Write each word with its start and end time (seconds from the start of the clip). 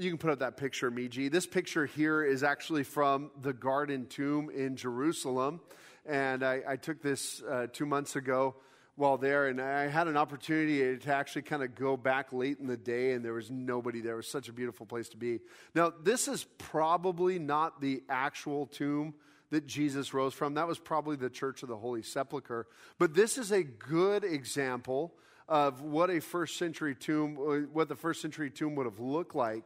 you 0.00 0.10
can 0.10 0.18
put 0.18 0.30
up 0.30 0.38
that 0.38 0.56
picture, 0.56 0.90
Miji. 0.90 1.30
This 1.30 1.46
picture 1.46 1.84
here 1.84 2.24
is 2.24 2.42
actually 2.42 2.84
from 2.84 3.30
the 3.42 3.52
Garden 3.52 4.06
Tomb 4.06 4.48
in 4.48 4.76
Jerusalem. 4.76 5.60
And 6.06 6.42
I, 6.42 6.62
I 6.66 6.76
took 6.76 7.02
this 7.02 7.42
uh, 7.42 7.66
two 7.70 7.84
months 7.84 8.16
ago 8.16 8.54
while 8.96 9.18
there, 9.18 9.48
and 9.48 9.60
I 9.60 9.88
had 9.88 10.08
an 10.08 10.16
opportunity 10.16 10.96
to 10.96 11.14
actually 11.14 11.42
kind 11.42 11.62
of 11.62 11.74
go 11.74 11.96
back 11.96 12.32
late 12.32 12.58
in 12.58 12.66
the 12.66 12.76
day, 12.76 13.12
and 13.12 13.24
there 13.24 13.34
was 13.34 13.50
nobody 13.50 14.00
there. 14.00 14.14
It 14.14 14.16
was 14.16 14.28
such 14.28 14.48
a 14.48 14.52
beautiful 14.52 14.86
place 14.86 15.10
to 15.10 15.18
be. 15.18 15.40
Now, 15.74 15.92
this 16.02 16.28
is 16.28 16.44
probably 16.56 17.38
not 17.38 17.80
the 17.80 18.02
actual 18.08 18.66
tomb 18.66 19.14
that 19.50 19.66
Jesus 19.66 20.14
rose 20.14 20.32
from. 20.32 20.54
That 20.54 20.66
was 20.66 20.78
probably 20.78 21.16
the 21.16 21.30
Church 21.30 21.62
of 21.62 21.68
the 21.68 21.76
Holy 21.76 22.02
Sepulchre. 22.02 22.66
But 22.98 23.14
this 23.14 23.36
is 23.36 23.52
a 23.52 23.62
good 23.62 24.24
example 24.24 25.12
of 25.46 25.82
what 25.82 26.10
a 26.10 26.20
first 26.20 26.56
century 26.56 26.94
tomb, 26.94 27.36
uh, 27.38 27.66
what 27.72 27.88
the 27.88 27.96
first 27.96 28.22
century 28.22 28.50
tomb 28.50 28.76
would 28.76 28.86
have 28.86 29.00
looked 29.00 29.34
like. 29.34 29.64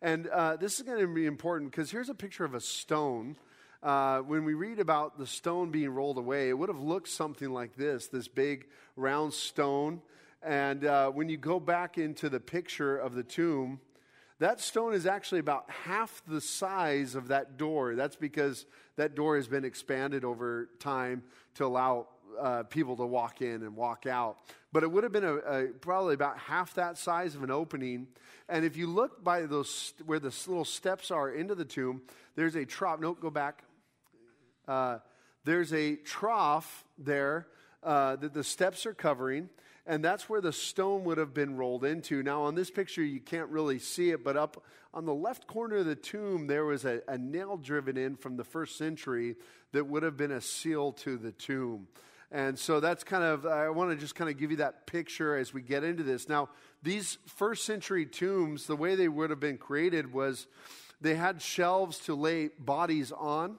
And 0.00 0.28
uh, 0.28 0.56
this 0.56 0.78
is 0.78 0.86
going 0.86 1.00
to 1.00 1.12
be 1.12 1.26
important 1.26 1.72
because 1.72 1.90
here's 1.90 2.08
a 2.08 2.14
picture 2.14 2.44
of 2.44 2.54
a 2.54 2.60
stone. 2.60 3.36
Uh, 3.82 4.20
when 4.20 4.44
we 4.44 4.54
read 4.54 4.78
about 4.78 5.18
the 5.18 5.26
stone 5.26 5.70
being 5.70 5.90
rolled 5.90 6.18
away, 6.18 6.48
it 6.48 6.58
would 6.58 6.68
have 6.68 6.80
looked 6.80 7.08
something 7.08 7.50
like 7.50 7.76
this 7.76 8.06
this 8.08 8.28
big 8.28 8.66
round 8.96 9.32
stone. 9.32 10.00
And 10.42 10.84
uh, 10.84 11.10
when 11.10 11.28
you 11.28 11.36
go 11.36 11.58
back 11.58 11.98
into 11.98 12.28
the 12.28 12.38
picture 12.38 12.96
of 12.96 13.14
the 13.14 13.24
tomb, 13.24 13.80
that 14.38 14.60
stone 14.60 14.94
is 14.94 15.04
actually 15.04 15.40
about 15.40 15.68
half 15.68 16.22
the 16.28 16.40
size 16.40 17.16
of 17.16 17.28
that 17.28 17.56
door. 17.56 17.96
That's 17.96 18.14
because 18.14 18.66
that 18.96 19.16
door 19.16 19.34
has 19.34 19.48
been 19.48 19.64
expanded 19.64 20.24
over 20.24 20.68
time 20.78 21.24
to 21.54 21.66
allow 21.66 22.06
uh, 22.40 22.62
people 22.64 22.96
to 22.96 23.06
walk 23.06 23.42
in 23.42 23.62
and 23.62 23.76
walk 23.76 24.06
out. 24.06 24.38
But 24.72 24.82
it 24.82 24.90
would 24.90 25.02
have 25.02 25.12
been 25.12 25.24
a, 25.24 25.36
a, 25.36 25.66
probably 25.80 26.14
about 26.14 26.38
half 26.38 26.74
that 26.74 26.98
size 26.98 27.34
of 27.34 27.42
an 27.42 27.50
opening. 27.50 28.08
And 28.48 28.64
if 28.64 28.76
you 28.76 28.86
look 28.86 29.22
by 29.22 29.42
those 29.42 29.94
where 30.06 30.18
the 30.18 30.34
little 30.46 30.64
steps 30.64 31.10
are 31.10 31.30
into 31.30 31.54
the 31.54 31.64
tomb, 31.64 32.02
there's 32.36 32.54
a 32.54 32.64
trough. 32.64 33.00
No, 33.00 33.14
go 33.14 33.30
back. 33.30 33.62
Uh, 34.66 34.98
there's 35.44 35.72
a 35.72 35.96
trough 35.96 36.84
there 36.98 37.46
uh, 37.82 38.16
that 38.16 38.34
the 38.34 38.44
steps 38.44 38.84
are 38.86 38.94
covering 38.94 39.48
and 39.88 40.04
that's 40.04 40.28
where 40.28 40.42
the 40.42 40.52
stone 40.52 41.04
would 41.04 41.16
have 41.16 41.32
been 41.32 41.56
rolled 41.56 41.82
into. 41.82 42.22
Now, 42.22 42.42
on 42.42 42.54
this 42.54 42.70
picture, 42.70 43.02
you 43.02 43.20
can't 43.20 43.48
really 43.48 43.78
see 43.78 44.10
it, 44.10 44.22
but 44.22 44.36
up 44.36 44.62
on 44.92 45.06
the 45.06 45.14
left 45.14 45.46
corner 45.46 45.76
of 45.76 45.86
the 45.86 45.96
tomb, 45.96 46.46
there 46.46 46.66
was 46.66 46.84
a, 46.84 47.00
a 47.08 47.16
nail 47.16 47.56
driven 47.56 47.96
in 47.96 48.14
from 48.14 48.36
the 48.36 48.44
first 48.44 48.76
century 48.76 49.36
that 49.72 49.86
would 49.86 50.02
have 50.02 50.16
been 50.16 50.30
a 50.30 50.42
seal 50.42 50.92
to 50.92 51.16
the 51.16 51.32
tomb. 51.32 51.88
And 52.30 52.58
so 52.58 52.80
that's 52.80 53.04
kind 53.04 53.24
of, 53.24 53.46
I 53.46 53.70
want 53.70 53.90
to 53.90 53.96
just 53.96 54.14
kind 54.14 54.30
of 54.30 54.36
give 54.36 54.50
you 54.50 54.58
that 54.58 54.86
picture 54.86 55.36
as 55.36 55.54
we 55.54 55.62
get 55.62 55.82
into 55.82 56.02
this. 56.02 56.28
Now, 56.28 56.50
these 56.82 57.16
first 57.26 57.64
century 57.64 58.04
tombs, 58.04 58.66
the 58.66 58.76
way 58.76 58.96
they 58.96 59.08
would 59.08 59.30
have 59.30 59.40
been 59.40 59.56
created 59.56 60.12
was 60.12 60.46
they 61.00 61.14
had 61.14 61.40
shelves 61.40 61.98
to 62.00 62.14
lay 62.14 62.50
bodies 62.58 63.12
on. 63.12 63.58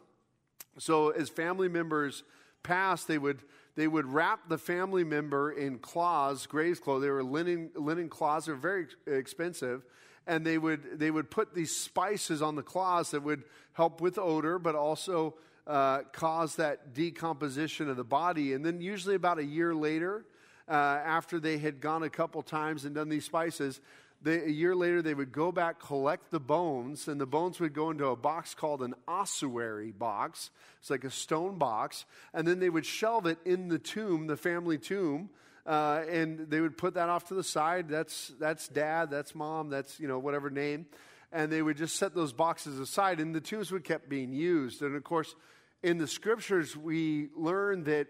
So 0.77 1.09
as 1.09 1.29
family 1.29 1.67
members 1.67 2.23
passed, 2.61 3.07
they 3.07 3.17
would 3.17 3.39
they 3.79 3.87
would 3.87 4.07
wrap 4.07 4.49
the 4.49 4.57
family 4.57 5.05
member 5.05 5.51
in 5.51 5.79
cloths, 5.79 6.45
graves 6.47 6.81
clothes. 6.81 7.01
They 7.01 7.09
were 7.09 7.23
linen, 7.23 7.69
linen 7.75 8.09
cloths. 8.09 8.47
They 8.47 8.51
were 8.51 8.57
very 8.57 8.87
expensive. 9.07 9.83
And 10.27 10.45
they 10.45 10.57
would, 10.57 10.99
they 10.99 11.09
would 11.09 11.31
put 11.31 11.55
these 11.55 11.73
spices 11.73 12.41
on 12.41 12.55
the 12.55 12.61
cloths 12.61 13.11
that 13.11 13.23
would 13.23 13.43
help 13.71 14.01
with 14.01 14.17
odor, 14.17 14.59
but 14.59 14.75
also 14.75 15.35
uh, 15.69 16.01
cause 16.11 16.55
that 16.55 16.93
decomposition 16.93 17.89
of 17.89 17.95
the 17.95 18.03
body. 18.03 18.53
And 18.53 18.65
then, 18.65 18.81
usually, 18.81 19.15
about 19.15 19.37
a 19.37 19.45
year 19.45 19.73
later, 19.75 20.25
uh, 20.67 20.73
after 20.73 21.39
they 21.39 21.59
had 21.59 21.79
gone 21.79 22.03
a 22.03 22.09
couple 22.09 22.41
times 22.41 22.85
and 22.85 22.95
done 22.95 23.07
these 23.07 23.25
spices, 23.25 23.79
they, 24.21 24.41
a 24.41 24.49
year 24.49 24.75
later, 24.75 25.01
they 25.01 25.13
would 25.13 25.31
go 25.31 25.51
back, 25.51 25.79
collect 25.79 26.31
the 26.31 26.39
bones, 26.39 27.07
and 27.07 27.21
the 27.21 27.25
bones 27.25 27.59
would 27.59 27.73
go 27.73 27.91
into 27.91 28.07
a 28.07 28.15
box 28.15 28.53
called 28.53 28.81
an 28.81 28.95
ossuary 29.07 29.91
box. 29.91 30.49
It's 30.79 30.89
like 30.89 31.03
a 31.03 31.11
stone 31.11 31.57
box. 31.57 32.03
And 32.33 32.47
then 32.47 32.59
they 32.59 32.69
would 32.69 32.85
shelve 32.85 33.27
it 33.27 33.37
in 33.45 33.69
the 33.69 33.79
tomb, 33.79 34.27
the 34.27 34.37
family 34.37 34.77
tomb, 34.77 35.29
uh, 35.65 36.01
and 36.09 36.49
they 36.49 36.59
would 36.61 36.77
put 36.77 36.95
that 36.95 37.09
off 37.09 37.25
to 37.25 37.35
the 37.35 37.43
side. 37.43 37.87
That's, 37.87 38.33
that's 38.39 38.67
dad, 38.67 39.09
that's 39.11 39.35
mom, 39.35 39.69
that's, 39.69 39.99
you 39.99 40.07
know, 40.07 40.19
whatever 40.19 40.49
name. 40.49 40.87
And 41.31 41.51
they 41.51 41.61
would 41.61 41.77
just 41.77 41.95
set 41.95 42.15
those 42.15 42.33
boxes 42.33 42.79
aside, 42.79 43.19
and 43.19 43.35
the 43.35 43.39
tombs 43.39 43.71
would 43.71 43.83
keep 43.83 44.09
being 44.09 44.33
used. 44.33 44.81
And 44.81 44.95
of 44.95 45.03
course, 45.03 45.35
in 45.83 45.97
the 45.97 46.07
scriptures, 46.07 46.75
we 46.75 47.29
learn 47.35 47.83
that 47.85 48.07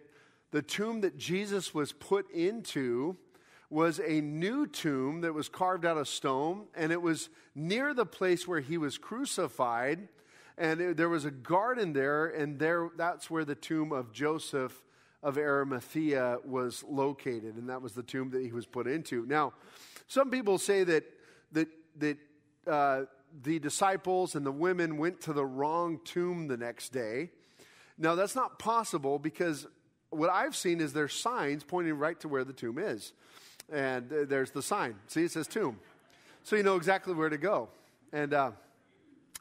the 0.52 0.62
tomb 0.62 1.02
that 1.02 1.18
Jesus 1.18 1.74
was 1.74 1.92
put 1.94 2.30
into 2.32 3.18
was 3.70 4.00
a 4.00 4.22
new 4.22 4.66
tomb 4.66 5.22
that 5.22 5.34
was 5.34 5.48
carved 5.48 5.86
out 5.86 5.98
of 5.98 6.08
stone, 6.08 6.66
and 6.76 6.92
it 6.92 7.02
was 7.02 7.30
near 7.54 7.94
the 7.94 8.06
place 8.06 8.48
where 8.48 8.60
he 8.60 8.78
was 8.78 8.98
crucified. 8.98 10.08
And 10.58 10.82
it, 10.82 10.98
there 10.98 11.10
was 11.10 11.26
a 11.26 11.32
garden 11.32 11.94
there, 11.94 12.28
and 12.28 12.58
there 12.58 12.90
that's 12.98 13.30
where 13.30 13.46
the 13.46 13.56
tomb 13.56 13.92
of 13.92 14.12
Joseph 14.12 14.84
of 15.22 15.38
Arimathea 15.38 16.40
was 16.44 16.84
located, 16.88 17.56
and 17.56 17.70
that 17.70 17.82
was 17.82 17.94
the 17.94 18.04
tomb 18.04 18.32
that 18.32 18.42
he 18.42 18.52
was 18.52 18.66
put 18.66 18.88
into. 18.88 19.26
Now, 19.26 19.54
some 20.08 20.32
people 20.32 20.58
say 20.58 20.84
that 20.84 21.04
that 21.52 21.68
that 21.98 22.18
uh, 22.66 23.02
the 23.44 23.60
disciples 23.60 24.36
and 24.36 24.46
the 24.46 24.52
women 24.52 24.98
went 24.98 25.22
to 25.22 25.34
the 25.34 25.46
wrong 25.46 26.00
tomb 26.04 26.48
the 26.48 26.58
next 26.58 26.90
day. 26.90 27.30
Now, 28.00 28.16
that's 28.16 28.36
not 28.36 28.58
possible 28.58 29.20
because 29.20 29.68
what 30.10 30.30
I've 30.30 30.56
seen 30.56 30.80
is 30.80 30.94
there's 30.94 31.14
signs 31.14 31.64
pointing 31.64 31.94
right 31.94 32.20
to 32.22 32.30
where 32.30 32.46
the 32.46 32.54
tomb 32.54 32.80
is 32.80 33.12
and 33.72 34.10
there's 34.10 34.52
the 34.52 34.62
sign. 34.62 34.96
See, 35.08 35.24
it 35.24 35.32
says 35.32 35.48
tomb. 35.48 35.80
So 36.44 36.56
you 36.56 36.64
know 36.64 36.78
exactly 36.78 37.14
where 37.14 37.30
to 37.30 37.38
go. 37.38 37.70
And 38.12 38.34
uh, 38.34 38.52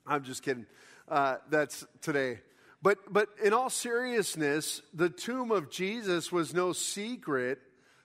I'm 0.06 0.24
just 0.24 0.42
kidding. 0.42 0.66
Uh, 1.08 1.36
that's 1.48 1.86
today. 2.02 2.40
But, 2.82 2.98
but 3.12 3.28
in 3.42 3.52
all 3.52 3.70
seriousness, 3.70 4.82
the 4.92 5.08
tomb 5.08 5.50
of 5.50 5.70
Jesus 5.70 6.30
was 6.30 6.52
no 6.52 6.72
secret 6.72 7.60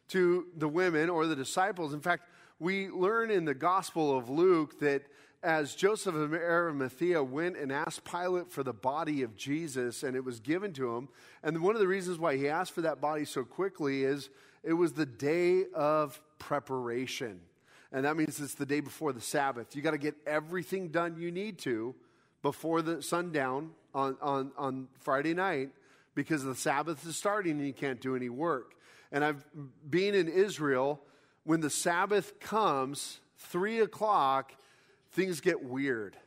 to 0.09 0.45
the 0.55 0.67
women 0.67 1.09
or 1.09 1.27
the 1.27 1.35
disciples. 1.35 1.93
In 1.93 2.01
fact, 2.01 2.23
we 2.59 2.89
learn 2.89 3.29
in 3.29 3.45
the 3.45 3.53
Gospel 3.53 4.17
of 4.17 4.29
Luke 4.29 4.79
that 4.79 5.03
as 5.43 5.75
Joseph 5.75 6.15
of 6.15 6.33
Arimathea 6.33 7.21
went 7.21 7.57
and 7.57 7.71
asked 7.71 8.05
Pilate 8.05 8.49
for 8.49 8.63
the 8.63 8.73
body 8.73 9.23
of 9.23 9.35
Jesus, 9.35 10.01
and 10.01 10.15
it 10.15 10.23
was 10.23 10.39
given 10.39 10.71
to 10.73 10.95
him. 10.95 11.09
And 11.43 11.61
one 11.61 11.75
of 11.75 11.81
the 11.81 11.87
reasons 11.87 12.17
why 12.17 12.37
he 12.37 12.47
asked 12.47 12.71
for 12.71 12.81
that 12.81 13.01
body 13.01 13.25
so 13.25 13.43
quickly 13.43 14.03
is 14.03 14.29
it 14.63 14.73
was 14.73 14.93
the 14.93 15.05
day 15.05 15.65
of 15.73 16.19
preparation. 16.39 17.41
And 17.91 18.05
that 18.05 18.15
means 18.15 18.39
it's 18.39 18.55
the 18.55 18.65
day 18.65 18.79
before 18.79 19.11
the 19.11 19.21
Sabbath. 19.21 19.75
You 19.75 19.81
got 19.81 19.91
to 19.91 19.97
get 19.97 20.15
everything 20.25 20.87
done 20.87 21.17
you 21.19 21.29
need 21.29 21.59
to 21.59 21.93
before 22.41 22.81
the 22.81 23.01
sundown 23.03 23.71
on, 23.93 24.17
on, 24.21 24.51
on 24.57 24.87
Friday 25.01 25.33
night 25.33 25.69
because 26.15 26.43
the 26.43 26.55
Sabbath 26.55 27.05
is 27.05 27.17
starting 27.17 27.57
and 27.57 27.67
you 27.67 27.73
can't 27.73 27.99
do 27.99 28.15
any 28.15 28.29
work. 28.29 28.75
And 29.11 29.23
I've 29.23 29.45
been 29.87 30.15
in 30.15 30.27
Israel, 30.27 31.01
when 31.43 31.59
the 31.59 31.69
Sabbath 31.69 32.39
comes, 32.39 33.19
three 33.37 33.79
o'clock, 33.79 34.53
things 35.13 35.41
get 35.41 35.63
weird 35.63 36.17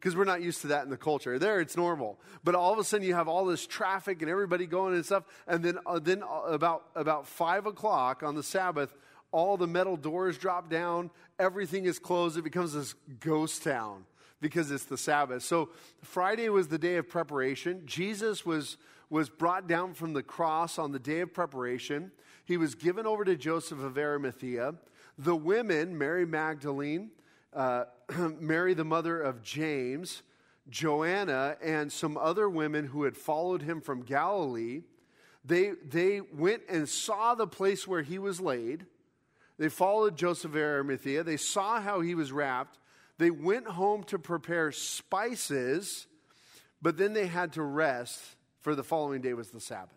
because 0.00 0.16
we're 0.16 0.24
not 0.24 0.40
used 0.40 0.62
to 0.62 0.68
that 0.68 0.82
in 0.84 0.90
the 0.90 0.96
culture. 0.96 1.38
There, 1.38 1.60
it's 1.60 1.76
normal. 1.76 2.18
But 2.42 2.54
all 2.54 2.72
of 2.72 2.78
a 2.78 2.84
sudden, 2.84 3.06
you 3.06 3.14
have 3.14 3.28
all 3.28 3.44
this 3.44 3.66
traffic 3.66 4.22
and 4.22 4.30
everybody 4.30 4.66
going 4.66 4.94
and 4.94 5.04
stuff. 5.04 5.24
And 5.46 5.62
then, 5.62 5.78
uh, 5.84 5.98
then 5.98 6.22
uh, 6.22 6.44
about, 6.46 6.84
about 6.94 7.26
5 7.26 7.66
o'clock 7.66 8.22
on 8.22 8.34
the 8.34 8.42
Sabbath, 8.42 8.96
all 9.30 9.58
the 9.58 9.66
metal 9.66 9.96
doors 9.96 10.38
drop 10.38 10.70
down, 10.70 11.10
everything 11.38 11.84
is 11.84 11.98
closed. 11.98 12.38
It 12.38 12.44
becomes 12.44 12.72
this 12.72 12.94
ghost 13.20 13.62
town 13.62 14.06
because 14.40 14.70
it's 14.70 14.84
the 14.84 14.96
Sabbath. 14.96 15.42
So 15.42 15.68
Friday 16.02 16.48
was 16.48 16.68
the 16.68 16.78
day 16.78 16.96
of 16.96 17.06
preparation. 17.06 17.82
Jesus 17.84 18.46
was, 18.46 18.78
was 19.10 19.28
brought 19.28 19.68
down 19.68 19.92
from 19.92 20.14
the 20.14 20.22
cross 20.22 20.78
on 20.78 20.92
the 20.92 20.98
day 20.98 21.20
of 21.20 21.34
preparation. 21.34 22.10
He 22.46 22.56
was 22.56 22.74
given 22.74 23.06
over 23.06 23.22
to 23.24 23.36
Joseph 23.36 23.80
of 23.80 23.98
Arimathea. 23.98 24.76
The 25.18 25.36
women, 25.36 25.98
Mary 25.98 26.24
Magdalene, 26.24 27.10
uh, 27.52 27.84
Mary, 28.38 28.74
the 28.74 28.84
mother 28.84 29.20
of 29.20 29.42
James, 29.42 30.22
Joanna, 30.68 31.56
and 31.62 31.92
some 31.92 32.16
other 32.16 32.48
women 32.48 32.86
who 32.86 33.04
had 33.04 33.16
followed 33.16 33.62
him 33.62 33.80
from 33.80 34.02
Galilee, 34.02 34.82
they, 35.44 35.72
they 35.88 36.20
went 36.20 36.62
and 36.68 36.88
saw 36.88 37.34
the 37.34 37.46
place 37.46 37.88
where 37.88 38.02
he 38.02 38.18
was 38.18 38.40
laid. 38.40 38.86
They 39.58 39.68
followed 39.68 40.16
Joseph 40.16 40.52
of 40.52 40.56
Arimathea. 40.56 41.22
They 41.22 41.36
saw 41.36 41.80
how 41.80 42.00
he 42.00 42.14
was 42.14 42.32
wrapped. 42.32 42.78
They 43.18 43.30
went 43.30 43.66
home 43.66 44.04
to 44.04 44.18
prepare 44.18 44.72
spices, 44.72 46.06
but 46.80 46.96
then 46.96 47.12
they 47.12 47.26
had 47.26 47.52
to 47.54 47.62
rest, 47.62 48.18
for 48.60 48.74
the 48.74 48.84
following 48.84 49.20
day 49.20 49.34
was 49.34 49.50
the 49.50 49.60
Sabbath. 49.60 49.96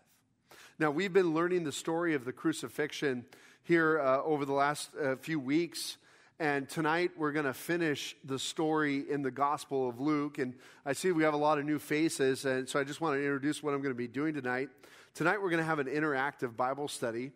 Now, 0.78 0.90
we've 0.90 1.12
been 1.12 1.34
learning 1.34 1.64
the 1.64 1.72
story 1.72 2.14
of 2.14 2.24
the 2.24 2.32
crucifixion 2.32 3.24
here 3.62 4.00
uh, 4.00 4.22
over 4.22 4.44
the 4.44 4.52
last 4.52 4.90
uh, 5.02 5.16
few 5.16 5.38
weeks. 5.38 5.96
And 6.44 6.68
tonight 6.68 7.12
we're 7.16 7.32
going 7.32 7.46
to 7.46 7.54
finish 7.54 8.14
the 8.22 8.38
story 8.38 9.10
in 9.10 9.22
the 9.22 9.30
Gospel 9.30 9.88
of 9.88 9.98
Luke. 9.98 10.36
And 10.36 10.52
I 10.84 10.92
see 10.92 11.10
we 11.10 11.22
have 11.22 11.32
a 11.32 11.38
lot 11.38 11.58
of 11.58 11.64
new 11.64 11.78
faces. 11.78 12.44
And 12.44 12.68
so 12.68 12.78
I 12.78 12.84
just 12.84 13.00
want 13.00 13.16
to 13.16 13.18
introduce 13.18 13.62
what 13.62 13.72
I'm 13.72 13.80
going 13.80 13.94
to 13.94 13.96
be 13.96 14.08
doing 14.08 14.34
tonight. 14.34 14.68
Tonight 15.14 15.40
we're 15.40 15.48
going 15.48 15.62
to 15.62 15.64
have 15.64 15.78
an 15.78 15.86
interactive 15.86 16.54
Bible 16.54 16.86
study. 16.86 17.30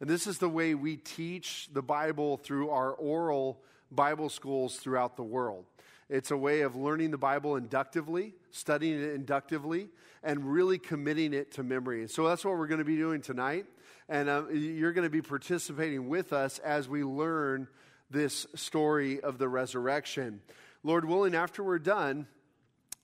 And 0.00 0.08
this 0.08 0.26
is 0.26 0.38
the 0.38 0.48
way 0.48 0.74
we 0.74 0.96
teach 0.96 1.68
the 1.74 1.82
Bible 1.82 2.38
through 2.38 2.70
our 2.70 2.92
oral 2.92 3.60
Bible 3.92 4.30
schools 4.30 4.76
throughout 4.76 5.18
the 5.18 5.22
world. 5.22 5.66
It's 6.08 6.30
a 6.30 6.36
way 6.38 6.62
of 6.62 6.74
learning 6.74 7.10
the 7.10 7.18
Bible 7.18 7.56
inductively, 7.56 8.32
studying 8.50 8.98
it 8.98 9.12
inductively, 9.12 9.90
and 10.22 10.42
really 10.42 10.78
committing 10.78 11.34
it 11.34 11.52
to 11.52 11.62
memory. 11.62 12.00
And 12.00 12.10
so 12.10 12.26
that's 12.26 12.46
what 12.46 12.56
we're 12.56 12.68
going 12.68 12.78
to 12.78 12.84
be 12.86 12.96
doing 12.96 13.20
tonight. 13.20 13.66
And 14.08 14.30
uh, 14.30 14.48
you're 14.48 14.94
going 14.94 15.06
to 15.06 15.10
be 15.10 15.20
participating 15.20 16.08
with 16.08 16.32
us 16.32 16.60
as 16.60 16.88
we 16.88 17.04
learn 17.04 17.68
this 18.14 18.46
story 18.54 19.20
of 19.20 19.36
the 19.36 19.48
resurrection. 19.48 20.40
Lord 20.82 21.04
willing, 21.04 21.34
after 21.34 21.62
we're 21.62 21.78
done, 21.78 22.26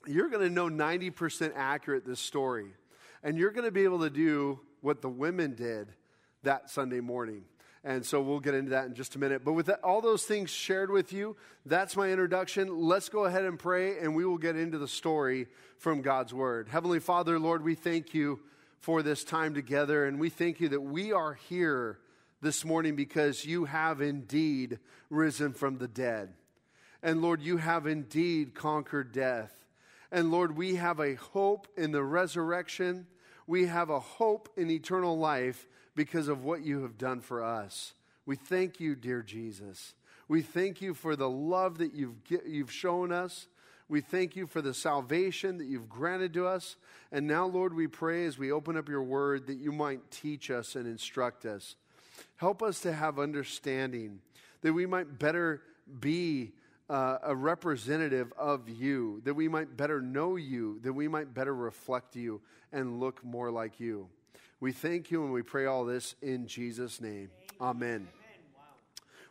you're 0.06 0.30
going 0.30 0.48
to 0.48 0.48
know 0.48 0.70
90% 0.70 1.52
accurate 1.54 2.06
this 2.06 2.20
story. 2.20 2.72
And 3.22 3.36
you're 3.36 3.50
going 3.50 3.66
to 3.66 3.70
be 3.70 3.84
able 3.84 4.00
to 4.00 4.08
do 4.08 4.60
what 4.80 5.02
the 5.02 5.10
women 5.10 5.54
did 5.54 5.92
that 6.42 6.70
Sunday 6.70 7.00
morning. 7.00 7.42
And 7.82 8.04
so 8.04 8.20
we'll 8.20 8.40
get 8.40 8.54
into 8.54 8.70
that 8.70 8.86
in 8.86 8.94
just 8.94 9.16
a 9.16 9.18
minute. 9.18 9.44
But 9.44 9.54
with 9.54 9.66
that, 9.66 9.80
all 9.82 10.00
those 10.00 10.24
things 10.24 10.50
shared 10.50 10.90
with 10.90 11.12
you, 11.12 11.36
that's 11.66 11.96
my 11.96 12.10
introduction. 12.10 12.68
Let's 12.68 13.08
go 13.08 13.24
ahead 13.24 13.44
and 13.44 13.58
pray, 13.58 13.98
and 13.98 14.14
we 14.14 14.24
will 14.24 14.38
get 14.38 14.56
into 14.56 14.78
the 14.78 14.88
story 14.88 15.48
from 15.78 16.02
God's 16.02 16.32
Word. 16.32 16.68
Heavenly 16.68 17.00
Father, 17.00 17.38
Lord, 17.38 17.64
we 17.64 17.74
thank 17.74 18.14
you 18.14 18.40
for 18.78 19.02
this 19.02 19.24
time 19.24 19.54
together, 19.54 20.06
and 20.06 20.20
we 20.20 20.28
thank 20.28 20.60
you 20.60 20.68
that 20.70 20.80
we 20.80 21.12
are 21.12 21.34
here 21.34 21.98
this 22.40 22.64
morning 22.64 22.96
because 22.96 23.44
you 23.44 23.66
have 23.66 24.00
indeed 24.00 24.78
risen 25.10 25.52
from 25.52 25.78
the 25.78 25.88
dead. 25.88 26.34
And 27.02 27.22
Lord, 27.22 27.42
you 27.42 27.56
have 27.58 27.86
indeed 27.86 28.54
conquered 28.54 29.12
death. 29.12 29.52
And 30.12 30.30
Lord, 30.30 30.56
we 30.56 30.76
have 30.76 31.00
a 31.00 31.14
hope 31.14 31.68
in 31.76 31.92
the 31.92 32.02
resurrection. 32.02 33.06
We 33.46 33.66
have 33.66 33.90
a 33.90 34.00
hope 34.00 34.48
in 34.56 34.70
eternal 34.70 35.18
life 35.18 35.66
because 35.94 36.28
of 36.28 36.44
what 36.44 36.62
you 36.62 36.82
have 36.82 36.98
done 36.98 37.20
for 37.20 37.44
us. 37.44 37.92
We 38.26 38.36
thank 38.36 38.80
you, 38.80 38.94
dear 38.94 39.22
Jesus. 39.22 39.94
We 40.28 40.42
thank 40.42 40.80
you 40.80 40.94
for 40.94 41.16
the 41.16 41.28
love 41.28 41.78
that 41.78 41.94
you've, 41.94 42.14
you've 42.46 42.72
shown 42.72 43.12
us. 43.12 43.48
We 43.88 44.00
thank 44.00 44.36
you 44.36 44.46
for 44.46 44.62
the 44.62 44.72
salvation 44.72 45.58
that 45.58 45.66
you've 45.66 45.88
granted 45.88 46.32
to 46.34 46.46
us. 46.46 46.76
And 47.10 47.26
now, 47.26 47.46
Lord, 47.46 47.74
we 47.74 47.88
pray 47.88 48.24
as 48.26 48.38
we 48.38 48.52
open 48.52 48.76
up 48.76 48.88
your 48.88 49.02
word 49.02 49.48
that 49.48 49.58
you 49.58 49.72
might 49.72 50.12
teach 50.12 50.48
us 50.48 50.76
and 50.76 50.86
instruct 50.86 51.44
us. 51.44 51.74
Help 52.36 52.62
us 52.62 52.80
to 52.80 52.92
have 52.92 53.18
understanding, 53.18 54.20
that 54.62 54.72
we 54.72 54.86
might 54.86 55.18
better 55.18 55.62
be 56.00 56.52
uh, 56.88 57.18
a 57.22 57.34
representative 57.34 58.32
of 58.36 58.68
you, 58.68 59.20
that 59.24 59.34
we 59.34 59.48
might 59.48 59.76
better 59.76 60.00
know 60.00 60.36
you, 60.36 60.80
that 60.82 60.92
we 60.92 61.06
might 61.06 61.32
better 61.32 61.54
reflect 61.54 62.16
you 62.16 62.40
and 62.72 62.98
look 62.98 63.24
more 63.24 63.50
like 63.50 63.78
you. 63.78 64.08
We 64.58 64.72
thank 64.72 65.10
you 65.10 65.24
and 65.24 65.32
we 65.32 65.42
pray 65.42 65.66
all 65.66 65.84
this 65.84 66.14
in 66.20 66.46
Jesus' 66.46 67.00
name. 67.00 67.30
Amen. 67.60 67.88
Amen. 67.88 68.08
Wow. 68.54 68.62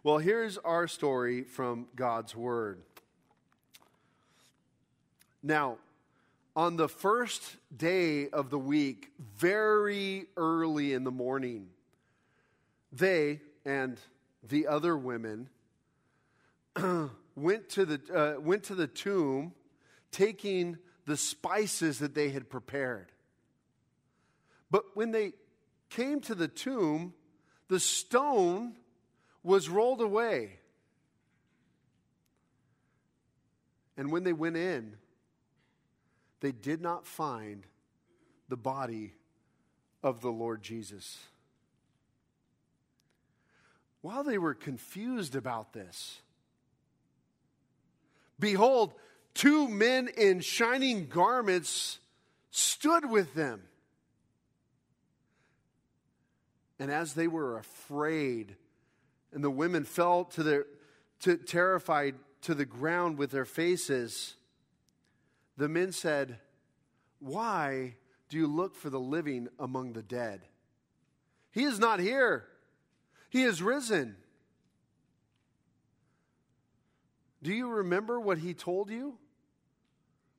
Well, 0.04 0.18
here's 0.18 0.58
our 0.60 0.88
story 0.88 1.44
from 1.44 1.88
God's 1.96 2.36
Word. 2.36 2.82
Now, 5.44 5.78
on 6.56 6.76
the 6.76 6.90
first 6.90 7.58
day 7.76 8.28
of 8.30 8.50
the 8.50 8.60
week, 8.60 9.12
very 9.38 10.26
early 10.36 10.94
in 10.94 11.04
the 11.04 11.12
morning, 11.12 11.68
they 12.92 13.42
and 13.66 14.00
the 14.44 14.68
other 14.68 14.98
women 14.98 15.50
went, 17.36 17.70
to 17.70 17.86
the, 17.86 18.02
uh, 18.14 18.40
went 18.40 18.64
to 18.64 18.76
the 18.76 18.88
tomb 18.88 19.54
taking 20.12 20.78
the 21.06 21.18
spices 21.18 22.00
that 22.00 22.14
they 22.14 22.30
had 22.30 22.50
prepared. 22.50 23.12
But 24.72 24.84
when 24.96 25.12
they 25.12 25.34
came 25.90 26.22
to 26.22 26.36
the 26.36 26.48
tomb, 26.48 27.14
the 27.68 27.80
stone 27.80 28.76
was 29.44 29.70
rolled 29.70 30.02
away. 30.02 30.60
And 33.98 34.12
when 34.12 34.24
they 34.24 34.34
went 34.34 34.56
in, 34.56 34.96
they 36.40 36.52
did 36.52 36.82
not 36.82 37.06
find 37.06 37.66
the 38.48 38.58
body 38.58 39.14
of 40.02 40.22
the 40.22 40.32
Lord 40.32 40.64
Jesus. 40.64 41.20
While 44.02 44.24
they 44.24 44.38
were 44.38 44.54
confused 44.54 45.36
about 45.36 45.74
this, 45.74 46.22
behold, 48.40 48.94
two 49.34 49.68
men 49.68 50.10
in 50.18 50.40
shining 50.40 51.08
garments 51.08 52.00
stood 52.52 53.10
with 53.10 53.34
them. 53.34 53.62
And 56.80 56.90
as 56.90 57.14
they 57.14 57.28
were 57.28 57.58
afraid, 57.58 58.56
and 59.34 59.44
the 59.44 59.52
women 59.52 59.84
fell 59.84 60.26
to 60.26 60.44
their, 60.44 60.66
to, 61.22 61.36
terrified 61.36 62.16
to 62.44 62.56
the 62.56 62.66
ground 62.66 63.18
with 63.18 63.32
their 63.32 63.46
faces, 63.46 64.36
the 65.58 65.68
men 65.68 65.92
said, 65.92 66.40
Why 67.20 67.96
do 68.30 68.38
you 68.38 68.48
look 68.48 68.76
for 68.76 68.90
the 68.90 69.00
living 69.00 69.50
among 69.60 69.92
the 69.92 70.02
dead? 70.02 70.42
He 71.52 71.64
is 71.64 71.80
not 71.80 72.00
here, 72.00 72.46
he 73.30 73.44
is 73.44 73.62
risen. 73.62 74.16
Do 77.42 77.54
you 77.54 77.70
remember 77.70 78.20
what 78.20 78.40
he 78.40 78.54
told 78.54 78.90
you 78.90 79.18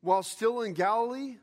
while 0.02 0.22
still 0.22 0.60
in 0.60 0.74
Galilee? 0.74 1.36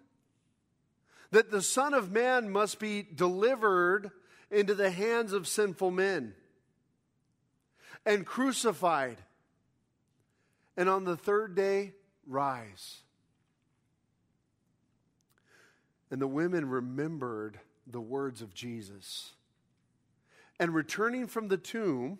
That 1.31 1.51
the 1.51 1.61
Son 1.61 1.94
of 1.94 2.11
Man 2.11 2.51
must 2.51 2.79
be 2.79 3.01
delivered 3.03 4.11
into 4.51 4.75
the 4.75 4.91
hands 4.91 5.33
of 5.33 5.47
sinful 5.47 5.91
men 5.91 6.33
and 8.05 8.25
crucified, 8.25 9.17
and 10.77 10.88
on 10.88 11.03
the 11.03 11.17
third 11.17 11.55
day 11.55 11.94
rise. 12.25 13.01
And 16.09 16.21
the 16.21 16.27
women 16.27 16.69
remembered 16.69 17.59
the 17.85 17.99
words 17.99 18.41
of 18.41 18.53
Jesus. 18.53 19.33
And 20.59 20.74
returning 20.74 21.27
from 21.27 21.48
the 21.50 21.57
tomb, 21.57 22.19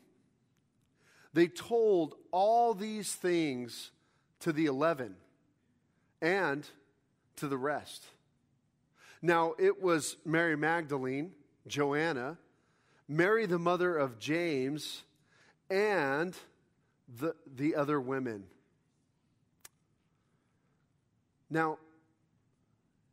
they 1.34 1.48
told 1.48 2.16
all 2.31 2.74
these 2.74 3.13
things 3.13 3.92
to 4.39 4.51
the 4.51 4.66
eleven 4.66 5.16
and 6.22 6.68
to 7.38 7.48
the 7.48 7.57
rest. 7.57 8.06
Now, 9.22 9.54
it 9.57 9.81
was 9.81 10.18
Mary 10.25 10.56
Magdalene 10.56 11.31
Joanna, 11.68 12.38
Mary, 13.07 13.45
the 13.45 13.60
mother 13.60 13.95
of 13.98 14.19
James, 14.19 15.04
and 15.69 16.36
the, 17.19 17.36
the 17.56 17.75
other 17.75 18.00
women. 18.00 18.45
Now, 21.50 21.77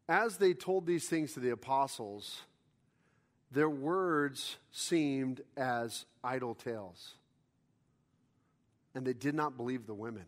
as 0.09 0.37
they 0.37 0.53
told 0.53 0.87
these 0.87 1.09
things 1.09 1.33
to 1.35 1.41
the 1.41 1.51
apostles, 1.51 2.43
their 3.51 3.71
words 3.71 4.57
seemed 4.73 5.41
as 5.57 6.07
idle 6.23 6.55
tales. 6.55 7.15
And 8.95 9.07
they 9.07 9.13
did 9.13 9.35
not 9.35 9.57
believe 9.57 9.87
the 9.87 9.95
women. 9.95 10.27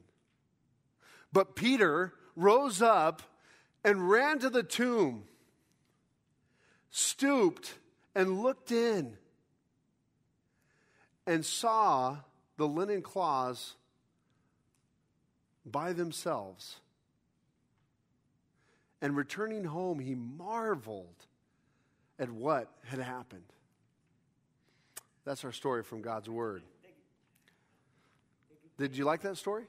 But 1.32 1.54
Peter 1.54 2.12
rose 2.34 2.82
up 2.82 3.22
and 3.84 4.08
ran 4.08 4.38
to 4.40 4.50
the 4.50 4.62
tomb, 4.62 5.24
stooped, 6.90 7.74
and 8.14 8.42
looked 8.42 8.72
in 8.72 9.16
and 11.26 11.44
saw 11.44 12.16
the 12.56 12.66
linen 12.66 13.02
cloths 13.02 13.74
by 15.64 15.92
themselves. 15.92 16.76
And 19.02 19.16
returning 19.16 19.64
home, 19.64 19.98
he 19.98 20.14
marveled 20.14 21.26
at 22.18 22.30
what 22.30 22.70
had 22.84 23.00
happened. 23.00 23.44
That's 25.24 25.44
our 25.44 25.52
story 25.52 25.82
from 25.82 26.02
God's 26.02 26.28
Word. 26.28 26.62
Did 28.78 28.96
you 28.96 29.04
like 29.04 29.22
that 29.22 29.36
story? 29.36 29.64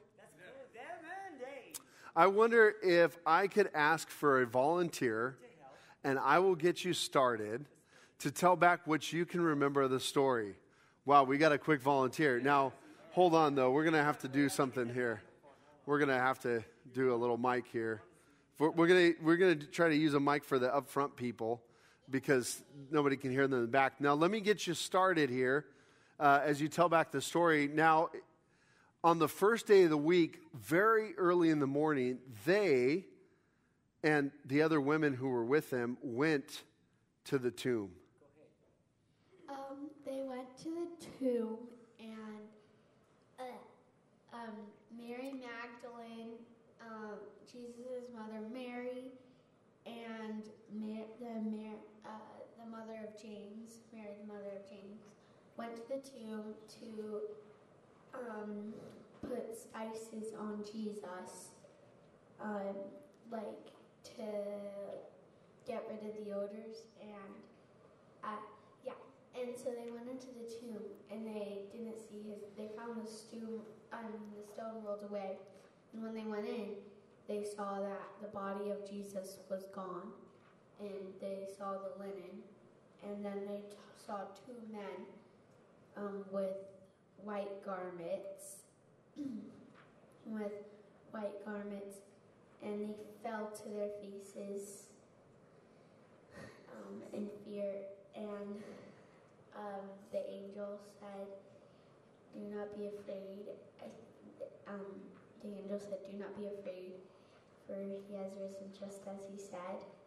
I 2.14 2.26
wonder 2.26 2.74
if 2.82 3.16
I 3.24 3.46
could 3.46 3.70
ask 3.74 4.08
for 4.08 4.42
a 4.42 4.46
volunteer 4.46 5.36
and 6.04 6.18
I 6.18 6.38
will 6.38 6.54
get 6.54 6.84
you 6.84 6.92
started 6.92 7.64
to 8.20 8.30
tell 8.30 8.56
back 8.56 8.86
what 8.86 9.12
you 9.12 9.24
can 9.24 9.40
remember 9.40 9.82
of 9.82 9.90
the 9.90 10.00
story. 10.00 10.54
Wow, 11.04 11.24
we 11.24 11.38
got 11.38 11.52
a 11.52 11.58
quick 11.58 11.80
volunteer. 11.80 12.40
Now, 12.40 12.72
hold 13.12 13.34
on 13.34 13.54
though. 13.54 13.70
We're 13.70 13.84
going 13.84 13.94
to 13.94 14.02
have 14.02 14.18
to 14.18 14.28
do 14.28 14.48
something 14.48 14.92
here. 14.92 15.22
We're 15.86 15.98
going 15.98 16.08
to 16.08 16.18
have 16.18 16.38
to 16.40 16.62
do 16.92 17.14
a 17.14 17.16
little 17.16 17.38
mic 17.38 17.66
here. 17.72 18.02
We're 18.58 18.72
going 18.72 19.14
to 19.14 19.14
we're 19.22 19.36
going 19.36 19.58
to 19.58 19.66
try 19.66 19.88
to 19.88 19.94
use 19.94 20.14
a 20.14 20.20
mic 20.20 20.44
for 20.44 20.58
the 20.58 20.68
upfront 20.68 21.14
people 21.14 21.62
because 22.10 22.62
nobody 22.90 23.16
can 23.16 23.30
hear 23.30 23.42
them 23.46 23.58
in 23.58 23.62
the 23.62 23.68
back. 23.68 24.00
Now, 24.00 24.14
let 24.14 24.30
me 24.30 24.40
get 24.40 24.66
you 24.66 24.74
started 24.74 25.30
here 25.30 25.66
uh, 26.18 26.40
as 26.42 26.60
you 26.60 26.68
tell 26.68 26.88
back 26.88 27.10
the 27.10 27.20
story. 27.20 27.68
Now, 27.68 28.10
on 29.04 29.18
the 29.18 29.28
first 29.28 29.66
day 29.66 29.84
of 29.84 29.90
the 29.90 29.96
week, 29.96 30.40
very 30.54 31.14
early 31.16 31.50
in 31.50 31.60
the 31.60 31.66
morning, 31.66 32.18
they 32.44 33.04
and 34.02 34.30
the 34.44 34.62
other 34.62 34.80
women 34.80 35.12
who 35.12 35.28
were 35.28 35.44
with 35.44 35.70
them 35.70 35.98
went 36.02 36.62
to 37.24 37.38
the 37.38 37.50
tomb 37.50 37.90
they 40.08 40.22
went 40.22 40.56
to 40.56 40.68
the 40.70 41.06
tomb, 41.18 41.58
and 42.00 42.40
uh, 43.38 43.42
um, 44.32 44.54
Mary 44.98 45.32
Magdalene 45.32 46.32
Jesus' 47.50 48.08
mother 48.14 48.44
Mary 48.52 49.12
and 49.86 50.42
Mar- 50.72 51.06
the 51.18 51.40
Mar- 51.50 51.84
the 51.97 51.97
mother 52.68 52.98
of 53.06 53.20
James, 53.20 53.80
Mary, 53.92 54.14
the 54.20 54.26
mother 54.26 54.52
of 54.56 54.68
James, 54.68 55.02
went 55.56 55.74
to 55.76 55.82
the 55.88 56.00
tomb 56.00 56.54
to 56.80 57.20
um, 58.14 58.72
put 59.22 59.56
spices 59.56 60.32
on 60.38 60.64
Jesus, 60.64 61.50
um, 62.40 62.76
like 63.30 63.72
to 64.04 64.22
get 65.66 65.84
rid 65.90 66.08
of 66.08 66.16
the 66.24 66.32
odors 66.32 66.86
and 67.00 67.34
uh, 68.24 68.40
yeah. 68.84 68.92
And 69.38 69.56
so 69.56 69.70
they 69.70 69.90
went 69.90 70.08
into 70.08 70.28
the 70.28 70.48
tomb 70.48 70.82
and 71.10 71.26
they 71.26 71.62
didn't 71.72 72.00
see 72.00 72.22
his. 72.28 72.42
They 72.56 72.68
found 72.76 73.04
the 73.04 73.10
stone, 73.10 73.60
um, 73.92 74.12
the 74.36 74.46
stone 74.52 74.82
rolled 74.84 75.04
away, 75.08 75.36
and 75.92 76.02
when 76.02 76.14
they 76.14 76.24
went 76.24 76.46
in, 76.46 76.70
they 77.28 77.44
saw 77.44 77.80
that 77.80 78.08
the 78.22 78.28
body 78.28 78.70
of 78.70 78.88
Jesus 78.88 79.38
was 79.50 79.64
gone, 79.74 80.12
and 80.80 81.12
they 81.20 81.46
saw 81.56 81.72
the 81.72 81.92
linen, 81.98 82.42
and 83.04 83.24
then 83.24 83.46
they 83.46 83.60
saw 84.06 84.18
two 84.46 84.56
men 84.72 85.06
um, 85.96 86.24
with 86.30 86.56
white 87.24 87.64
garments, 87.64 88.62
with 90.26 90.52
white 91.10 91.44
garments, 91.44 91.98
and 92.62 92.80
they 92.80 92.94
fell 93.22 93.50
to 93.50 93.68
their 93.70 93.90
faces 94.00 94.84
um, 96.38 97.02
in 97.12 97.28
fear. 97.44 97.72
And 98.16 98.62
um, 99.56 99.86
the 100.12 100.18
angel 100.28 100.80
said, 100.98 101.28
"Do 102.34 102.40
not 102.56 102.76
be 102.76 102.86
afraid." 102.86 103.54
Um, 104.66 104.84
the 105.42 105.48
angel 105.48 105.78
said, 105.78 105.98
"Do 106.10 106.18
not 106.18 106.36
be 106.36 106.46
afraid, 106.46 106.94
for 107.66 107.76
he 107.76 108.16
has 108.16 108.32
risen 108.40 108.72
just 108.78 109.06
as 109.06 109.18
he 109.30 109.38
said." 109.38 109.97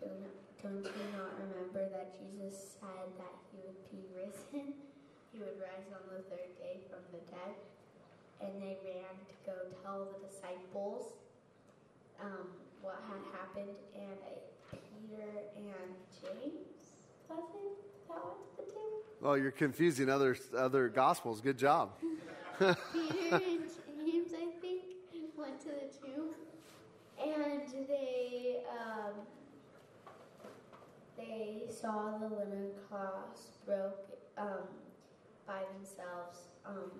Do 0.00 0.06
not, 0.06 0.34
don't 0.62 0.84
you 0.84 1.06
not 1.16 1.32
remember 1.38 1.88
that 1.90 2.16
Jesus 2.18 2.78
said 2.80 3.08
that 3.18 3.34
he 3.50 3.58
would 3.64 3.82
be 3.90 4.02
risen? 4.14 4.74
He 5.34 5.40
would 5.40 5.58
rise 5.58 5.90
on 5.90 6.06
the 6.14 6.22
third 6.30 6.54
day 6.62 6.78
from 6.88 7.02
the 7.10 7.18
dead. 7.26 7.58
And 8.40 8.62
they 8.62 8.78
ran 8.86 9.18
to 9.18 9.34
go 9.44 9.52
tell 9.82 10.06
the 10.06 10.28
disciples 10.28 11.14
um, 12.22 12.54
what 12.82 13.02
had 13.08 13.18
happened. 13.34 13.74
And 13.96 14.14
Peter 14.70 15.26
and 15.56 15.90
James, 16.22 17.02
was 17.28 17.50
it? 17.52 17.84
That 18.08 18.56
the 18.56 18.62
tomb? 18.62 19.02
Well, 19.20 19.36
you're 19.36 19.50
confusing 19.50 20.08
other 20.08 20.36
other 20.56 20.88
gospels. 20.88 21.40
Good 21.40 21.58
job. 21.58 21.90
Peter 22.58 22.76
and 23.32 23.40
James, 23.42 24.32
I 24.32 24.46
think, 24.60 24.82
went 25.36 25.60
to 25.62 25.68
the 25.68 26.06
tomb, 26.06 26.30
and 27.20 27.88
they 27.88 28.62
um, 28.70 29.14
they 29.14 29.43
saw 31.80 32.18
the 32.18 32.26
linen 32.26 32.70
cloths 32.88 33.48
broke 33.66 34.06
um, 34.38 34.68
by 35.46 35.60
themselves, 35.76 36.48
um, 36.66 36.90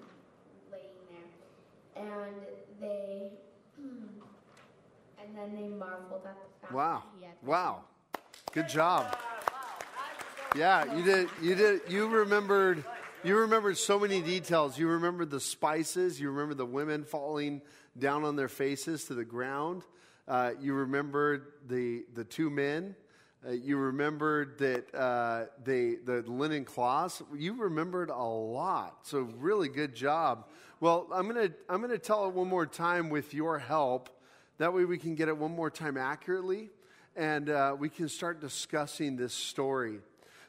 laying 0.72 0.84
there, 1.10 2.04
and 2.04 2.34
they 2.80 3.30
and 5.18 5.36
then 5.36 5.54
they 5.54 5.68
marveled 5.68 6.22
at 6.26 6.36
the 6.36 6.60
fact 6.60 6.72
Wow. 6.72 7.02
that 7.04 7.18
he 7.18 7.24
had 7.24 7.34
Wow. 7.42 7.84
Good 8.52 8.68
job. 8.68 9.16
Yeah, 10.56 10.94
you 10.96 11.02
did 11.02 11.28
you 11.42 11.54
did 11.56 11.80
you 11.88 12.06
remembered 12.08 12.84
you 13.24 13.36
remembered 13.36 13.76
so 13.78 13.98
many 13.98 14.20
details. 14.20 14.78
You 14.78 14.86
remembered 14.88 15.30
the 15.30 15.40
spices, 15.40 16.20
you 16.20 16.30
remember 16.30 16.54
the 16.54 16.66
women 16.66 17.04
falling 17.04 17.62
down 17.98 18.22
on 18.24 18.36
their 18.36 18.48
faces 18.48 19.04
to 19.06 19.14
the 19.14 19.24
ground. 19.24 19.82
Uh, 20.28 20.52
you 20.60 20.74
remembered 20.74 21.46
the 21.66 22.04
the 22.14 22.22
two 22.24 22.50
men. 22.50 22.94
Uh, 23.46 23.50
you 23.50 23.76
remembered 23.76 24.56
that 24.58 24.94
uh, 24.94 25.44
they 25.62 25.96
the 25.96 26.22
linen 26.26 26.64
cloths. 26.64 27.22
You 27.36 27.54
remembered 27.54 28.08
a 28.08 28.22
lot. 28.22 29.00
So 29.02 29.28
really 29.38 29.68
good 29.68 29.94
job. 29.94 30.46
Well, 30.80 31.06
I'm 31.12 31.26
gonna 31.26 31.50
I'm 31.68 31.82
gonna 31.82 31.98
tell 31.98 32.26
it 32.26 32.32
one 32.32 32.48
more 32.48 32.64
time 32.64 33.10
with 33.10 33.34
your 33.34 33.58
help. 33.58 34.08
That 34.56 34.72
way 34.72 34.86
we 34.86 34.96
can 34.96 35.14
get 35.14 35.28
it 35.28 35.36
one 35.36 35.54
more 35.54 35.70
time 35.70 35.98
accurately, 35.98 36.70
and 37.16 37.50
uh, 37.50 37.76
we 37.78 37.90
can 37.90 38.08
start 38.08 38.40
discussing 38.40 39.16
this 39.16 39.34
story. 39.34 39.98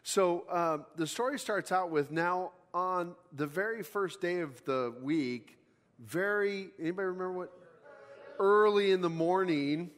So 0.03 0.45
uh, 0.49 0.77
the 0.95 1.07
story 1.07 1.37
starts 1.37 1.73
out 1.73 1.91
with 1.91 2.11
now 2.11 2.51
on 2.73 3.15
the 3.33 3.47
very 3.47 3.83
first 3.83 4.21
day 4.21 4.39
of 4.39 4.63
the 4.63 4.93
week. 5.01 5.57
Very 5.99 6.69
anybody 6.79 7.07
remember 7.07 7.33
what? 7.33 7.51
Early 8.39 8.91
in 8.91 9.01
the 9.01 9.09
morning, 9.09 9.91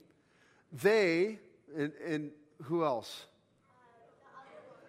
they 0.71 1.37
and, 1.75 1.91
and 2.03 2.31
who 2.63 2.83
else? 2.83 3.25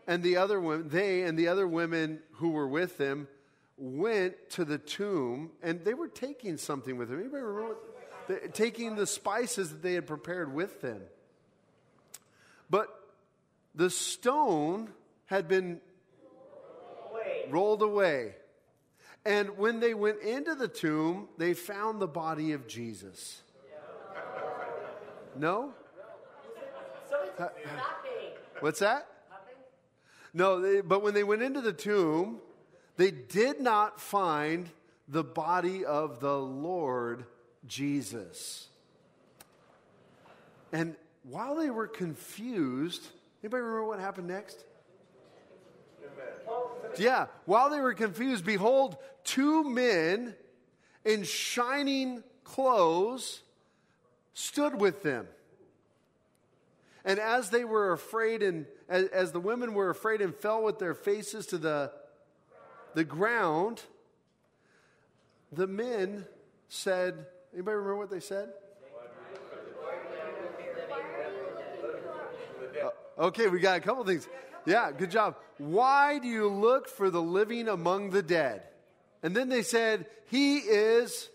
And 0.06 0.22
the 0.22 0.38
other 0.38 0.60
women, 0.60 0.88
they 0.88 1.22
and 1.22 1.38
the 1.38 1.48
other 1.48 1.68
women 1.68 2.20
who 2.32 2.50
were 2.50 2.66
with 2.66 2.96
them 2.96 3.28
went 3.76 4.50
to 4.50 4.64
the 4.64 4.78
tomb 4.78 5.50
and 5.62 5.84
they 5.84 5.94
were 5.94 6.08
taking 6.08 6.56
something 6.56 6.96
with 6.96 7.08
them. 7.10 7.20
Anybody 7.20 7.42
remember? 7.42 7.74
What, 8.28 8.54
taking 8.54 8.96
the 8.96 9.06
spices 9.06 9.70
that 9.70 9.82
they 9.82 9.94
had 9.94 10.06
prepared 10.06 10.52
with 10.52 10.80
them. 10.80 11.00
But 12.70 12.88
the 13.74 13.90
stone 13.90 14.90
had 15.26 15.48
been 15.48 15.80
rolled 17.48 17.82
away. 17.82 18.34
And 19.24 19.58
when 19.58 19.80
they 19.80 19.94
went 19.94 20.20
into 20.22 20.54
the 20.54 20.68
tomb, 20.68 21.28
they 21.38 21.54
found 21.54 22.00
the 22.00 22.08
body 22.08 22.52
of 22.52 22.66
Jesus. 22.66 23.42
No? 25.36 25.74
What's 28.60 28.80
that? 28.80 29.06
Nothing. 29.30 29.54
No, 30.34 30.60
they, 30.60 30.80
but 30.80 31.02
when 31.02 31.14
they 31.14 31.24
went 31.24 31.42
into 31.42 31.60
the 31.60 31.72
tomb, 31.72 32.40
they 32.96 33.10
did 33.10 33.60
not 33.60 34.00
find 34.00 34.68
the 35.06 35.24
body 35.24 35.84
of 35.84 36.20
the 36.20 36.36
Lord 36.36 37.24
Jesus. 37.66 38.68
And 40.72 40.96
while 41.22 41.56
they 41.56 41.70
were 41.70 41.86
confused, 41.86 43.06
anybody 43.42 43.62
remember 43.62 43.84
what 43.86 44.00
happened 44.00 44.28
next? 44.28 44.64
Yeah, 46.96 47.26
while 47.44 47.70
they 47.70 47.80
were 47.80 47.94
confused, 47.94 48.44
behold, 48.44 48.96
two 49.22 49.62
men 49.62 50.34
in 51.04 51.22
shining 51.22 52.24
clothes 52.44 53.42
stood 54.34 54.80
with 54.80 55.02
them. 55.02 55.28
And 57.08 57.18
as 57.18 57.48
they 57.48 57.64
were 57.64 57.94
afraid, 57.94 58.42
and 58.42 58.66
as, 58.86 59.06
as, 59.06 59.32
the 59.32 59.40
women 59.40 59.72
were 59.72 59.88
afraid 59.88 60.20
and 60.20 60.34
fell 60.34 60.62
with 60.62 60.78
their 60.78 60.92
faces 60.92 61.46
to 61.46 61.56
the, 61.56 61.90
the 62.92 63.02
ground, 63.02 63.80
the 65.50 65.66
men 65.66 66.26
said, 66.68 67.24
Anybody 67.54 67.76
remember 67.76 67.96
what 67.96 68.10
they 68.10 68.20
said? 68.20 68.50
Uh, 73.18 73.22
okay, 73.28 73.46
we 73.46 73.58
got 73.58 73.78
a 73.78 73.80
couple 73.80 74.04
things. 74.04 74.28
Yeah, 74.66 74.92
good 74.92 75.10
job. 75.10 75.36
Why 75.56 76.18
do 76.18 76.28
you 76.28 76.48
look 76.48 76.88
for 76.88 77.08
the 77.08 77.22
living 77.22 77.68
among 77.68 78.10
the 78.10 78.22
dead? 78.22 78.64
And 79.22 79.34
then 79.34 79.48
they 79.48 79.62
said, 79.62 80.04
He 80.26 80.58
is. 80.58 81.30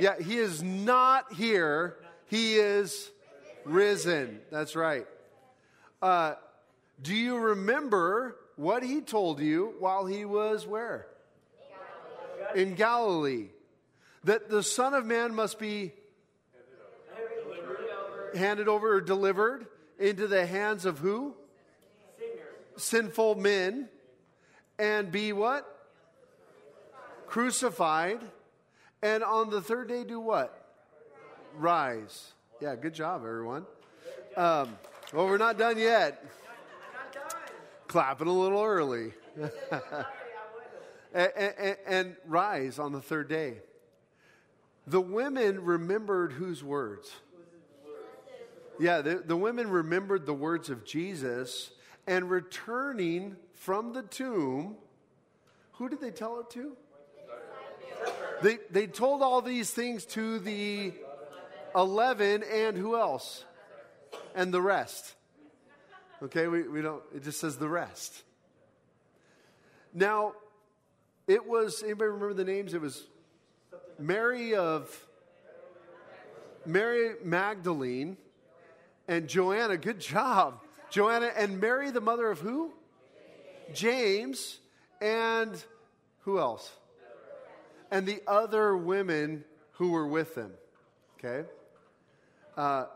Yeah, 0.00 0.18
He 0.20 0.38
is 0.38 0.60
not 0.60 1.32
here. 1.34 1.98
He 2.26 2.56
is 2.56 3.12
risen. 3.64 4.40
That's 4.50 4.76
right. 4.76 5.06
Uh, 6.00 6.34
do 7.02 7.14
you 7.14 7.36
remember 7.36 8.36
what 8.56 8.82
He 8.82 9.00
told 9.00 9.40
you 9.40 9.74
while 9.78 10.06
He 10.06 10.24
was 10.24 10.66
where? 10.66 11.06
In 12.54 12.74
Galilee 12.74 13.48
that 14.24 14.48
the 14.48 14.62
Son 14.62 14.94
of 14.94 15.04
Man 15.04 15.34
must 15.34 15.58
be 15.58 15.92
handed 18.34 18.68
over 18.68 18.96
or 18.96 19.00
delivered 19.00 19.66
into 19.98 20.26
the 20.26 20.44
hands 20.46 20.84
of 20.84 20.98
who? 20.98 21.34
Sinful 22.76 23.36
men. 23.36 23.88
And 24.78 25.12
be 25.12 25.32
what? 25.32 25.70
Crucified. 27.26 28.20
And 29.02 29.22
on 29.22 29.50
the 29.50 29.60
third 29.60 29.88
day, 29.88 30.02
do 30.04 30.18
what? 30.18 30.66
Rise. 31.56 32.33
Yeah, 32.64 32.76
good 32.76 32.94
job, 32.94 33.20
everyone. 33.26 33.66
Um, 34.38 34.78
well, 35.12 35.26
we're 35.26 35.36
not 35.36 35.58
done 35.58 35.76
yet. 35.76 36.24
Clapping 37.88 38.26
a 38.26 38.32
little 38.32 38.62
early. 38.62 39.12
and, 41.12 41.30
and, 41.36 41.76
and 41.86 42.16
rise 42.26 42.78
on 42.78 42.92
the 42.92 43.02
third 43.02 43.28
day. 43.28 43.58
The 44.86 44.98
women 44.98 45.62
remembered 45.62 46.32
whose 46.32 46.64
words? 46.64 47.12
Yeah, 48.80 49.02
the, 49.02 49.16
the 49.16 49.36
women 49.36 49.68
remembered 49.68 50.24
the 50.24 50.32
words 50.32 50.70
of 50.70 50.86
Jesus 50.86 51.70
and 52.06 52.30
returning 52.30 53.36
from 53.52 53.92
the 53.92 54.04
tomb, 54.04 54.76
who 55.72 55.90
did 55.90 56.00
they 56.00 56.12
tell 56.12 56.40
it 56.40 56.48
to? 56.52 56.74
They, 58.42 58.56
they 58.70 58.86
told 58.86 59.20
all 59.20 59.42
these 59.42 59.70
things 59.70 60.06
to 60.06 60.38
the 60.38 60.94
11 61.74 62.42
and 62.42 62.76
who 62.76 62.96
else? 62.96 63.44
And 64.34 64.52
the 64.52 64.62
rest. 64.62 65.14
Okay, 66.22 66.46
we, 66.46 66.62
we 66.68 66.80
don't, 66.80 67.02
it 67.14 67.24
just 67.24 67.40
says 67.40 67.56
the 67.56 67.68
rest. 67.68 68.22
Now, 69.92 70.32
it 71.26 71.46
was, 71.46 71.82
anybody 71.82 72.10
remember 72.10 72.34
the 72.34 72.44
names? 72.44 72.74
It 72.74 72.80
was 72.80 73.02
Mary 73.98 74.54
of, 74.54 75.06
Mary 76.66 77.14
Magdalene 77.22 78.16
and 79.08 79.28
Joanna. 79.28 79.76
Good 79.76 80.00
job. 80.00 80.60
Joanna 80.90 81.30
and 81.36 81.60
Mary, 81.60 81.90
the 81.90 82.00
mother 82.00 82.30
of 82.30 82.40
who? 82.40 82.72
James 83.72 84.58
and 85.00 85.62
who 86.20 86.38
else? 86.38 86.70
And 87.90 88.06
the 88.06 88.22
other 88.26 88.76
women 88.76 89.44
who 89.72 89.90
were 89.90 90.06
with 90.06 90.34
them. 90.34 90.52
Okay? 91.18 91.46
Uh, 92.56 92.86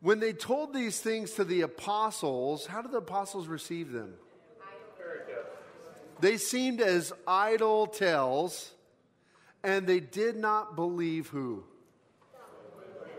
when 0.00 0.20
they 0.20 0.32
told 0.32 0.74
these 0.74 1.00
things 1.00 1.32
to 1.32 1.44
the 1.44 1.62
apostles, 1.62 2.66
how 2.66 2.82
did 2.82 2.92
the 2.92 2.98
apostles 2.98 3.46
receive 3.46 3.90
them? 3.90 4.14
They 6.20 6.36
seemed 6.36 6.80
as 6.80 7.12
idle 7.26 7.86
tales, 7.86 8.72
and 9.62 9.86
they 9.86 10.00
did 10.00 10.36
not 10.36 10.76
believe 10.76 11.28
who? 11.28 11.64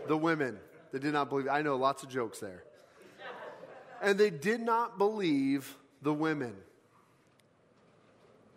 The 0.08 0.16
women. 0.16 0.58
They 0.92 0.98
did 0.98 1.12
not 1.12 1.28
believe. 1.28 1.48
I 1.48 1.62
know 1.62 1.76
lots 1.76 2.02
of 2.02 2.08
jokes 2.08 2.38
there. 2.38 2.62
And 4.00 4.18
they 4.18 4.30
did 4.30 4.60
not 4.60 4.98
believe 4.98 5.76
the 6.02 6.12
women. 6.12 6.54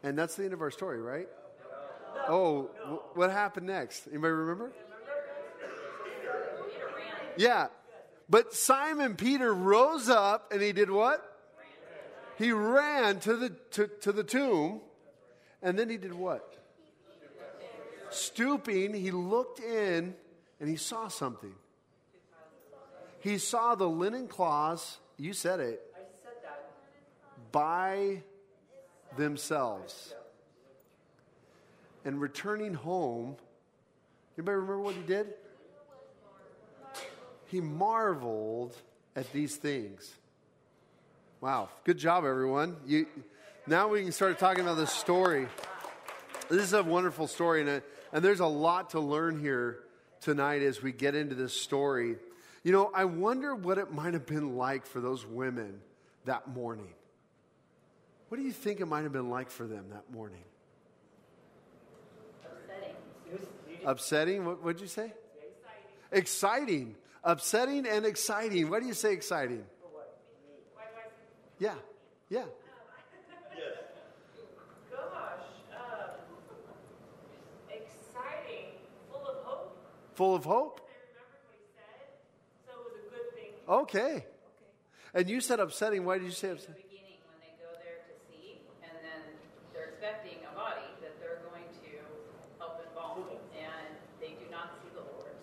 And 0.03 0.17
that's 0.17 0.35
the 0.35 0.43
end 0.43 0.53
of 0.53 0.61
our 0.61 0.71
story, 0.71 1.01
right? 1.01 1.27
Oh, 2.27 2.69
what 3.15 3.31
happened 3.31 3.67
next? 3.67 4.07
Anybody 4.07 4.33
remember? 4.33 4.71
Yeah. 7.39 7.67
But 8.29 8.53
Simon 8.53 9.15
Peter 9.15 9.53
rose 9.53 10.09
up 10.09 10.51
and 10.51 10.61
he 10.61 10.73
did 10.73 10.91
what? 10.91 11.25
He 12.37 12.51
ran 12.51 13.19
to 13.21 13.35
the, 13.35 13.49
to, 13.71 13.87
to 14.01 14.11
the 14.11 14.23
tomb 14.23 14.81
and 15.61 15.79
then 15.79 15.89
he 15.89 15.95
did 15.95 16.13
what? 16.13 16.57
Stooping, 18.09 18.93
he 18.93 19.11
looked 19.11 19.61
in 19.61 20.15
and 20.59 20.69
he 20.69 20.75
saw 20.75 21.07
something. 21.07 21.53
He 23.21 23.37
saw 23.37 23.75
the 23.75 23.87
linen 23.87 24.27
cloths, 24.27 24.97
you 25.17 25.31
said 25.31 25.61
it, 25.61 25.81
by 27.53 28.23
themselves. 29.15 30.13
And 32.03 32.19
returning 32.19 32.73
home, 32.73 33.37
anybody 34.37 34.55
remember 34.55 34.79
what 34.81 34.95
he 34.95 35.01
did? 35.01 35.33
He 37.49 37.61
marveled 37.61 38.75
at 39.15 39.31
these 39.33 39.55
things. 39.55 40.13
Wow, 41.41 41.69
good 41.83 41.97
job, 41.97 42.23
everyone. 42.25 42.77
You, 42.85 43.07
now 43.65 43.87
we 43.87 44.03
can 44.03 44.11
start 44.11 44.37
talking 44.37 44.61
about 44.61 44.77
this 44.77 44.91
story. 44.91 45.47
This 46.49 46.61
is 46.61 46.73
a 46.73 46.83
wonderful 46.83 47.27
story, 47.27 47.61
and, 47.61 47.69
uh, 47.69 47.79
and 48.13 48.23
there's 48.23 48.39
a 48.39 48.45
lot 48.45 48.91
to 48.91 48.99
learn 48.99 49.39
here 49.39 49.79
tonight 50.21 50.61
as 50.61 50.83
we 50.83 50.91
get 50.91 51.15
into 51.15 51.33
this 51.33 51.53
story. 51.53 52.17
You 52.63 52.71
know, 52.71 52.91
I 52.93 53.05
wonder 53.05 53.55
what 53.55 53.79
it 53.79 53.91
might 53.91 54.13
have 54.13 54.27
been 54.27 54.55
like 54.55 54.85
for 54.85 54.99
those 54.99 55.25
women 55.25 55.79
that 56.25 56.47
morning. 56.47 56.93
What 58.27 58.37
do 58.37 58.43
you 58.43 58.51
think 58.51 58.79
it 58.79 58.85
might 58.85 59.03
have 59.03 59.13
been 59.13 59.29
like 59.31 59.49
for 59.49 59.65
them 59.65 59.85
that 59.91 60.11
morning? 60.13 60.43
Upsetting. 62.45 63.85
Upsetting? 63.85 64.45
What 64.45 64.63
would 64.63 64.81
you 64.81 64.87
say? 64.87 65.13
Exciting. 66.11 66.95
Upsetting 67.23 67.85
and 67.85 68.05
exciting. 68.05 68.69
What 68.69 68.81
do 68.81 68.87
you 68.87 68.93
say 68.93 69.13
exciting? 69.13 69.65
Yeah, 71.59 71.75
yeah. 72.29 72.45
Gosh, 74.89 75.43
exciting, 77.67 78.79
full 79.11 79.27
of 79.27 79.43
hope. 79.43 79.75
Full 80.13 80.35
of 80.35 80.45
hope? 80.45 80.79
They 80.79 80.95
remembered 81.11 81.43
what 81.43 81.59
he 81.59 81.67
said, 81.75 82.07
so 82.63 82.71
it 82.87 82.95
was 82.95 83.03
a 83.03 83.11
good 83.11 83.35
thing. 83.35 83.51
Okay. 83.67 84.25
And 85.13 85.27
you 85.27 85.41
said 85.41 85.59
upsetting. 85.59 86.05
Why 86.05 86.19
did 86.19 86.27
you 86.27 86.31
say 86.31 86.51
upsetting? 86.51 86.75
beginning, 86.87 87.19
when 87.27 87.43
they 87.43 87.51
go 87.59 87.75
there 87.83 88.07
to 88.07 88.15
see, 88.31 88.63
and 88.79 88.95
then 89.03 89.35
they're 89.75 89.91
expecting 89.91 90.39
a 90.47 90.55
body 90.55 90.87
that 91.03 91.19
they're 91.19 91.43
going 91.51 91.67
to 91.83 91.91
help 92.55 92.79
embalm, 92.87 93.27
and 93.51 93.91
they 94.23 94.39
do 94.39 94.47
not 94.49 94.79
see 94.79 94.95
the 94.95 95.03
Lord. 95.03 95.35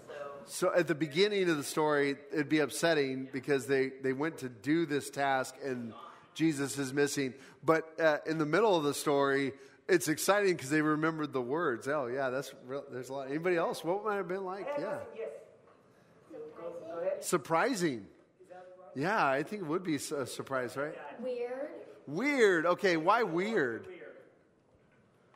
So 0.57 0.69
So 0.69 0.75
at 0.75 0.87
the 0.87 0.95
beginning 0.95 1.51
of 1.51 1.59
the 1.59 1.63
story, 1.63 2.17
it'd 2.33 2.49
be 2.49 2.61
upsetting 2.61 3.29
because 3.31 3.67
they, 3.67 3.91
they 4.03 4.15
went 4.15 4.39
to 4.39 4.49
do 4.49 4.87
this 4.87 5.11
task 5.11 5.55
and 5.63 5.93
Jesus 6.33 6.79
is 6.79 6.95
missing. 6.95 7.35
But 7.63 7.85
uh, 8.01 8.19
in 8.25 8.39
the 8.39 8.47
middle 8.47 8.75
of 8.75 8.83
the 8.85 8.95
story, 8.95 9.53
it's 9.87 10.09
exciting 10.09 10.55
because 10.57 10.71
they 10.71 10.81
remembered 10.81 11.35
the 11.35 11.43
words. 11.43 11.89
Oh, 11.89 12.07
yeah, 12.07 12.31
that's 12.31 12.55
real. 12.67 12.85
There's 12.91 13.11
a 13.11 13.13
lot. 13.13 13.29
Anybody 13.29 13.57
else? 13.57 13.85
What 13.85 14.03
might 14.03 14.17
have 14.17 14.29
been 14.29 14.47
like? 14.47 14.67
Yeah. 14.79 14.97
Surprising. 17.21 18.07
Yeah, 18.95 19.27
I 19.27 19.43
think 19.43 19.61
it 19.61 19.67
would 19.67 19.85
be 19.85 19.97
a 19.97 20.27
surprise, 20.27 20.75
right? 20.75 20.95
Weird 21.21 21.69
Weird. 22.07 22.65
Okay, 22.65 22.97
why 22.97 23.25
weird? 23.25 23.87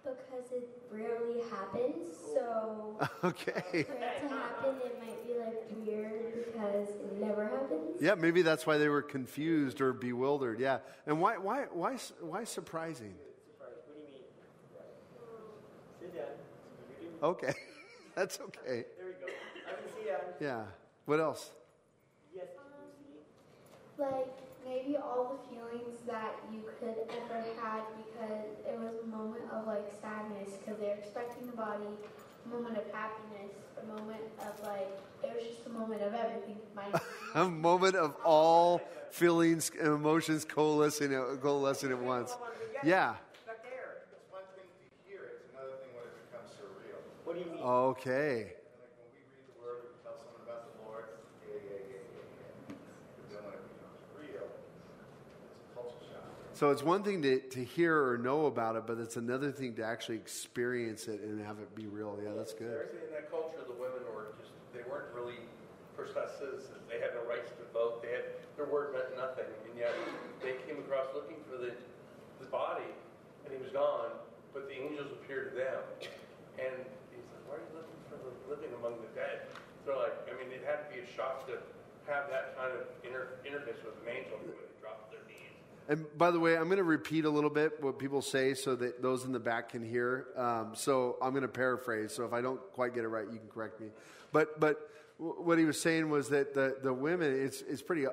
because 0.03 0.53
it 0.53 0.69
rarely 0.91 1.43
happens. 1.51 2.17
So 2.35 2.97
Okay. 3.25 3.53
for 3.71 3.79
it 3.79 4.21
to 4.23 4.29
happen, 4.29 4.75
it 4.85 4.99
might 5.01 5.27
be 5.27 5.35
like 5.35 5.87
weird 5.87 6.50
because 6.61 6.89
it 6.89 7.21
never 7.21 7.45
happens. 7.45 8.01
Yeah, 8.01 8.15
maybe 8.15 8.43
that's 8.43 8.67
why 8.67 8.79
they 8.79 8.89
were 8.89 9.03
confused 9.03 9.81
or 9.81 9.93
bewildered. 9.93 10.61
Yeah. 10.61 10.79
And 11.07 11.21
why, 11.21 11.37
why, 11.37 11.65
why, 11.73 11.97
why 12.21 12.45
surprising? 12.45 13.15
Sit. 16.01 16.39
Okay. 17.23 17.55
That's 18.15 18.41
okay. 18.41 18.85
There 18.97 19.07
we 19.07 19.13
go. 19.13 19.33
I 19.69 19.73
can 19.73 19.89
see 19.95 20.09
that. 20.09 20.37
Yeah. 20.41 20.63
What 21.05 21.21
else? 21.21 21.51
Yes, 22.35 22.47
Like 23.99 24.29
maybe 24.65 24.97
all 24.97 25.37
the 25.37 25.55
feelings 25.55 25.99
that 26.07 26.37
you 26.53 26.63
could 26.79 26.97
ever 27.11 27.45
had 27.61 27.83
because 27.97 28.49
it 28.67 28.79
was 28.79 28.95
a 29.05 29.07
moment 29.07 29.45
of 29.53 29.67
like 29.67 29.93
sadness 30.01 30.57
because 30.59 30.81
they're 30.81 30.97
expecting 30.97 31.47
the 31.47 31.57
body, 31.57 31.85
a 31.85 32.30
moment 32.49 32.77
of 32.77 32.85
happiness, 32.93 33.53
a 33.83 33.87
moment 33.87 34.23
of 34.41 34.67
like 34.67 34.89
it 35.23 35.35
was 35.37 35.45
just 35.57 35.67
a 35.67 35.71
moment 35.71 36.03
of 36.03 36.15
everything. 36.15 36.57
A 37.35 37.45
moment 37.49 37.95
of 37.95 38.17
all 38.25 38.81
feelings 39.11 39.71
and 39.79 39.89
emotions 39.89 40.45
coalescing, 40.45 41.15
uh, 41.15 41.37
coalescing 41.41 41.91
at 41.93 41.99
once. 41.99 42.37
Yeah. 42.83 43.15
back 43.47 43.63
there. 43.63 44.03
It's 44.11 44.33
one 44.33 44.43
thing 44.57 44.67
to 44.67 44.87
hear 45.07 45.23
it, 45.31 45.45
it's 45.45 45.55
another 45.55 45.79
thing 45.79 45.93
when 45.95 46.09
it 46.11 46.17
becomes 46.27 46.51
surreal. 46.59 46.99
What 47.23 47.37
do 47.37 47.45
you 47.45 47.51
mean? 47.55 47.63
Okay. 47.63 48.59
Like 48.83 48.91
when 48.99 49.07
we 49.15 49.23
read 49.31 49.47
the 49.47 49.57
word, 49.63 49.79
we 49.87 49.95
tell 50.03 50.19
someone 50.19 50.43
about 50.43 50.75
the 50.75 50.75
Lord, 50.83 51.07
yeah, 51.47 51.55
yeah, 51.63 51.87
yeah, 51.87 52.19
yeah, 52.19 52.27
yeah. 52.43 52.75
But 53.15 53.27
then 53.31 53.43
when 53.47 53.55
it 53.55 53.65
becomes 53.71 54.01
real, 54.19 54.49
it's 54.51 54.91
a 54.99 55.71
culture 55.79 56.03
shock. 56.11 56.27
So 56.61 56.69
it's 56.69 56.85
one 56.85 57.01
thing 57.01 57.25
to, 57.25 57.41
to 57.57 57.65
hear 57.65 57.97
or 57.97 58.21
know 58.21 58.45
about 58.45 58.77
it, 58.77 58.85
but 58.85 59.01
it's 59.01 59.17
another 59.17 59.49
thing 59.49 59.73
to 59.81 59.83
actually 59.83 60.21
experience 60.21 61.09
it 61.09 61.25
and 61.25 61.41
have 61.41 61.57
it 61.57 61.73
be 61.73 61.89
real. 61.89 62.21
Yeah, 62.21 62.37
that's 62.37 62.53
good. 62.53 62.93
In 63.01 63.09
that 63.17 63.33
culture, 63.33 63.65
the 63.65 63.73
women 63.81 64.05
were 64.13 64.37
just, 64.37 64.53
they 64.77 64.85
weren't 64.85 65.09
really 65.17 65.41
first 65.97 66.13
class 66.13 66.37
citizens. 66.37 66.85
They 66.85 67.01
had 67.01 67.17
no 67.17 67.25
rights 67.25 67.49
to 67.57 67.65
vote. 67.73 68.05
They 68.05 68.13
had, 68.13 68.37
their 68.61 68.69
word 68.69 68.93
meant 68.93 69.09
nothing. 69.17 69.49
And 69.49 69.73
yet 69.73 69.97
they 70.45 70.61
came 70.69 70.85
across 70.85 71.09
looking 71.17 71.41
for 71.49 71.57
the, 71.57 71.73
the 72.45 72.49
body 72.53 72.93
and 73.49 73.57
he 73.57 73.57
was 73.57 73.73
gone, 73.73 74.13
but 74.53 74.69
the 74.69 74.77
angels 74.77 75.17
appeared 75.17 75.57
to 75.57 75.65
them. 75.65 75.81
And 76.61 76.77
he's 77.09 77.25
like, 77.33 77.41
why 77.49 77.57
are 77.57 77.65
you 77.65 77.73
looking 77.73 78.01
for 78.13 78.21
the 78.21 78.37
living 78.53 78.69
among 78.77 79.01
the 79.01 79.09
dead? 79.17 79.49
So 79.89 79.97
like, 79.97 80.13
I 80.29 80.37
mean, 80.37 80.53
it 80.53 80.61
had 80.69 80.85
to 80.85 80.89
be 80.93 81.01
a 81.01 81.09
shock 81.09 81.49
to 81.49 81.57
have 82.05 82.29
that 82.29 82.53
kind 82.53 82.77
of 82.77 82.85
inter- 83.01 83.41
interface 83.49 83.81
with 83.81 83.97
an 84.05 84.13
angel 84.13 84.37
who 84.45 84.53
would 84.61 84.77
drop 84.85 85.09
to 85.09 85.17
their 85.17 85.25
knees. 85.25 85.57
And 85.89 86.07
by 86.17 86.31
the 86.31 86.39
way, 86.39 86.57
I'm 86.57 86.67
going 86.67 86.77
to 86.79 86.85
repeat 86.85 87.25
a 87.25 87.31
little 87.31 87.51
bit 87.51 87.83
what 87.83 87.99
people 87.99 88.23
say 88.23 88.55
so 88.55 88.77
that 88.77 89.03
those 89.03 89.25
in 89.25 89.33
the 89.33 89.41
back 89.41 89.71
can 89.71 89.85
hear. 89.85 90.27
Um, 90.37 90.73
so 90.75 91.17
I'm 91.21 91.31
going 91.31 91.43
to 91.43 91.49
paraphrase. 91.49 92.13
So 92.13 92.25
if 92.25 92.33
I 92.33 92.41
don't 92.41 92.61
quite 92.73 92.95
get 92.95 93.05
it 93.05 93.09
right, 93.09 93.25
you 93.25 93.39
can 93.39 93.49
correct 93.49 93.81
me. 93.81 93.89
But 94.33 94.61
but 94.61 94.91
what 95.21 95.59
he 95.59 95.65
was 95.65 95.81
saying 95.81 96.09
was 96.09 96.31
that 96.31 96.55
the, 96.55 96.79
the 96.83 96.93
women, 96.93 97.45
it's, 97.45 97.61
it's 97.63 97.83
pretty 97.83 98.07
uh, 98.07 98.11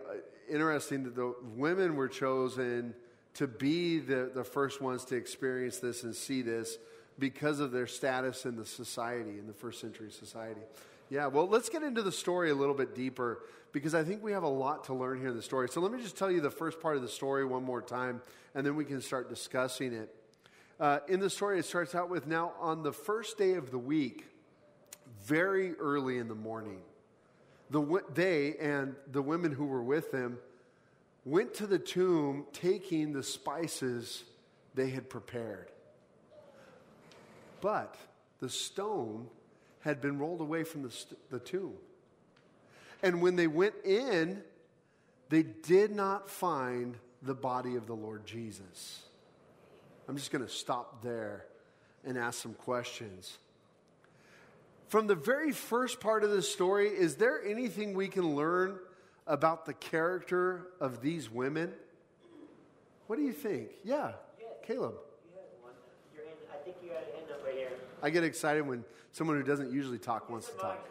interesting 0.49 1.03
that 1.03 1.15
the 1.15 1.33
women 1.55 1.95
were 1.95 2.09
chosen 2.09 2.93
to 3.35 3.47
be 3.47 3.99
the, 3.99 4.29
the 4.33 4.43
first 4.43 4.81
ones 4.81 5.05
to 5.05 5.15
experience 5.15 5.77
this 5.77 6.03
and 6.03 6.13
see 6.13 6.41
this 6.41 6.77
because 7.17 7.59
of 7.59 7.71
their 7.71 7.87
status 7.87 8.45
in 8.45 8.57
the 8.57 8.65
society, 8.65 9.39
in 9.39 9.47
the 9.47 9.53
first 9.53 9.79
century 9.79 10.11
society. 10.11 10.61
Yeah, 11.09 11.27
well, 11.27 11.47
let's 11.47 11.69
get 11.69 11.83
into 11.83 12.01
the 12.01 12.11
story 12.11 12.49
a 12.49 12.55
little 12.55 12.75
bit 12.75 12.93
deeper 12.93 13.43
because 13.71 13.95
I 13.95 14.03
think 14.03 14.23
we 14.23 14.33
have 14.33 14.43
a 14.43 14.49
lot 14.49 14.85
to 14.85 14.93
learn 14.93 15.19
here 15.19 15.29
in 15.29 15.35
the 15.35 15.41
story. 15.41 15.69
So 15.69 15.79
let 15.79 15.91
me 15.91 16.01
just 16.01 16.17
tell 16.17 16.29
you 16.29 16.41
the 16.41 16.51
first 16.51 16.81
part 16.81 16.95
of 16.97 17.01
the 17.01 17.07
story 17.07 17.45
one 17.45 17.63
more 17.63 17.81
time, 17.81 18.21
and 18.55 18.65
then 18.65 18.75
we 18.75 18.83
can 18.85 19.01
start 19.01 19.29
discussing 19.29 19.93
it. 19.93 20.13
Uh, 20.79 20.99
in 21.07 21.19
the 21.19 21.29
story, 21.29 21.59
it 21.59 21.65
starts 21.65 21.95
out 21.95 22.09
with 22.09 22.27
now 22.27 22.53
on 22.59 22.83
the 22.83 22.91
first 22.91 23.37
day 23.37 23.53
of 23.53 23.71
the 23.71 23.79
week, 23.79 24.25
very 25.23 25.73
early 25.75 26.17
in 26.17 26.27
the 26.27 26.35
morning. 26.35 26.81
the, 27.69 28.01
they 28.13 28.55
and 28.57 28.95
the 29.11 29.21
women 29.21 29.51
who 29.51 29.65
were 29.65 29.83
with 29.83 30.11
them 30.11 30.37
went 31.25 31.53
to 31.55 31.67
the 31.67 31.79
tomb 31.79 32.45
taking 32.53 33.13
the 33.13 33.23
spices 33.23 34.23
they 34.75 34.89
had 34.89 35.09
prepared. 35.09 35.69
But 37.59 37.95
the 38.39 38.49
stone 38.49 39.27
had 39.81 40.01
been 40.01 40.19
rolled 40.19 40.41
away 40.41 40.63
from 40.63 40.83
the, 40.83 40.91
st- 40.91 41.17
the 41.29 41.39
tomb. 41.39 41.73
And 43.03 43.21
when 43.21 43.35
they 43.35 43.47
went 43.47 43.75
in, 43.85 44.41
they 45.29 45.43
did 45.43 45.91
not 45.91 46.29
find 46.29 46.95
the 47.21 47.35
body 47.35 47.75
of 47.75 47.87
the 47.87 47.93
Lord 47.93 48.25
Jesus. 48.25 49.03
I'm 50.07 50.15
just 50.15 50.31
going 50.31 50.45
to 50.45 50.51
stop 50.51 51.03
there 51.03 51.45
and 52.05 52.17
ask 52.17 52.41
some 52.41 52.53
questions. 52.53 53.37
From 54.87 55.07
the 55.07 55.15
very 55.15 55.51
first 55.51 55.99
part 55.99 56.23
of 56.23 56.31
this 56.31 56.51
story, 56.51 56.87
is 56.87 57.15
there 57.15 57.43
anything 57.45 57.93
we 57.93 58.07
can 58.07 58.35
learn 58.35 58.79
about 59.25 59.65
the 59.65 59.73
character 59.73 60.67
of 60.79 61.01
these 61.01 61.29
women? 61.29 61.73
What 63.07 63.17
do 63.17 63.23
you 63.23 63.33
think? 63.33 63.71
Yeah, 63.83 64.13
Caleb. 64.65 64.95
You 64.95 65.35
had 65.35 65.43
one. 65.61 65.73
Your 66.15 66.25
hand, 66.25 66.37
I 66.53 66.63
think 66.63 66.77
you 66.81 66.89
had 66.89 67.03
a 67.03 67.17
hand 67.17 67.31
up 67.31 67.43
right 67.45 67.55
here. 67.55 67.71
I 68.01 68.09
get 68.09 68.23
excited 68.23 68.65
when 68.65 68.83
someone 69.11 69.37
who 69.37 69.43
doesn't 69.43 69.71
usually 69.71 69.97
talk 69.97 70.29
wants 70.29 70.49
to 70.49 70.57
talk. 70.57 70.87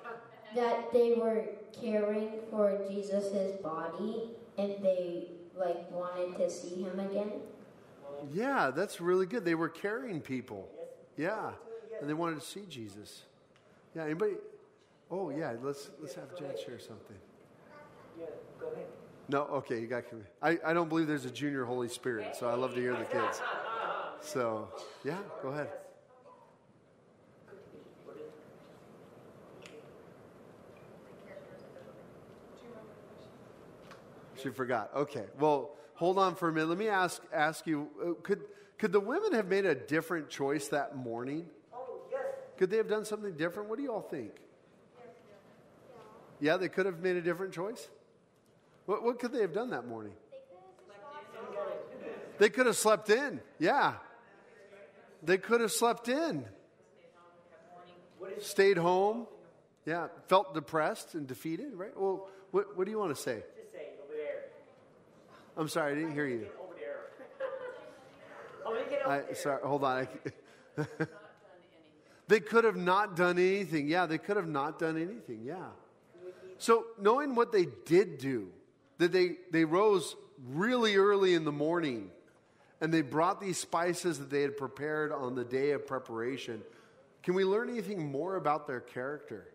That 0.55 0.93
they 0.93 1.15
were 1.15 1.45
caring 1.81 2.31
for 2.51 2.79
Jesus' 2.89 3.61
body 3.63 4.31
and 4.59 4.75
they 4.83 5.29
like 5.55 5.91
wanted 5.91 6.37
to 6.39 6.51
see 6.51 6.83
him 6.83 6.99
again. 6.99 7.33
Yeah, 8.33 8.71
that's 8.75 9.01
really 9.01 9.27
good. 9.27 9.45
They 9.45 9.55
were 9.55 9.69
carrying 9.69 10.21
people. 10.21 10.69
Yeah, 11.17 11.51
and 12.01 12.09
they 12.09 12.15
wanted 12.15 12.41
to 12.41 12.47
see 12.47 12.65
Jesus. 12.69 13.23
Yeah, 13.95 14.05
anybody? 14.05 14.35
Oh, 15.11 15.31
yeah. 15.31 15.55
Let's 15.63 15.91
let's 16.01 16.15
have 16.15 16.37
Jen 16.39 16.51
share 16.57 16.79
something. 16.79 17.17
Yeah, 18.19 18.27
go 18.61 18.69
ahead. 18.69 18.87
No, 19.29 19.43
okay, 19.45 19.81
you 19.81 19.87
got. 19.87 20.05
I 20.43 20.59
I 20.65 20.73
don't 20.73 20.89
believe 20.89 21.07
there's 21.07 21.25
a 21.25 21.31
junior 21.31 21.65
Holy 21.65 21.89
Spirit, 21.89 22.37
so 22.37 22.49
I 22.49 22.55
love 22.55 22.75
to 22.75 22.81
hear 22.81 22.95
the 22.97 23.05
kids. 23.05 23.41
So 24.21 24.69
yeah, 25.05 25.19
go 25.43 25.49
ahead. 25.51 25.69
She 34.47 34.53
forgot. 34.53 34.91
Okay. 34.95 35.25
Well, 35.41 35.71
hold 35.95 36.19
on 36.19 36.37
for 36.37 36.49
a 36.49 36.53
minute. 36.53 36.69
Let 36.69 36.79
me 36.79 36.89
ask 36.89 37.21
ask 37.33 37.67
you. 37.67 37.89
uh, 38.01 38.13
Could 38.23 38.45
could 38.79 38.93
the 38.93 39.01
women 39.01 39.33
have 39.33 39.49
made 39.49 39.67
a 39.67 39.75
different 39.75 40.29
choice 40.29 40.69
that 40.69 40.97
morning? 40.97 41.47
Oh, 41.75 42.03
yes. 42.13 42.21
Could 42.57 42.71
they 42.71 42.77
have 42.77 42.89
done 42.89 43.05
something 43.05 43.33
different? 43.37 43.69
What 43.69 43.77
do 43.77 43.83
you 43.83 43.93
all 43.93 44.03
think? 44.03 44.31
Yeah, 46.39 46.59
they 46.59 46.69
could 46.69 46.87
have 46.87 47.01
made 47.01 47.17
a 47.17 47.23
different 47.23 47.53
choice. 47.53 47.89
What 48.85 49.03
what 49.03 49.19
could 49.19 49.33
they 49.33 49.41
have 49.41 49.53
done 49.53 49.71
that 49.71 49.87
morning? 49.89 50.13
They 52.39 52.51
could 52.51 52.67
have 52.67 52.77
slept 52.77 53.11
in. 53.11 53.41
Yeah. 53.59 53.95
They 55.25 55.39
could 55.39 55.61
have 55.61 55.73
slept 55.73 56.09
in. 56.09 56.45
Stayed 58.39 58.77
home. 58.77 59.27
Yeah. 59.87 60.09
Felt 60.29 60.55
depressed 60.55 61.15
and 61.15 61.27
defeated, 61.27 61.75
right? 61.75 61.99
Well, 61.99 62.29
what, 62.51 62.77
what 62.77 62.85
do 62.85 62.91
you 62.91 62.99
want 62.99 63.15
to 63.15 63.21
say? 63.21 63.43
Just 63.57 63.73
saying, 63.73 63.93
over 64.05 64.15
there. 64.17 64.45
I'm 65.57 65.69
sorry, 65.69 65.93
I 65.93 65.95
didn't 65.95 66.13
hear 66.13 66.27
you. 66.27 66.47
Over 66.63 66.75
there. 66.79 66.97
Oh, 68.65 68.73
we 68.73 68.91
get 68.91 69.07
over 69.07 69.27
I, 69.31 69.35
sorry, 69.35 69.61
hold 69.63 69.85
on. 69.85 70.09
They 72.29 72.41
could 72.41 72.65
have 72.65 72.77
not 72.77 73.17
done 73.17 73.39
anything. 73.39 73.87
Yeah, 73.89 74.07
they 74.07 74.19
could 74.19 74.37
have 74.37 74.49
not 74.49 74.79
done 74.79 74.97
anything. 74.97 75.43
Yeah. 75.45 75.69
So, 76.59 76.87
knowing 77.01 77.35
what 77.35 77.53
they 77.53 77.67
did 77.85 78.19
do, 78.19 78.49
that 78.99 79.13
they, 79.13 79.37
they 79.53 79.65
rose 79.65 80.17
really 80.49 80.97
early 80.97 81.35
in 81.35 81.45
the 81.45 81.53
morning 81.53 82.11
and 82.81 82.93
they 82.93 83.03
brought 83.03 83.41
these 83.41 83.59
spices 83.59 84.19
that 84.19 84.31
they 84.31 84.43
had 84.43 84.57
prepared 84.57 85.13
on 85.13 85.35
the 85.35 85.45
day 85.45 85.71
of 85.71 85.87
preparation, 85.87 86.63
can 87.23 87.35
we 87.35 87.45
learn 87.45 87.71
anything 87.71 88.11
more 88.11 88.37
about 88.37 88.67
their 88.67 88.81
character 88.81 89.49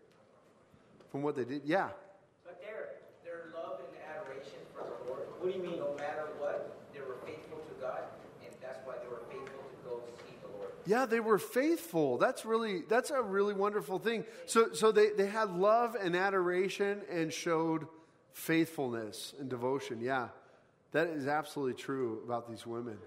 from 1.10 1.22
what 1.22 1.36
they 1.36 1.44
did? 1.44 1.62
Yeah. 1.64 1.88
But 2.44 2.60
their, 2.60 2.98
their 3.24 3.52
love 3.54 3.80
and 3.80 3.96
adoration 4.10 4.58
for 4.74 4.84
the 4.84 5.10
Lord. 5.10 5.22
What 5.38 5.52
do 5.52 5.58
you 5.58 5.62
mean? 5.62 5.78
No 5.78 5.94
matter 5.98 6.28
what, 6.38 6.78
they 6.94 7.00
were 7.00 7.18
faithful 7.26 7.58
to 7.58 7.74
God, 7.80 8.02
and 8.42 8.52
that's 8.62 8.80
why 8.86 8.94
they 9.02 9.08
were 9.08 9.22
faithful 9.30 9.62
to 9.70 9.76
go 9.84 10.02
see 10.26 10.34
the 10.42 10.50
Lord. 10.58 10.71
Yeah, 10.86 11.06
they 11.06 11.20
were 11.20 11.38
faithful. 11.38 12.18
That's 12.18 12.44
really 12.44 12.82
that's 12.88 13.10
a 13.10 13.22
really 13.22 13.54
wonderful 13.54 13.98
thing. 13.98 14.24
So 14.46 14.72
so 14.72 14.92
they, 14.92 15.10
they 15.10 15.26
had 15.26 15.50
love 15.50 15.94
and 15.94 16.16
adoration 16.16 17.02
and 17.10 17.32
showed 17.32 17.86
faithfulness 18.32 19.34
and 19.38 19.48
devotion. 19.48 20.00
Yeah. 20.00 20.28
That 20.92 21.08
is 21.08 21.26
absolutely 21.26 21.74
true 21.74 22.20
about 22.24 22.48
these 22.48 22.66
women. 22.66 22.98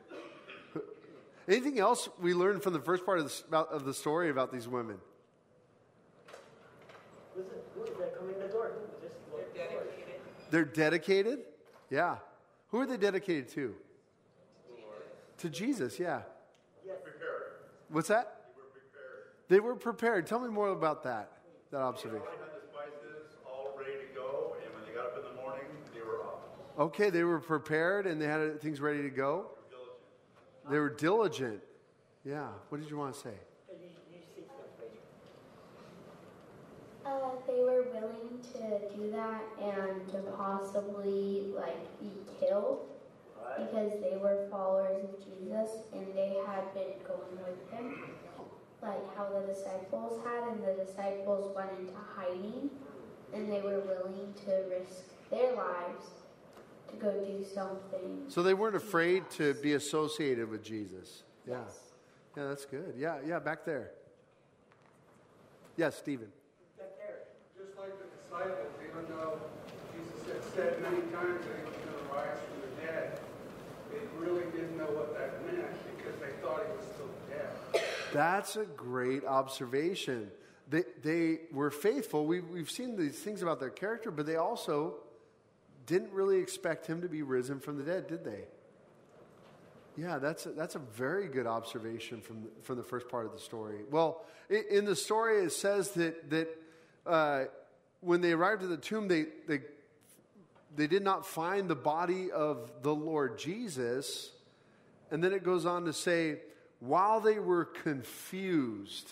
Anything 1.47 1.79
else 1.79 2.09
we 2.19 2.33
learned 2.33 2.63
from 2.63 2.73
the 2.73 2.79
first 2.79 3.05
part 3.05 3.19
of 3.19 3.25
the, 3.25 3.47
about, 3.47 3.71
of 3.71 3.85
the 3.85 3.93
story 3.93 4.29
about 4.29 4.51
these 4.51 4.67
women? 4.67 4.97
Who's, 7.35 7.45
who 7.75 7.83
is 7.83 7.89
coming 8.17 8.39
the 8.39 8.47
door? 8.47 8.71
Just 9.01 9.15
look. 9.31 9.53
They're. 9.53 9.83
They're 10.49 10.65
dedicated? 10.65 11.39
Yeah. 11.89 12.17
Who 12.69 12.79
are 12.79 12.85
they 12.85 12.97
dedicated 12.97 13.49
to? 13.49 13.75
To 15.39 15.49
Jesus, 15.49 15.99
yeah. 15.99 16.21
What's 17.89 18.07
that? 18.09 18.35
They 19.47 19.59
were 19.59 19.75
prepared. 19.75 20.25
Tell 20.25 20.39
me 20.39 20.49
more 20.49 20.69
about 20.69 21.03
that, 21.03 21.31
that 21.71 21.81
observation. 21.81 22.25
They 22.25 22.31
had 22.31 22.61
the 22.61 22.67
spices 22.67 23.35
all 23.45 23.75
ready 23.77 23.91
to 23.91 24.15
go, 24.15 24.55
and 24.63 24.73
when 24.73 24.83
they 24.87 24.95
got 24.95 25.05
up 25.05 25.17
in 25.17 25.35
the 25.35 25.41
morning, 25.41 25.65
they 25.93 26.01
were 26.01 26.23
off. 26.23 26.39
Okay, 26.79 27.09
they 27.11 27.23
were 27.23 27.39
prepared 27.39 28.07
and 28.07 28.19
they 28.19 28.25
had 28.25 28.59
things 28.59 28.81
ready 28.81 29.03
to 29.03 29.09
go. 29.09 29.51
They 30.69 30.79
were 30.79 30.89
diligent. 30.89 31.61
Yeah. 32.23 32.47
What 32.69 32.81
did 32.81 32.89
you 32.89 32.97
want 32.97 33.13
to 33.13 33.19
say? 33.19 33.29
You, 33.69 33.85
you 34.11 34.19
see 34.35 34.41
stuff 34.45 34.65
right 34.81 34.89
here. 37.05 37.13
Uh, 37.13 37.35
they 37.45 37.61
were 37.61 37.83
willing 37.93 38.39
to 38.53 38.95
do 38.97 39.11
that 39.11 39.43
and 39.61 40.09
to 40.09 40.31
possibly 40.31 41.53
like 41.55 41.99
be 41.99 42.09
killed 42.39 42.94
because 43.57 43.91
they 44.01 44.17
were 44.17 44.47
followers 44.49 45.03
of 45.03 45.23
Jesus 45.23 45.71
and 45.93 46.07
they 46.15 46.37
had 46.45 46.73
been 46.73 46.93
going 47.07 47.37
with 47.43 47.71
him, 47.71 48.09
like 48.81 49.15
how 49.15 49.29
the 49.29 49.45
disciples 49.51 50.21
had, 50.25 50.49
and 50.49 50.63
the 50.63 50.83
disciples 50.83 51.55
went 51.55 51.71
into 51.79 51.93
hiding 52.15 52.69
and 53.33 53.51
they 53.51 53.61
were 53.61 53.81
willing 53.81 54.33
to 54.45 54.51
risk 54.69 55.03
their 55.29 55.55
lives 55.55 56.05
to 56.89 56.95
go 56.97 57.11
do 57.25 57.43
something. 57.43 58.23
So 58.29 58.43
they 58.43 58.53
weren't 58.53 58.75
afraid 58.75 59.29
to 59.31 59.53
be 59.55 59.73
associated 59.73 60.49
with 60.49 60.63
Jesus. 60.63 61.23
Yeah. 61.47 61.59
Yeah, 62.37 62.47
that's 62.47 62.65
good. 62.65 62.93
Yeah, 62.97 63.17
yeah, 63.25 63.39
back 63.39 63.65
there. 63.65 63.91
Yes, 65.77 65.97
Stephen. 65.97 66.27
Back 66.77 66.87
there. 66.97 67.19
Just 67.57 67.77
like 67.77 67.91
the 67.99 68.07
disciples, 68.15 68.71
even 68.83 69.05
though 69.09 69.39
Jesus 69.91 70.27
had 70.27 70.43
said 70.53 70.81
many 70.81 71.01
times 71.11 71.43
that 71.43 71.55
he 71.59 71.63
was 71.67 71.75
going 71.75 71.95
to 71.95 72.13
rise 72.13 72.39
from 72.39 72.61
the 72.63 72.71
dead, 72.79 73.19
they 73.91 74.04
really 74.19 74.43
didn't 74.51 74.77
know 74.77 74.85
what 74.85 75.13
that 75.17 75.45
meant 75.45 75.67
because 75.97 76.19
they 76.19 76.31
thought 76.41 76.61
he 76.65 76.77
was 76.77 76.85
still 76.93 77.09
dead. 77.29 77.83
That's 78.13 78.55
a 78.55 78.65
great 78.65 79.25
observation. 79.25 80.31
They, 80.69 80.83
they 81.03 81.39
were 81.51 81.71
faithful. 81.71 82.25
We, 82.25 82.39
we've 82.39 82.71
seen 82.71 82.95
these 82.97 83.19
things 83.19 83.41
about 83.41 83.59
their 83.59 83.69
character, 83.69 84.11
but 84.11 84.25
they 84.25 84.35
also 84.35 84.95
didn't 85.85 86.11
really 86.11 86.39
expect 86.39 86.87
him 86.87 87.01
to 87.01 87.07
be 87.07 87.21
risen 87.21 87.59
from 87.59 87.77
the 87.77 87.83
dead, 87.83 88.07
did 88.07 88.25
they? 88.25 88.45
Yeah, 89.97 90.17
that's 90.17 90.45
a, 90.45 90.49
that's 90.49 90.75
a 90.75 90.79
very 90.79 91.27
good 91.27 91.47
observation 91.47 92.19
from 92.19 92.47
from 92.63 92.75
the 92.75 92.83
first 92.83 93.07
part 93.07 93.25
of 93.25 93.31
the 93.31 93.39
story. 93.39 93.77
Well, 93.89 94.25
in, 94.49 94.63
in 94.69 94.85
the 94.85 94.95
story, 94.95 95.41
it 95.43 95.53
says 95.53 95.91
that 95.91 96.29
that 96.31 96.49
uh, 97.05 97.43
when 98.01 98.19
they 98.21 98.33
arrived 98.33 98.63
at 98.63 98.69
the 98.69 98.77
tomb, 98.77 99.07
they, 99.07 99.25
they 99.47 99.61
they 100.75 100.87
did 100.87 101.03
not 101.03 101.25
find 101.25 101.69
the 101.69 101.75
body 101.75 102.31
of 102.31 102.71
the 102.81 102.93
Lord 102.93 103.37
Jesus, 103.37 104.31
and 105.11 105.23
then 105.23 105.33
it 105.33 105.43
goes 105.43 105.65
on 105.65 105.85
to 105.85 105.93
say, 105.93 106.39
while 106.79 107.21
they 107.21 107.39
were 107.39 107.65
confused, 107.65 109.09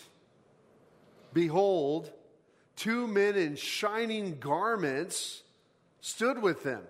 behold, 1.32 2.12
two 2.76 3.06
men 3.06 3.36
in 3.36 3.56
shining 3.56 4.38
garments 4.38 5.42
stood 6.00 6.42
with 6.42 6.62
them. 6.62 6.82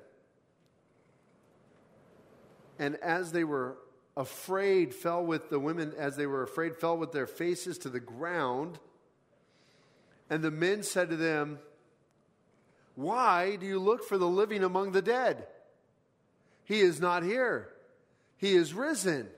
And 2.78 2.96
as 2.96 3.30
they 3.30 3.44
were 3.44 3.76
afraid, 4.16 4.94
fell 4.94 5.24
with 5.24 5.48
the 5.50 5.60
women, 5.60 5.92
as 5.96 6.16
they 6.16 6.26
were 6.26 6.42
afraid, 6.42 6.76
fell 6.76 6.96
with 6.96 7.12
their 7.12 7.26
faces 7.26 7.78
to 7.78 7.88
the 7.88 8.00
ground. 8.00 8.78
And 10.28 10.42
the 10.42 10.50
men 10.50 10.82
said 10.82 11.10
to 11.10 11.16
them, 11.16 11.60
Why 12.94 13.56
do 13.56 13.66
you 13.66 13.78
look 13.78 14.04
for 14.04 14.18
the 14.18 14.28
living 14.28 14.62
among 14.62 14.92
the 14.92 15.02
dead? 15.02 15.46
He 16.64 16.80
is 16.80 17.00
not 17.00 17.22
here, 17.22 17.68
he 18.36 18.54
is 18.54 18.72
risen. 18.72 19.28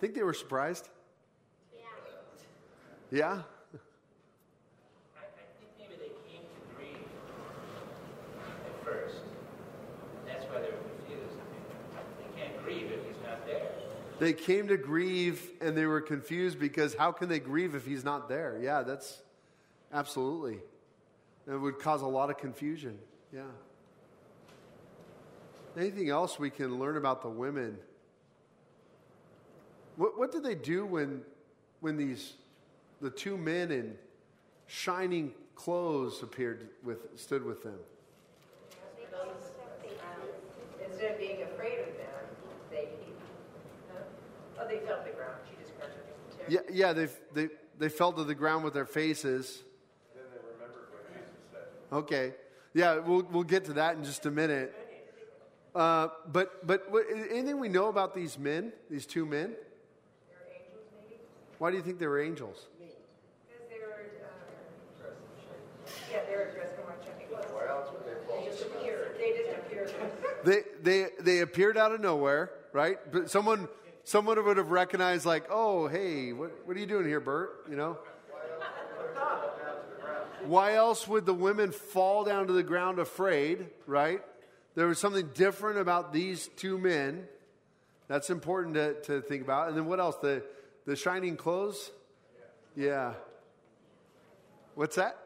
Think 0.00 0.14
they 0.14 0.22
were 0.22 0.34
surprised? 0.34 0.88
Yeah? 3.10 3.28
I, 3.28 3.36
I 3.36 3.42
think 5.56 5.70
maybe 5.78 5.94
they 5.98 6.12
came 6.28 6.42
to 6.42 6.60
grieve 6.76 7.08
at 8.42 8.84
first. 8.84 9.22
That's 10.26 10.44
why 10.46 10.60
they 10.60 10.68
were 10.68 10.84
confused. 10.98 11.38
They 12.18 12.40
can't 12.40 12.62
grieve 12.64 12.90
if 12.90 13.06
he's 13.06 13.22
not 13.24 13.46
there. 13.46 13.70
They 14.18 14.32
came 14.32 14.68
to 14.68 14.76
grieve 14.76 15.50
and 15.60 15.76
they 15.76 15.86
were 15.86 16.00
confused 16.00 16.58
because 16.58 16.94
how 16.94 17.12
can 17.12 17.28
they 17.28 17.38
grieve 17.38 17.74
if 17.74 17.84
he's 17.84 18.04
not 18.04 18.28
there? 18.28 18.58
Yeah, 18.60 18.82
that's 18.82 19.22
absolutely. 19.92 20.58
It 21.46 21.56
would 21.56 21.78
cause 21.78 22.02
a 22.02 22.06
lot 22.06 22.30
of 22.30 22.38
confusion. 22.38 22.98
Yeah. 23.32 23.42
Anything 25.76 26.08
else 26.08 26.38
we 26.38 26.50
can 26.50 26.78
learn 26.78 26.96
about 26.96 27.20
the 27.20 27.28
women? 27.28 27.76
What, 29.96 30.18
what 30.18 30.32
did 30.32 30.42
they 30.42 30.54
do 30.54 30.86
when, 30.86 31.22
when 31.80 31.96
these, 31.96 32.34
the 33.00 33.10
two 33.10 33.36
men 33.36 33.70
in 33.70 33.94
shining 34.66 35.32
clothes 35.54 36.22
appeared 36.22 36.68
with, 36.82 36.98
stood 37.18 37.44
with 37.44 37.62
them? 37.62 37.78
Instead 40.84 41.12
of 41.12 41.18
being 41.18 41.42
afraid 41.42 41.80
of 41.80 41.86
them, 41.98 42.06
they, 42.70 42.88
huh? 44.55 44.55
Oh, 44.66 44.68
they 44.68 44.78
fell 44.86 44.98
to 44.98 45.04
the 45.04 45.16
ground. 45.16 45.34
She 45.48 45.56
just 45.62 45.78
crushed 45.78 45.94
her. 45.94 46.44
Yeah, 46.48 46.60
yeah 46.70 46.92
they, 46.92 47.08
they, 47.32 47.48
they 47.78 47.88
fell 47.88 48.12
to 48.12 48.24
the 48.24 48.34
ground 48.34 48.64
with 48.64 48.74
their 48.74 48.86
faces. 48.86 49.62
Then 50.14 50.24
they 50.32 50.38
remembered 50.52 50.88
what 50.90 51.06
Jesus 51.12 51.28
said. 51.52 51.96
Okay. 51.96 52.34
Yeah, 52.74 52.98
we'll, 52.98 53.22
we'll 53.30 53.42
get 53.42 53.64
to 53.66 53.72
that 53.74 53.96
in 53.96 54.04
just 54.04 54.26
a 54.26 54.30
minute. 54.30 54.74
Uh, 55.74 56.08
but 56.32 56.66
but 56.66 56.90
what, 56.90 57.04
anything 57.30 57.60
we 57.60 57.68
know 57.68 57.88
about 57.88 58.14
these 58.14 58.38
men, 58.38 58.72
these 58.88 59.04
two 59.04 59.26
men? 59.26 59.52
They're 60.30 60.38
angels, 60.50 60.86
maybe? 61.02 61.20
Why 61.58 61.70
do 61.70 61.76
you 61.76 61.82
think 61.82 61.98
they 61.98 62.06
were 62.06 62.18
angels? 62.18 62.68
Because 62.78 62.94
they 63.68 63.78
were, 63.80 64.08
uh, 65.04 65.10
yeah, 66.10 66.20
they 66.26 66.34
were 66.34 66.50
dressed 66.54 66.72
in 66.78 66.84
white 66.86 67.04
shining 67.04 67.26
clothes. 67.28 67.52
Why 67.52 67.68
else 67.68 67.90
would 67.92 68.06
they 68.06 68.16
fall? 68.26 68.40
They 68.40 68.46
just 68.46 68.62
appeared. 68.62 69.16
They 69.18 69.32
just 69.36 69.50
appeared. 69.50 69.92
They 70.44 70.62
they 70.82 71.22
they 71.22 71.40
appeared 71.40 71.76
out 71.76 71.92
of 71.92 72.00
nowhere, 72.00 72.52
right? 72.72 72.96
But 73.12 73.30
someone 73.30 73.68
someone 74.06 74.42
would 74.42 74.56
have 74.56 74.70
recognized, 74.70 75.26
like, 75.26 75.44
oh, 75.50 75.88
hey, 75.88 76.32
what 76.32 76.66
what 76.66 76.76
are 76.76 76.80
you 76.80 76.86
doing 76.86 77.04
here, 77.04 77.20
Bert? 77.20 77.66
You 77.68 77.76
know. 77.76 77.98
Why 80.46 80.74
else 80.74 81.08
would 81.08 81.26
the 81.26 81.34
women 81.34 81.72
fall 81.72 82.22
down 82.22 82.46
to 82.46 82.52
the 82.52 82.62
ground 82.62 83.00
afraid, 83.00 83.66
right? 83.84 84.22
There 84.76 84.86
was 84.86 85.00
something 85.00 85.30
different 85.34 85.78
about 85.80 86.12
these 86.12 86.48
two 86.56 86.78
men. 86.78 87.26
That's 88.06 88.30
important 88.30 88.76
to, 88.76 88.94
to 89.06 89.22
think 89.22 89.42
about. 89.42 89.68
And 89.68 89.76
then 89.76 89.86
what 89.86 89.98
else? 89.98 90.14
The, 90.22 90.44
the 90.84 90.94
shining 90.94 91.36
clothes? 91.36 91.90
Yeah. 92.76 93.14
What's 94.76 94.94
that? 94.96 95.18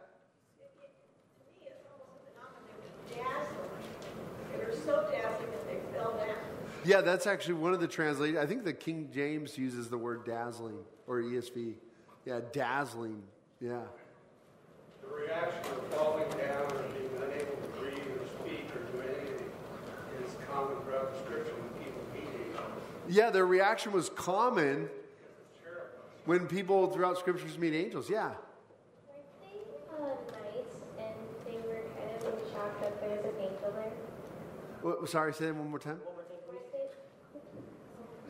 They 3.12 4.64
were 4.64 4.72
so 4.72 5.06
dazzling 5.12 5.50
that 5.50 5.66
they 5.66 5.80
fell 5.92 6.16
down. 6.16 6.36
Yeah, 6.84 7.02
that's 7.02 7.26
actually 7.26 7.54
one 7.54 7.74
of 7.74 7.80
the 7.80 7.88
translations. 7.88 8.38
I 8.38 8.46
think 8.46 8.64
the 8.64 8.72
King 8.72 9.10
James 9.12 9.58
uses 9.58 9.88
the 9.88 9.98
word 9.98 10.24
dazzling 10.24 10.78
or 11.06 11.20
ESV. 11.20 11.74
Yeah, 12.24 12.40
dazzling. 12.52 13.22
Yeah. 13.60 13.80
The 15.02 15.14
reaction 15.14 15.72
of 15.72 15.94
falling 15.94 16.28
down 16.30 16.72
or 16.72 16.82
being 16.94 17.10
unable 17.16 17.56
to 17.56 17.68
breathe 17.78 17.98
or 17.98 18.26
speak 18.40 18.64
or 18.74 18.80
do 18.92 19.08
anything 19.08 19.50
is 20.24 20.36
common 20.50 20.80
throughout 20.84 21.12
the 21.12 21.18
scripture 21.24 21.52
when 21.52 21.84
people 21.84 22.02
meet 22.14 22.46
angels. 22.46 22.72
Yeah, 23.08 23.30
their 23.30 23.46
reaction 23.46 23.92
was 23.92 24.08
common 24.08 24.88
when 26.24 26.46
people 26.46 26.86
throughout 26.88 27.18
scriptures 27.18 27.58
meet 27.58 27.74
angels. 27.74 28.08
Yeah. 28.08 28.30
Weren't 29.98 30.18
they 30.28 30.60
uh, 31.00 31.06
and 31.06 31.14
they 31.46 31.56
were 31.66 31.82
kind 31.98 32.16
of 32.16 32.38
in 32.38 32.52
shock 32.52 32.80
that 32.80 33.00
there's 33.00 33.24
an 33.24 33.34
angel 33.38 33.72
there? 33.74 33.92
What, 34.82 35.08
sorry, 35.10 35.34
say 35.34 35.46
that 35.46 35.54
one 35.54 35.68
more 35.68 35.78
time. 35.78 36.00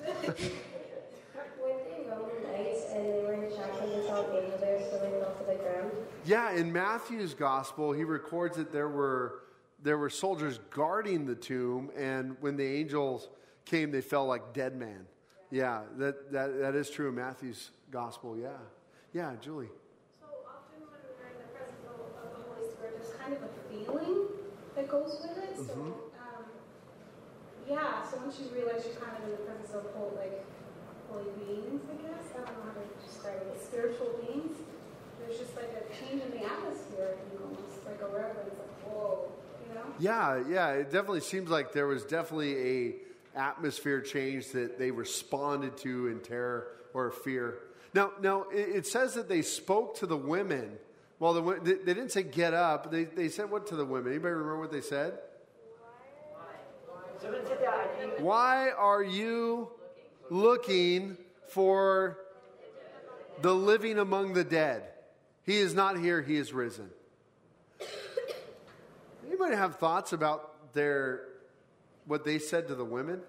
Weren't 0.04 0.22
they? 0.22 2.10
Roman 2.10 2.42
knights 2.42 2.84
and 2.92 3.06
they 3.06 3.22
were 3.22 3.34
in 3.34 3.50
shock 3.50 3.80
when 3.80 3.90
they 3.90 4.06
saw 4.06 4.24
an 4.24 4.36
angel 4.36 4.58
there, 4.58 4.80
so 4.80 4.98
they 4.98 5.10
fell 5.20 5.34
to 5.38 5.44
the 5.46 5.54
ground? 5.62 5.90
Yeah, 6.24 6.52
in 6.52 6.72
Matthew's 6.72 7.34
gospel, 7.34 7.92
he 7.92 8.04
records 8.04 8.56
that 8.56 8.72
there 8.72 8.88
were 8.88 9.42
there 9.82 9.96
were 9.96 10.10
soldiers 10.10 10.60
guarding 10.70 11.24
the 11.26 11.34
tomb, 11.34 11.90
and 11.96 12.36
when 12.40 12.56
the 12.56 12.66
angels 12.66 13.28
came, 13.64 13.90
they 13.90 14.00
fell 14.00 14.26
like 14.26 14.52
dead 14.52 14.76
men. 14.76 15.06
Yeah, 15.50 15.82
that, 15.96 16.30
that, 16.32 16.58
that 16.60 16.74
is 16.74 16.90
true 16.90 17.08
in 17.08 17.14
Matthew's 17.14 17.70
gospel. 17.90 18.36
Yeah. 18.36 18.50
Yeah, 19.12 19.32
Julie. 19.40 19.68
So 20.20 20.26
often 20.46 20.80
when 20.80 21.00
we're 21.18 21.26
in 21.26 21.38
the 21.38 21.48
presence 21.50 21.82
of, 21.88 21.96
the 21.96 22.44
Holy 22.46 22.70
Spirit, 22.70 23.00
there's 23.00 23.16
kind 23.18 23.32
of 23.34 23.42
a 23.42 23.50
feeling 23.68 24.28
that 24.76 24.88
goes 24.88 25.18
with 25.22 25.42
it. 25.42 25.56
So, 25.56 25.72
um, 25.72 25.94
yeah, 27.70 28.02
so 28.02 28.18
once 28.18 28.40
you 28.40 28.50
realize 28.50 28.82
you're 28.84 28.98
kind 28.98 29.14
of 29.16 29.22
in 29.24 29.30
the 29.30 29.42
presence 29.46 29.70
of 29.70 29.86
whole, 29.94 30.12
like, 30.18 30.42
holy 31.08 31.30
beings, 31.38 31.82
I 31.86 31.94
guess. 32.02 32.26
I 32.34 32.42
don't 32.42 32.58
know 32.58 32.66
how 32.66 32.74
to 32.74 33.06
describe 33.06 33.38
it. 33.46 33.62
Spiritual 33.62 34.18
beings. 34.20 34.58
There's 35.20 35.38
just 35.38 35.54
like 35.54 35.70
a 35.78 35.86
change 35.94 36.22
in 36.22 36.30
the 36.32 36.44
atmosphere, 36.44 37.14
you 37.32 37.38
know, 37.38 37.56
like 37.86 38.02
a 38.02 38.06
reverence, 38.06 38.58
like, 38.58 38.90
whoa, 38.90 39.30
you 39.68 39.74
know? 39.74 39.84
Yeah, 40.00 40.42
yeah, 40.48 40.70
it 40.70 40.90
definitely 40.90 41.20
seems 41.20 41.48
like 41.48 41.72
there 41.72 41.86
was 41.86 42.04
definitely 42.04 42.56
a 42.58 42.94
atmosphere 43.38 44.00
change 44.00 44.48
that 44.48 44.76
they 44.76 44.90
responded 44.90 45.76
to 45.78 46.08
in 46.08 46.18
terror 46.20 46.66
or 46.92 47.12
fear. 47.12 47.58
Now, 47.94 48.10
now 48.20 48.46
it, 48.52 48.68
it 48.76 48.86
says 48.86 49.14
that 49.14 49.28
they 49.28 49.42
spoke 49.42 49.96
to 49.98 50.06
the 50.06 50.16
women. 50.16 50.78
Well, 51.20 51.34
the, 51.34 51.60
they, 51.62 51.74
they 51.74 51.94
didn't 51.94 52.10
say 52.10 52.24
get 52.24 52.52
up. 52.52 52.90
They, 52.90 53.04
they 53.04 53.28
said 53.28 53.48
what 53.48 53.68
to 53.68 53.76
the 53.76 53.84
women? 53.84 54.10
Anybody 54.10 54.32
remember 54.32 54.58
what 54.58 54.72
they 54.72 54.80
said? 54.80 55.18
Why 58.18 58.70
are 58.70 59.02
you 59.02 59.70
looking 60.30 61.16
for 61.48 62.18
the 63.42 63.54
living 63.54 63.98
among 63.98 64.34
the 64.34 64.44
dead? 64.44 64.84
He 65.44 65.58
is 65.58 65.74
not 65.74 65.98
here, 65.98 66.22
he 66.22 66.36
is 66.36 66.52
risen. 66.52 66.90
Anybody 69.26 69.56
have 69.56 69.76
thoughts 69.76 70.12
about 70.12 70.72
their 70.74 71.22
what 72.06 72.24
they 72.24 72.38
said 72.38 72.68
to 72.68 72.74
the 72.74 72.84
women 72.84 73.20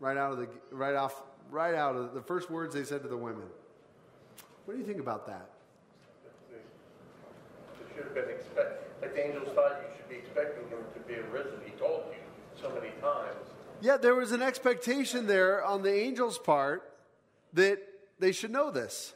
right 0.00 0.16
out 0.16 0.32
of 0.32 0.38
the 0.38 0.48
right 0.70 0.94
off 0.94 1.22
right 1.50 1.74
out 1.74 1.96
of 1.96 2.14
the 2.14 2.22
first 2.22 2.50
words 2.50 2.74
they 2.74 2.84
said 2.84 3.02
to 3.02 3.08
the 3.08 3.16
women? 3.16 3.46
What 4.64 4.74
do 4.74 4.80
you 4.80 4.86
think 4.86 5.00
about 5.00 5.26
that? 5.26 5.50
They 6.50 7.94
should 7.94 8.04
have 8.04 8.14
been 8.14 8.28
expect, 8.28 9.02
like 9.02 9.14
the 9.14 9.26
angels 9.26 9.48
thought 9.54 9.80
you 9.82 9.96
should 9.96 10.08
be 10.08 10.16
expecting 10.16 10.68
him 10.68 10.78
to 10.94 11.00
be 11.00 11.14
risen. 11.30 11.60
He 11.64 11.70
told 11.72 12.04
you 12.10 12.25
so 12.60 12.70
many 12.70 12.90
times. 13.00 13.36
Yeah, 13.80 13.96
there 13.96 14.14
was 14.14 14.32
an 14.32 14.42
expectation 14.42 15.26
there 15.26 15.64
on 15.64 15.82
the 15.82 15.92
angel's 15.92 16.38
part 16.38 16.90
that 17.52 17.78
they 18.18 18.32
should 18.32 18.50
know 18.50 18.70
this. 18.70 19.14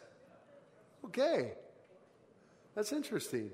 Okay. 1.07 1.53
That's 2.75 2.93
interesting. 2.93 3.51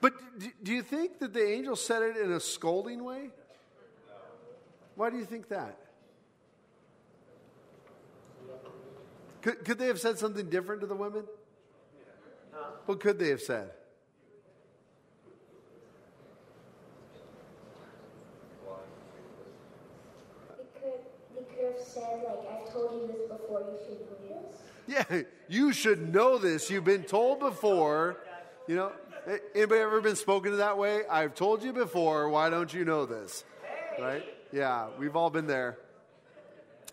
But 0.00 0.14
do, 0.62 0.72
you 0.72 0.82
think 0.82 1.18
that 1.20 1.32
the 1.32 1.44
angel 1.44 1.74
said 1.76 2.02
it 2.02 2.16
in 2.16 2.32
a 2.32 2.40
scolding 2.40 3.02
way? 3.02 3.30
Why 4.94 5.10
do 5.10 5.16
you 5.16 5.24
think 5.24 5.48
that? 5.48 5.78
Could, 9.42 9.64
could 9.64 9.78
they 9.78 9.86
have 9.86 10.00
said 10.00 10.18
something 10.18 10.48
different 10.50 10.80
to 10.82 10.86
the 10.86 10.94
women? 10.94 11.24
What 12.86 13.00
could 13.00 13.18
they 13.18 13.28
have 13.28 13.40
said? 13.40 13.70
They 20.56 20.80
could, 20.80 21.00
they 21.34 21.54
could 21.54 21.76
have 21.76 21.85
said, 21.96 22.22
like, 22.24 22.60
I've 22.60 22.72
told 22.72 22.92
you 22.92 23.06
this 23.06 23.28
before, 23.28 23.60
you 23.60 23.78
should 23.86 24.00
know 24.28 24.42
this. 24.50 24.60
Yeah, 24.86 25.22
you 25.48 25.72
should 25.72 26.12
know 26.12 26.38
this. 26.38 26.70
You've 26.70 26.84
been 26.84 27.04
told 27.04 27.40
before. 27.40 28.18
You 28.68 28.76
know, 28.76 28.92
anybody 29.54 29.80
ever 29.80 30.00
been 30.00 30.16
spoken 30.16 30.52
to 30.52 30.58
that 30.58 30.76
way? 30.76 31.02
I've 31.10 31.34
told 31.34 31.62
you 31.62 31.72
before. 31.72 32.28
Why 32.28 32.50
don't 32.50 32.72
you 32.72 32.84
know 32.84 33.06
this? 33.06 33.44
Right? 33.98 34.24
Yeah, 34.52 34.88
we've 34.98 35.16
all 35.16 35.30
been 35.30 35.46
there. 35.46 35.78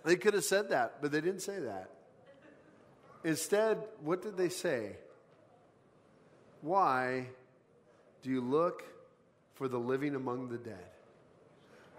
They 0.05 0.15
could 0.15 0.33
have 0.33 0.43
said 0.43 0.69
that, 0.69 1.01
but 1.01 1.11
they 1.11 1.21
didn't 1.21 1.41
say 1.41 1.59
that. 1.59 1.89
Instead, 3.23 3.77
what 4.01 4.21
did 4.21 4.37
they 4.37 4.49
say? 4.49 4.97
Why 6.61 7.27
do 8.21 8.29
you 8.29 8.41
look 8.41 8.83
for 9.55 9.67
the 9.67 9.77
living 9.77 10.15
among 10.15 10.49
the 10.49 10.57
dead? 10.57 10.85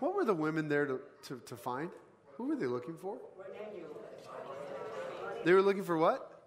What 0.01 0.15
were 0.15 0.25
the 0.25 0.35
women 0.35 0.69
there 0.69 0.87
to, 0.87 1.01
to, 1.29 1.41
to 1.47 1.57
find? 1.57 1.91
Who 2.37 2.49
were 2.49 2.57
they 2.57 2.67
looking 2.67 2.97
for? 2.97 3.19
They 5.45 5.53
were 5.53 5.63
looking 5.63 5.85
for 5.85 5.99
what? 5.99 6.43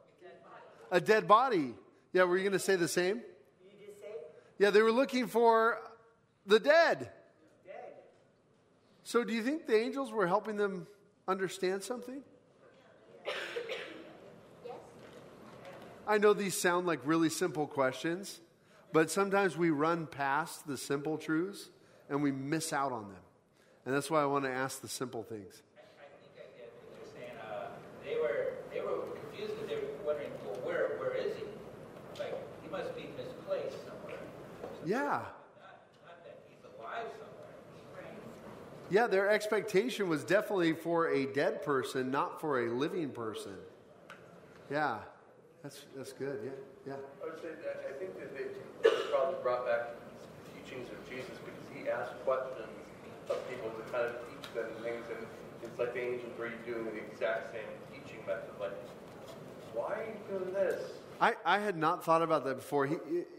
A 0.91 1.00
dead 1.00 1.28
body. 1.28 1.76
Yeah, 2.13 2.23
were 2.23 2.38
you 2.38 2.43
going 2.43 2.54
to 2.54 2.60
say 2.60 2.76
the 2.76 2.88
same? 2.88 3.21
Yeah, 4.58 4.71
they 4.71 4.82
were 4.82 4.91
looking 4.91 5.28
for 5.28 5.80
the 6.45 6.60
dead. 6.60 7.12
So, 9.04 9.23
do 9.23 9.34
you 9.34 9.41
think 9.41 9.67
the 9.67 9.78
angels 9.78 10.12
were 10.12 10.28
helping 10.28 10.58
them 10.58 10.86
understand 11.30 11.82
something? 11.82 12.21
Yes? 13.26 13.36
I 16.06 16.17
know 16.17 16.34
these 16.34 16.60
sound 16.60 16.88
like 16.88 17.00
really 17.06 17.30
simple 17.30 17.67
questions, 17.67 18.41
but 18.91 19.10
sometimes 19.10 19.56
we 19.56 19.69
run 19.69 20.08
past 20.08 20.67
the 20.67 20.78
simple 20.78 21.17
truths 21.17 21.69
and 22.10 22.21
we 22.21 22.34
miss 22.34 22.73
out 22.73 22.91
on 22.91 23.04
them. 23.08 23.21
And 23.86 23.95
that's 23.95 24.10
why 24.12 24.21
I 24.21 24.26
want 24.26 24.43
to 24.43 24.52
ask 24.52 24.82
the 24.82 24.89
simple 24.89 25.23
things. 25.23 25.62
I 25.78 26.04
think 26.12 26.36
I 26.36 26.60
get 26.60 26.73
what 26.84 27.00
you're 27.00 27.13
saying. 27.15 27.38
Uh, 27.39 27.69
they 28.04 28.15
were 28.19 28.56
they 28.73 28.82
were 28.82 29.08
confused 29.23 29.56
because 29.56 29.69
they 29.69 29.76
were 29.76 30.06
wondering, 30.06 30.32
well, 30.43 30.60
where 30.63 31.00
where 31.00 31.15
is 31.15 31.36
he? 31.38 31.43
Like 32.19 32.36
he 32.62 32.67
must 32.69 32.93
be 32.95 33.08
misplaced 33.15 33.88
somewhere. 33.88 34.19
Yeah. 34.88 35.00
Not 35.02 35.23
not 36.06 36.23
that 36.23 36.39
he's 36.47 36.63
alive 36.80 37.12
somewhere. 37.19 38.08
Yeah, 38.89 39.08
their 39.08 39.30
expectation 39.30 40.08
was 40.08 40.23
definitely 40.23 40.71
for 40.71 41.10
a 41.10 41.26
dead 41.26 41.62
person, 41.62 42.10
not 42.10 42.39
for 42.39 42.65
a 42.65 42.71
living 42.71 43.10
person. 43.10 43.56
Yeah. 44.71 45.00
That's 45.62 45.86
that's 45.95 46.13
good. 46.13 46.39
Yeah. 46.45 46.52
Yeah. 46.88 46.93
I 47.21 47.26
would 47.26 47.41
say 47.41 47.50
that 47.65 47.84
I 47.89 48.00
think 48.00 48.17
that 48.17 48.34
they 48.34 48.89
probably 49.12 49.36
brought 49.43 49.65
back 49.65 49.89
the 49.91 50.62
teachings 50.62 50.88
of 50.89 51.10
Jesus 51.10 51.36
because 51.43 51.67
he 51.76 51.89
asked 51.89 52.13
questions 52.23 52.71
of 53.30 53.50
people 53.50 53.69
to 53.71 53.91
kind 53.91 54.06
of 54.06 54.15
teach 54.30 54.54
them 54.56 54.71
things, 54.82 55.04
and 55.12 55.28
it's 55.63 55.78
like 55.78 55.93
the 55.93 56.00
angels 56.00 56.32
were 56.39 56.47
doing 56.65 56.86
the 56.86 56.95
exact 57.12 57.52
same 57.52 57.67
teaching 57.91 58.23
method. 58.26 58.56
Like, 58.58 58.71
why 59.73 60.00
are 60.00 60.06
you 60.06 60.39
doing 60.39 60.54
this? 60.54 60.80
I, 61.19 61.34
I 61.45 61.60
had 61.60 61.78
not 61.78 62.06
thought 62.06 62.21
about 62.21 62.45
that 62.45 62.56
before. 62.56 62.86
He, 62.86 62.95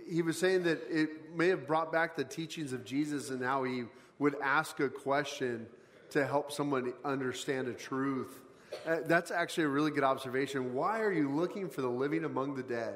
he 0.08 0.22
was 0.22 0.37
saying 0.38 0.64
that 0.64 0.82
it 0.90 1.11
may 1.34 1.48
have 1.48 1.66
brought 1.66 1.92
back 1.92 2.16
the 2.16 2.24
teachings 2.24 2.72
of 2.72 2.84
Jesus 2.84 3.30
and 3.30 3.42
how 3.42 3.64
he 3.64 3.84
would 4.18 4.36
ask 4.42 4.80
a 4.80 4.88
question 4.88 5.66
to 6.10 6.26
help 6.26 6.50
someone 6.52 6.92
understand 7.04 7.68
a 7.68 7.72
truth. 7.72 8.40
Uh, 8.86 8.96
that's 9.04 9.30
actually 9.30 9.64
a 9.64 9.68
really 9.68 9.90
good 9.90 10.04
observation. 10.04 10.74
Why 10.74 11.00
are 11.00 11.12
you 11.12 11.30
looking 11.30 11.68
for 11.68 11.82
the 11.82 11.88
living 11.88 12.24
among 12.24 12.54
the 12.54 12.62
dead? 12.62 12.94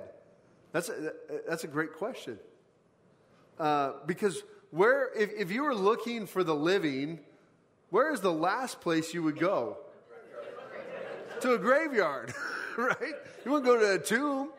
That's 0.73 0.89
a, 0.89 1.13
that's 1.49 1.65
a 1.65 1.69
great 1.69 1.95
question. 1.95 2.39
Uh, 3.59 3.93
because 4.07 4.43
where, 4.71 5.11
if, 5.17 5.31
if 5.37 5.51
you 5.51 5.63
were 5.63 5.75
looking 5.75 6.27
for 6.27 6.43
the 6.43 6.55
living, 6.55 7.21
where 7.91 8.13
is 8.13 8.21
the 8.21 8.33
last 8.33 8.81
place 8.81 9.13
you 9.15 9.23
would 9.23 9.39
go? 9.39 9.77
to 11.43 11.55
a 11.55 11.59
graveyard, 11.59 12.33
right? 12.79 13.15
You 13.45 13.51
wouldn't 13.51 13.67
go 13.67 13.79
to 13.79 13.95
a 13.95 13.99
tomb. 13.99 14.51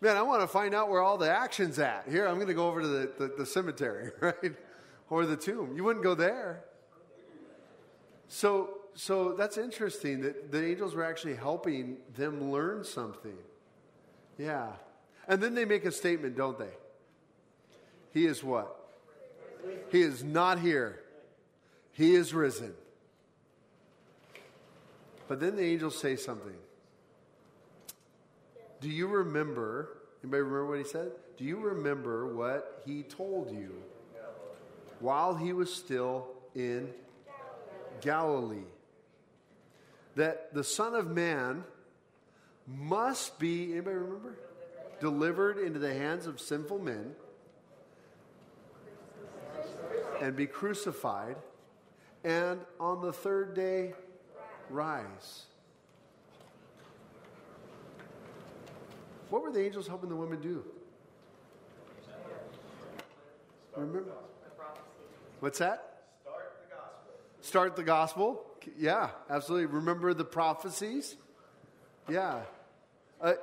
Man, 0.00 0.16
I 0.16 0.22
want 0.22 0.40
to 0.40 0.46
find 0.46 0.74
out 0.74 0.88
where 0.88 1.02
all 1.02 1.18
the 1.18 1.30
action's 1.30 1.78
at. 1.78 2.06
Here, 2.08 2.26
I'm 2.26 2.36
going 2.36 2.48
to 2.48 2.54
go 2.54 2.66
over 2.66 2.80
to 2.80 2.88
the, 2.88 3.12
the, 3.18 3.34
the 3.38 3.46
cemetery, 3.46 4.12
right? 4.20 4.54
Or 5.10 5.26
the 5.26 5.36
tomb. 5.36 5.76
You 5.76 5.84
wouldn't 5.84 6.02
go 6.02 6.14
there. 6.14 6.64
So, 8.28 8.78
so 8.94 9.32
that's 9.32 9.58
interesting 9.58 10.22
that 10.22 10.52
the 10.52 10.64
angels 10.64 10.94
were 10.94 11.04
actually 11.04 11.34
helping 11.34 11.98
them 12.16 12.50
learn 12.50 12.84
something. 12.84 13.36
Yeah. 14.38 14.68
And 15.28 15.42
then 15.42 15.54
they 15.54 15.64
make 15.64 15.84
a 15.84 15.92
statement, 15.92 16.36
don't 16.36 16.58
they? 16.58 16.72
He 18.12 18.26
is 18.26 18.42
what? 18.42 18.76
He 19.90 20.00
is 20.00 20.24
not 20.24 20.60
here. 20.60 21.00
He 21.92 22.14
is 22.14 22.32
risen. 22.32 22.72
But 25.28 25.40
then 25.40 25.56
the 25.56 25.62
angels 25.62 25.98
say 25.98 26.16
something. 26.16 26.56
Do 28.80 28.88
you 28.88 29.06
remember? 29.06 29.98
Anybody 30.22 30.42
remember 30.42 30.66
what 30.66 30.78
he 30.78 30.84
said? 30.84 31.12
Do 31.36 31.44
you 31.44 31.58
remember 31.58 32.34
what 32.34 32.82
he 32.84 33.02
told 33.02 33.50
you 33.50 33.74
while 35.00 35.34
he 35.34 35.52
was 35.52 35.72
still 35.72 36.28
in 36.54 36.90
Galilee? 38.00 38.64
That 40.16 40.52
the 40.54 40.64
Son 40.64 40.94
of 40.94 41.10
Man 41.10 41.64
must 42.66 43.38
be, 43.38 43.72
anybody 43.72 43.96
remember? 43.96 44.34
Delivered 45.00 45.58
into 45.58 45.78
the 45.78 45.94
hands 45.94 46.26
of 46.26 46.40
sinful 46.40 46.78
men 46.78 47.14
and 50.20 50.36
be 50.36 50.46
crucified, 50.46 51.36
and 52.24 52.60
on 52.78 53.00
the 53.00 53.12
third 53.12 53.54
day 53.54 53.94
rise. 54.68 55.46
What 59.30 59.42
were 59.42 59.52
the 59.52 59.64
angels 59.64 59.86
helping 59.86 60.08
the 60.08 60.16
women 60.16 60.40
do? 60.40 60.64
Remember? 63.76 64.04
What's 65.38 65.58
that? 65.58 66.02
Start 66.22 66.52
the 66.68 66.74
gospel. 66.74 67.12
Start 67.40 67.76
the 67.76 67.82
gospel. 67.82 68.44
Yeah, 68.76 69.10
absolutely. 69.30 69.66
Remember 69.66 70.12
the 70.12 70.24
prophecies. 70.24 71.16
Yeah. 72.08 72.40
Uh, 73.20 73.34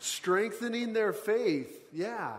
strengthening 0.00 0.92
their 0.92 1.12
faith. 1.12 1.80
Yeah. 1.92 2.32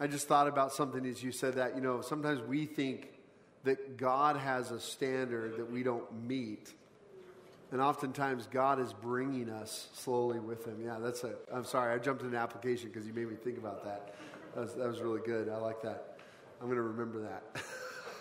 I 0.00 0.06
just 0.06 0.26
thought 0.28 0.48
about 0.48 0.72
something 0.72 1.06
as 1.06 1.22
you 1.22 1.30
said 1.30 1.54
that. 1.54 1.74
You 1.76 1.80
know, 1.80 2.00
sometimes 2.00 2.40
we 2.40 2.66
think 2.66 3.12
that 3.64 3.96
God 3.96 4.36
has 4.36 4.70
a 4.70 4.80
standard 4.80 5.58
that 5.58 5.70
we 5.70 5.82
don't 5.82 6.26
meet. 6.26 6.72
And 7.72 7.80
oftentimes 7.80 8.46
God 8.46 8.80
is 8.80 8.92
bringing 8.92 9.50
us 9.50 9.88
slowly 9.92 10.38
with 10.38 10.64
Him. 10.64 10.76
Yeah, 10.84 10.98
that's 11.00 11.24
a. 11.24 11.34
I'm 11.52 11.64
sorry, 11.64 11.92
I 11.94 11.98
jumped 11.98 12.22
into 12.22 12.36
application 12.36 12.90
because 12.90 13.06
you 13.06 13.12
made 13.12 13.28
me 13.28 13.36
think 13.36 13.58
about 13.58 13.84
that. 13.84 14.14
That 14.54 14.60
was, 14.60 14.74
that 14.74 14.88
was 14.88 15.00
really 15.00 15.20
good. 15.20 15.48
I 15.48 15.56
like 15.56 15.82
that. 15.82 16.18
I'm 16.60 16.66
going 16.66 16.76
to 16.76 16.82
remember 16.82 17.20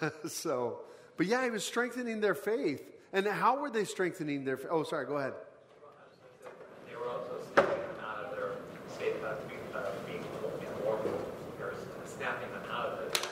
that. 0.01 0.13
so, 0.29 0.79
but 1.15 1.27
yeah, 1.27 1.43
He 1.43 1.51
was 1.51 1.63
strengthening 1.63 2.19
their 2.21 2.35
faith. 2.35 2.81
And 3.13 3.25
how 3.25 3.57
were 3.61 3.69
they 3.69 3.85
strengthening 3.85 4.43
their? 4.43 4.59
Oh, 4.69 4.83
sorry, 4.83 5.05
go 5.05 5.17
ahead. 5.17 5.33
They 6.89 6.95
were 6.97 7.07
also 7.07 7.39
snapping 7.53 7.79
them 7.79 8.03
out 8.03 8.25
of 8.25 8.31
their 8.31 8.51
state 8.93 9.23
of 9.23 9.47
being, 9.47 9.61
uh, 9.73 9.89
being 10.05 10.23
warm. 10.83 10.99
You're 11.57 11.75
snapping 12.05 12.51
them 12.51 12.63
out 12.69 12.87
of 12.87 12.99
it. 13.07 13.27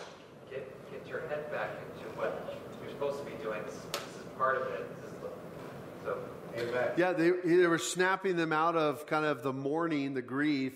Get, 0.49 0.91
get 0.91 1.05
your 1.09 1.27
head 1.27 1.51
back 1.51 1.71
into 1.83 2.07
what 2.15 2.55
you're 2.81 2.91
supposed 2.91 3.19
to 3.19 3.25
be 3.25 3.35
doing. 3.43 3.61
This, 3.65 3.75
this 3.91 4.23
is 4.23 4.27
part 4.37 4.55
of 4.55 4.67
it. 4.67 4.87
This 5.01 5.11
is 5.11 5.19
the, 5.19 5.29
so, 6.05 6.17
Amen. 6.55 6.82
Yeah, 6.97 7.13
they, 7.13 7.31
they 7.31 7.67
were 7.67 7.77
snapping 7.77 8.35
them 8.35 8.53
out 8.53 8.75
of 8.75 9.05
kind 9.07 9.25
of 9.25 9.43
the 9.43 9.53
mourning, 9.53 10.13
the 10.13 10.21
grief, 10.21 10.73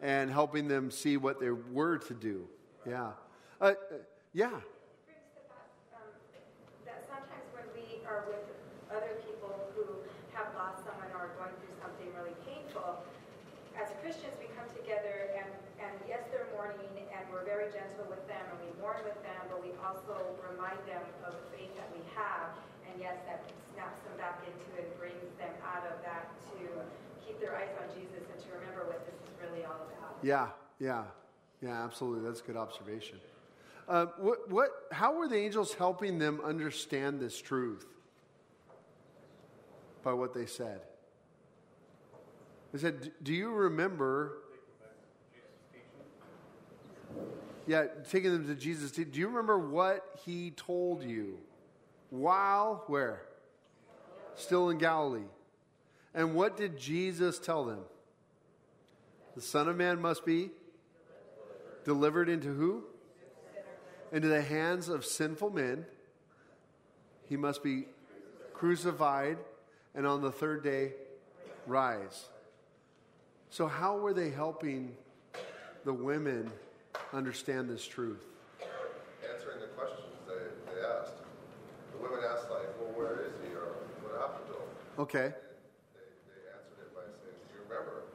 and 0.00 0.30
helping 0.30 0.68
them 0.68 0.90
see 0.90 1.16
what 1.16 1.40
they 1.40 1.50
were 1.50 1.98
to 1.98 2.14
do. 2.14 2.48
Yeah. 2.88 3.12
Uh, 3.60 3.64
uh, 3.64 3.74
yeah. 4.32 4.48
brings 4.48 5.28
to 5.36 5.42
that, 5.52 5.68
um, 5.92 6.08
that 6.88 7.04
sometimes 7.04 7.44
when 7.52 7.68
we 7.76 8.00
are 8.08 8.24
with 8.24 8.40
other 8.88 9.20
people 9.28 9.52
who 9.76 9.84
have 10.32 10.48
lost 10.56 10.80
someone 10.88 11.12
or 11.12 11.28
are 11.28 11.34
going 11.36 11.52
through 11.60 11.76
something 11.84 12.08
really 12.16 12.32
painful, 12.48 13.04
as 13.76 13.92
Christians, 14.00 14.32
we 14.40 14.48
come 14.56 14.68
together 14.72 15.28
and, 15.36 15.48
and 15.84 15.92
yes, 16.08 16.24
they're 16.32 16.48
mourning 16.56 16.88
and 17.12 17.22
we're 17.28 17.44
very 17.44 17.68
gentle 17.68 18.08
with 18.08 18.24
them 18.24 18.40
and 18.48 18.58
we 18.64 18.72
mourn 18.80 19.04
with 19.04 19.20
them, 19.20 19.40
but 19.52 19.60
we 19.60 19.76
also 19.84 20.16
remind 20.40 20.80
them 20.88 21.04
of 21.28 21.36
the 21.36 21.44
faith 21.52 21.72
that 21.76 21.92
we 21.92 22.00
have. 22.16 22.56
And 22.88 22.96
yes, 22.96 23.20
that 23.28 23.44
snaps 23.76 24.00
them 24.08 24.16
back 24.16 24.40
into 24.48 24.68
and 24.80 24.88
brings 24.96 25.28
them 25.36 25.52
out 25.62 25.84
of 25.84 26.00
that 26.02 26.32
to 26.56 26.64
keep 27.22 27.36
their 27.38 27.54
eyes 27.56 27.72
on 27.76 27.92
Jesus 27.92 28.24
and 28.24 28.38
to 28.40 28.48
remember 28.56 28.88
what 28.88 29.04
this 29.06 29.16
is 29.20 29.32
really 29.38 29.64
all 29.68 29.84
about. 29.84 30.09
Yeah, 30.22 30.48
yeah, 30.78 31.04
yeah, 31.62 31.84
absolutely. 31.84 32.26
That's 32.26 32.40
a 32.40 32.44
good 32.44 32.56
observation. 32.56 33.18
Uh, 33.88 34.06
what, 34.18 34.50
what, 34.50 34.70
how 34.92 35.14
were 35.14 35.26
the 35.26 35.36
angels 35.36 35.74
helping 35.74 36.18
them 36.18 36.40
understand 36.44 37.20
this 37.20 37.40
truth? 37.40 37.86
By 40.02 40.12
what 40.12 40.32
they 40.32 40.46
said. 40.46 40.80
They 42.72 42.78
said, 42.78 43.12
Do 43.22 43.34
you 43.34 43.50
remember? 43.50 44.38
Yeah, 47.66 47.86
taking 48.08 48.32
them 48.32 48.46
to 48.46 48.54
Jesus. 48.54 48.90
Do 48.90 49.04
you 49.12 49.28
remember 49.28 49.58
what 49.58 50.04
he 50.24 50.52
told 50.52 51.02
you 51.02 51.38
while 52.10 52.84
where? 52.86 53.22
Still 54.34 54.70
in 54.70 54.78
Galilee. 54.78 55.28
And 56.14 56.34
what 56.34 56.56
did 56.56 56.78
Jesus 56.78 57.38
tell 57.38 57.64
them? 57.64 57.80
The 59.34 59.42
Son 59.42 59.68
of 59.68 59.76
Man 59.76 60.00
must 60.00 60.24
be 60.24 60.50
delivered 61.84 62.28
into 62.28 62.52
who? 62.52 62.84
Into 64.12 64.28
the 64.28 64.42
hands 64.42 64.88
of 64.88 65.04
sinful 65.04 65.50
men. 65.50 65.86
He 67.28 67.36
must 67.36 67.62
be 67.62 67.84
crucified 68.52 69.38
and 69.94 70.06
on 70.06 70.20
the 70.20 70.30
third 70.30 70.62
day 70.62 70.92
rise. 71.66 72.26
So, 73.50 73.66
how 73.66 73.96
were 73.96 74.14
they 74.14 74.30
helping 74.30 74.94
the 75.84 75.92
women 75.92 76.50
understand 77.12 77.68
this 77.68 77.84
truth? 77.84 78.24
Answering 79.26 79.60
the 79.60 79.66
questions 79.74 80.14
they, 80.28 80.34
they 80.70 80.80
asked. 80.86 81.18
The 81.92 82.02
women 82.02 82.20
asked, 82.30 82.50
like, 82.50 82.70
well, 82.78 82.94
where 82.94 83.26
is 83.26 83.34
he? 83.42 83.50
Or 83.54 83.74
what 84.02 84.20
happened 84.20 84.46
to 84.46 84.54
him? 84.54 84.70
Okay. 84.98 85.34
They, 85.94 86.06
they 86.30 86.46
answered 86.54 86.78
it 86.78 86.94
by 86.94 87.02
saying, 87.10 87.42
do 87.50 87.58
you 87.58 87.62
remember 87.66 88.06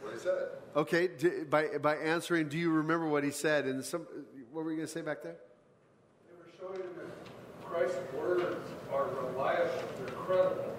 what 0.00 0.07
he 0.18 0.24
said? 0.24 0.48
Okay, 0.76 1.08
d- 1.08 1.44
by, 1.48 1.78
by 1.78 1.96
answering, 1.96 2.48
do 2.48 2.58
you 2.58 2.70
remember 2.70 3.06
what 3.06 3.24
he 3.24 3.30
said? 3.30 3.64
And 3.66 3.84
some, 3.84 4.06
what 4.52 4.64
were 4.64 4.70
you 4.70 4.76
going 4.76 4.86
to 4.86 4.92
say 4.92 5.02
back 5.02 5.22
there? 5.22 5.36
They 6.26 6.34
were 6.36 6.74
showing 6.74 6.88
that 6.96 7.64
Christ's 7.64 8.12
words 8.14 8.56
are 8.92 9.06
reliable, 9.06 9.70
they're 9.98 10.14
credible. 10.14 10.76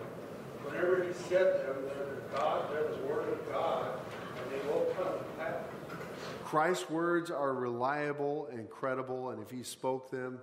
Whenever 0.64 1.04
he 1.04 1.14
said 1.14 1.66
them, 1.66 1.76
they're 1.86 2.10
God, 2.36 2.72
they're 2.72 2.88
the 2.90 3.08
Word 3.08 3.28
of 3.30 3.52
God, 3.52 4.00
and 4.38 4.52
they 4.52 4.68
will 4.68 4.86
come 4.98 5.08
to 5.08 5.24
pass. 5.38 5.64
Christ's 6.44 6.90
words 6.90 7.32
are 7.32 7.54
reliable 7.54 8.48
and 8.52 8.70
credible, 8.70 9.30
and 9.32 9.42
if 9.42 9.50
he 9.50 9.64
spoke 9.64 10.12
them, 10.12 10.40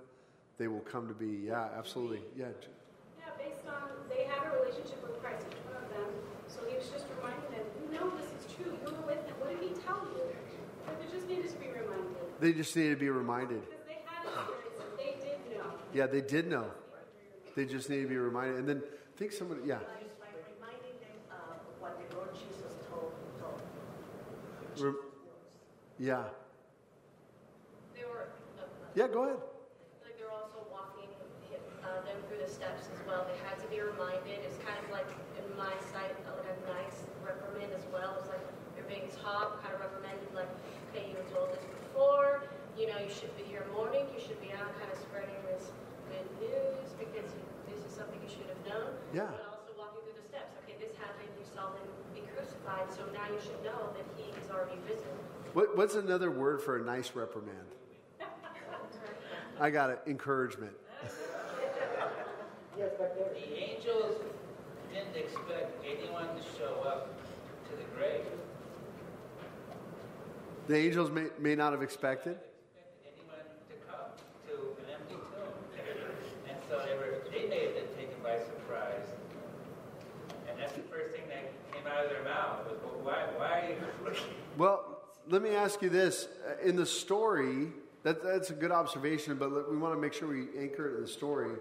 they 0.57 0.67
will 0.67 0.81
come 0.81 1.07
to 1.07 1.13
be. 1.13 1.47
Yeah, 1.47 1.67
absolutely. 1.77 2.21
Yeah. 2.35 2.47
Yeah, 3.19 3.25
based 3.37 3.67
on 3.67 3.89
they 4.09 4.23
had 4.25 4.51
a 4.51 4.57
relationship 4.59 5.01
with 5.03 5.21
Christ, 5.21 5.45
each 5.47 5.57
one 5.67 5.83
of 5.83 5.89
them. 5.91 6.09
So 6.47 6.59
he 6.67 6.75
was 6.75 6.89
just 6.89 7.05
reminding 7.15 7.51
them, 7.51 7.65
you 7.77 7.99
know 7.99 8.11
this 8.17 8.31
is 8.35 8.51
true. 8.55 8.71
You 8.71 8.95
were 8.95 9.15
with 9.15 9.23
him. 9.27 9.35
What 9.39 9.51
did 9.51 9.63
he 9.63 9.75
tell 9.83 10.01
you? 10.15 10.27
But 10.85 10.99
they 10.99 11.07
just 11.11 11.27
needed 11.27 11.51
to 11.51 11.59
be 11.59 11.67
reminded. 11.67 12.26
They 12.39 12.53
just 12.53 12.75
need 12.75 12.89
to 12.89 12.95
be 12.95 13.09
reminded. 13.09 13.61
They 13.87 13.97
had 14.05 14.25
experience 14.27 14.77
and 14.79 14.99
they 14.99 15.15
did 15.25 15.57
know. 15.57 15.71
Yeah, 15.93 16.05
they 16.07 16.21
did 16.21 16.47
know. 16.47 16.65
They 17.55 17.65
just 17.65 17.89
need 17.89 18.01
to 18.03 18.07
be 18.07 18.17
reminded. 18.17 18.57
And 18.59 18.69
then 18.69 18.83
I 18.85 19.17
think 19.17 19.31
somebody, 19.31 19.61
yeah. 19.65 19.79
By 20.21 20.29
reminding 20.29 20.95
them 21.01 21.17
of 21.33 21.57
what 21.81 21.97
the 21.97 22.15
Lord 22.15 22.29
Jesus 22.37 22.77
told, 22.89 23.11
told. 23.41 23.57
Re- 24.77 25.01
yeah. 25.97 26.29
They 27.97 28.05
were, 28.05 28.29
uh, 28.61 28.69
Yeah, 28.93 29.07
go 29.09 29.23
ahead. 29.25 29.41
like 30.05 30.13
they 30.13 30.23
were 30.23 30.37
also 30.37 30.61
walking 30.69 31.09
uh, 31.81 32.05
them 32.05 32.21
through 32.29 32.45
the 32.45 32.51
steps 32.51 32.85
as 32.93 33.01
well. 33.09 33.25
They 33.25 33.37
had 33.41 33.57
to 33.57 33.67
be 33.73 33.81
reminded. 33.81 34.45
It's 34.45 34.61
kind 34.61 34.77
of 34.77 34.93
like 34.93 35.09
in 35.41 35.45
my 35.57 35.73
sight, 35.89 36.13
like 36.29 36.45
a 36.45 36.57
nice 36.69 37.01
reprimand 37.25 37.73
as 37.73 37.85
well. 37.89 38.13
It's 38.21 38.29
like 38.29 38.45
they're 38.77 38.85
being 38.85 39.09
taught, 39.09 39.57
kind 39.65 39.73
of 39.73 39.81
reprimanded, 39.81 40.29
like, 40.37 40.53
okay, 40.93 41.09
you 41.09 41.17
were 41.17 41.25
told 41.33 41.49
this 41.57 41.65
before. 41.65 41.86
You 42.77 42.85
know, 42.85 42.99
you 43.01 43.09
should 43.09 43.35
be 43.35 43.41
here 43.41 43.65
mourning. 43.73 44.05
You 44.13 44.21
should 44.21 44.37
be 44.39 44.53
out, 44.53 44.69
kind 44.77 44.85
of 44.93 44.99
spreading 45.01 45.33
this 45.49 45.73
good 46.13 46.29
news 46.37 46.93
because 46.93 47.25
you, 47.33 47.41
this 47.65 47.81
is 47.81 47.89
something 47.89 48.21
you 48.21 48.29
should 48.29 48.45
have 48.45 48.61
known. 48.69 48.93
Yeah. 49.09 49.33
But 49.33 49.49
also 49.49 49.73
walking 49.73 50.05
through 50.05 50.21
the 50.21 50.27
steps. 50.29 50.53
Okay, 50.61 50.77
this 50.77 50.93
happened. 51.01 51.25
You 51.41 51.45
saw 51.49 51.73
him 51.73 51.89
be 52.13 52.21
crucified, 52.37 52.85
so 52.93 53.01
now 53.09 53.25
you 53.33 53.41
should 53.41 53.57
know 53.65 53.89
that 53.97 54.05
he 54.13 54.29
is 54.29 54.45
already 54.53 54.77
risen. 54.85 55.09
What, 55.57 55.75
what's 55.75 55.95
another 55.95 56.29
word 56.29 56.61
for 56.61 56.77
a 56.77 56.85
nice 56.85 57.17
reprimand? 57.17 57.73
I 59.59 59.71
got 59.71 59.89
it. 59.89 59.99
Encouragement. 60.05 60.77
Yes, 62.77 62.93
back. 63.01 63.17
The 63.17 63.57
angels 63.57 64.21
didn't 64.93 65.17
expect 65.17 65.81
anyone 65.81 66.29
to 66.29 66.43
show 66.61 66.85
up 66.85 67.09
to 67.65 67.75
the 67.75 67.89
grave. 67.97 68.21
The 70.67 70.75
angels 70.75 71.09
may, 71.11 71.27
may 71.39 71.55
not 71.55 71.71
have 71.71 71.81
expected. 71.81 72.37
Anyone 73.05 73.43
to 73.69 73.75
come 73.87 74.11
to 74.47 74.53
an 74.83 74.93
empty 74.93 75.15
tomb. 75.15 75.53
And 76.47 76.57
so 76.69 76.83
they 77.31 77.47
may 77.47 77.65
have 77.65 77.75
been 77.75 77.95
taken 77.95 78.21
by 78.21 78.37
surprise. 78.39 79.07
And 80.49 80.59
that's 80.59 80.73
the 80.73 80.81
first 80.81 81.15
thing 81.15 81.23
that 81.29 81.51
came 81.73 81.87
out 81.87 82.03
of 82.03 82.09
their 82.09 82.23
mouth 82.23 82.67
well, 84.57 84.99
let 85.29 85.41
me 85.41 85.51
ask 85.51 85.81
you 85.81 85.89
this. 85.89 86.27
In 86.63 86.75
the 86.75 86.85
story, 86.85 87.67
that, 88.03 88.23
that's 88.23 88.49
a 88.49 88.53
good 88.53 88.71
observation, 88.71 89.37
but 89.37 89.69
we 89.69 89.77
want 89.77 89.93
to 89.93 89.99
make 89.99 90.13
sure 90.13 90.27
we 90.27 90.47
anchor 90.59 90.89
it 90.89 90.95
in 90.95 91.01
the 91.01 91.07
story. 91.07 91.51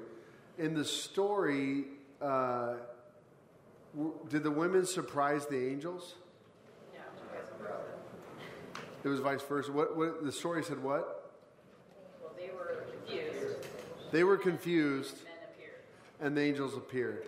In 0.58 0.74
the 0.74 0.84
story, 0.84 1.84
uh, 2.20 2.74
did 4.28 4.42
the 4.42 4.50
women 4.50 4.86
surprise 4.86 5.46
the 5.46 5.68
angels? 5.68 6.14
Yeah, 9.06 9.22
vice 9.22 9.42
versa. 9.42 9.42
It 9.42 9.42
was 9.42 9.42
vice 9.42 9.42
versa. 9.48 9.72
What, 9.72 9.96
what 9.96 10.24
the 10.24 10.32
story 10.32 10.62
said? 10.64 10.82
What 10.82 11.32
Well, 12.22 12.32
they 12.36 12.50
were 12.54 12.84
confused. 12.90 13.66
they 14.12 14.24
were 14.24 14.36
confused, 14.36 15.16
Men 15.24 15.32
appeared. 15.54 15.74
and 16.20 16.36
the 16.36 16.42
angels 16.42 16.76
appeared. 16.76 17.26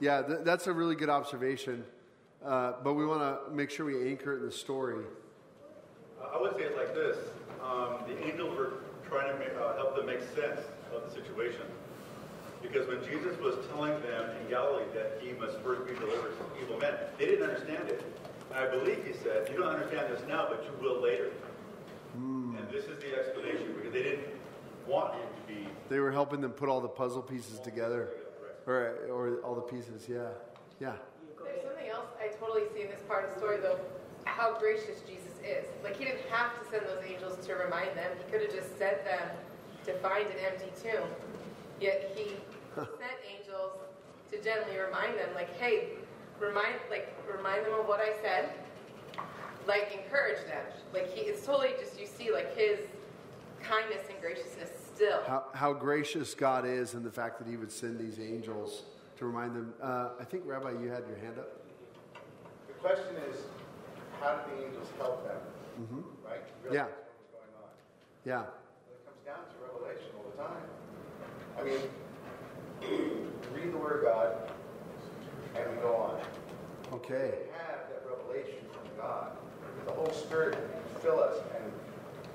Yeah, 0.00 0.22
th- 0.22 0.40
that's 0.44 0.66
a 0.66 0.72
really 0.72 0.94
good 0.94 1.08
observation. 1.10 1.84
Uh, 2.44 2.74
but 2.84 2.94
we 2.94 3.04
want 3.04 3.20
to 3.20 3.50
make 3.52 3.68
sure 3.70 3.84
we 3.84 4.08
anchor 4.10 4.32
it 4.34 4.38
in 4.40 4.46
the 4.46 4.52
story. 4.52 5.04
I 6.32 6.40
would 6.40 6.54
say 6.56 6.62
it 6.64 6.76
like 6.76 6.94
this. 6.94 7.16
Um, 7.64 7.96
the 8.06 8.16
angels 8.24 8.56
were 8.56 8.74
trying 9.08 9.32
to 9.32 9.38
make, 9.38 9.50
uh, 9.60 9.74
help 9.76 9.96
them 9.96 10.06
make 10.06 10.20
sense 10.20 10.60
of 10.94 11.02
the 11.04 11.10
situation. 11.10 11.62
Because 12.62 12.86
when 12.88 13.02
Jesus 13.04 13.38
was 13.40 13.54
telling 13.72 14.00
them 14.02 14.30
in 14.42 14.50
Galilee 14.50 14.84
that 14.94 15.18
he 15.20 15.32
must 15.32 15.58
first 15.60 15.86
be 15.86 15.94
delivered 15.94 16.34
from 16.34 16.46
evil 16.62 16.78
men, 16.78 16.94
they 17.18 17.26
didn't 17.26 17.48
understand 17.50 17.88
it. 17.88 18.04
And 18.50 18.58
I 18.58 18.70
believe 18.70 19.04
he 19.04 19.12
said, 19.12 19.48
you 19.50 19.58
don't 19.58 19.68
understand 19.68 20.12
this 20.12 20.22
now, 20.28 20.46
but 20.48 20.64
you 20.64 20.70
will 20.82 21.02
later. 21.02 21.30
Hmm. 22.14 22.56
And 22.56 22.68
this 22.70 22.84
is 22.84 22.98
the 22.98 23.18
explanation, 23.18 23.74
because 23.76 23.92
they 23.92 24.02
didn't 24.02 24.26
want 24.86 25.14
him 25.14 25.28
to 25.36 25.52
be 25.52 25.68
They 25.88 26.00
were 26.00 26.10
helping 26.10 26.40
them 26.40 26.52
put 26.52 26.68
all 26.68 26.80
the 26.80 26.88
puzzle 26.88 27.22
pieces 27.22 27.60
together, 27.60 28.08
or 28.66 28.98
or 29.10 29.40
all 29.44 29.54
the 29.54 29.60
pieces. 29.62 30.08
Yeah, 30.08 30.28
yeah. 30.80 30.94
There's 31.44 31.62
something 31.62 31.88
else 31.88 32.08
I 32.18 32.28
totally 32.40 32.62
see 32.74 32.82
in 32.82 32.88
this 32.88 33.02
part 33.06 33.28
of 33.28 33.34
the 33.34 33.38
story, 33.38 33.58
though, 33.58 33.78
how 34.24 34.58
gracious 34.58 35.00
Jesus 35.06 35.36
is. 35.44 35.66
Like, 35.84 35.96
he 35.96 36.04
didn't 36.04 36.28
have 36.30 36.58
to 36.58 36.70
send 36.70 36.86
those 36.86 37.04
angels 37.06 37.44
to 37.46 37.54
remind 37.54 37.96
them. 37.96 38.10
He 38.16 38.32
could 38.32 38.42
have 38.42 38.52
just 38.52 38.76
sent 38.78 39.04
them 39.04 39.28
to 39.84 39.92
find 40.00 40.26
an 40.26 40.38
empty 40.44 40.72
tomb. 40.82 41.08
Yet 41.80 42.12
he 42.16 42.32
sent 42.74 43.18
angels 43.28 43.72
to 44.32 44.42
gently 44.42 44.76
remind 44.78 45.18
them, 45.18 45.28
like, 45.34 45.54
hey, 45.58 45.97
remind, 46.40 46.74
like, 46.90 47.14
remind 47.34 47.66
them 47.66 47.74
of 47.80 47.86
what 47.86 48.00
I 48.00 48.12
said. 48.22 48.50
Like, 49.66 49.92
encourage 49.92 50.38
them. 50.46 50.64
Like, 50.94 51.12
he, 51.12 51.22
it's 51.22 51.44
totally 51.44 51.70
just, 51.78 51.98
you 52.00 52.06
see, 52.06 52.32
like, 52.32 52.56
his 52.56 52.80
kindness 53.62 54.02
and 54.10 54.20
graciousness 54.20 54.70
still. 54.94 55.20
How, 55.26 55.44
how 55.52 55.72
gracious 55.72 56.34
God 56.34 56.64
is, 56.66 56.94
and 56.94 57.04
the 57.04 57.10
fact 57.10 57.38
that 57.38 57.46
He 57.48 57.56
would 57.56 57.70
send 57.70 57.98
these 57.98 58.18
angels 58.18 58.84
to 59.18 59.26
remind 59.26 59.54
them. 59.54 59.74
Uh, 59.82 60.10
I 60.20 60.24
think 60.24 60.44
Rabbi, 60.46 60.70
you 60.70 60.88
had 60.88 61.04
your 61.08 61.18
hand 61.18 61.38
up. 61.38 61.60
The 62.68 62.74
question 62.74 63.16
is, 63.30 63.36
how 64.20 64.36
did 64.36 64.58
the 64.58 64.66
angels 64.66 64.88
help 64.98 65.24
them? 65.26 65.36
Mhm. 65.80 66.02
Right? 66.24 66.40
Yeah. 66.72 66.84
What 66.84 66.90
was 66.90 67.26
going 67.32 67.54
on. 67.62 67.70
Yeah. 68.24 68.36
Well, 68.36 68.54
It 68.90 69.04
comes 69.06 69.22
down 69.26 69.42
to 69.46 69.56
revelation 69.66 70.10
all 70.16 70.26
the 70.30 70.36
time. 70.42 70.64
I 71.58 71.62
mean, 71.64 71.82
read 73.54 73.72
the 73.72 73.78
Word 73.78 73.98
of 73.98 74.12
God, 74.12 74.52
and 75.58 75.76
we 75.76 75.82
go 75.82 75.94
on. 75.96 76.20
Okay. 76.94 77.32
We 77.34 77.52
have 77.58 77.88
that 77.90 78.02
revelation 78.08 78.64
from 78.72 78.86
God. 78.96 79.32
The 79.86 79.92
Holy 79.92 80.12
Spirit 80.14 80.54
can 80.54 81.00
fill 81.02 81.20
us, 81.20 81.36
and 81.56 81.72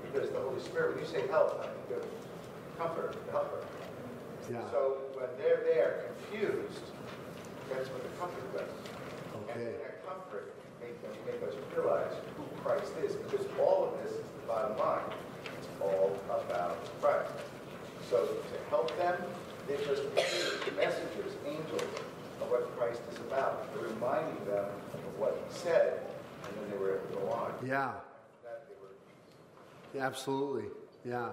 because 0.04 0.30
the 0.30 0.40
Holy 0.40 0.62
Spirit, 0.62 0.96
when 0.96 1.06
you 1.06 1.10
say 1.10 1.28
help, 1.28 1.60
I 1.60 1.68
think 1.68 2.04
of 2.04 2.08
comfort, 2.78 3.16
helper. 3.32 3.64
Yeah. 4.52 4.60
So 4.72 4.98
when 5.14 5.30
they're 5.38 5.64
there 5.64 6.06
confused, 6.08 6.84
that's 7.70 7.90
what 7.90 8.04
the 8.04 8.10
comfort 8.20 8.54
does. 8.54 8.70
Okay. 9.50 9.66
And 9.66 9.76
that 9.82 10.06
comfort 10.06 10.54
make 10.82 11.02
them 11.02 11.12
make 11.26 11.42
us 11.48 11.56
realize 11.76 12.12
who 12.36 12.44
Christ 12.62 12.92
is, 13.04 13.16
because 13.16 13.46
all 13.60 13.88
of 13.88 14.04
this 14.04 14.12
is 14.12 14.26
the 14.42 14.48
bottom 14.48 14.78
line. 14.78 15.06
It's 15.58 15.68
all 15.82 16.18
about 16.30 16.78
Christ. 17.02 17.32
So 18.10 18.26
to 18.26 18.70
help 18.70 18.96
them, 18.98 19.16
they 19.68 19.78
just 19.78 20.04
messengers, 20.76 21.34
angels, 21.46 21.82
of 22.44 22.52
what 22.52 22.78
Christ 22.78 23.02
is 23.12 23.18
about. 23.20 23.74
They're 23.74 23.88
reminding 23.88 24.44
them 24.46 24.68
of 24.68 25.20
what 25.20 25.40
he 25.40 25.48
said, 25.56 26.04
and 26.44 26.52
then 26.60 26.66
they 26.72 26.78
were 26.78 27.00
able 27.00 27.08
to 27.08 27.14
go 27.16 27.32
on. 27.32 27.54
Yeah. 27.66 27.96
That, 28.44 28.68
they 28.68 28.76
were 28.84 28.92
Yeah, 29.96 30.06
absolutely. 30.08 30.68
Yeah. 31.08 31.30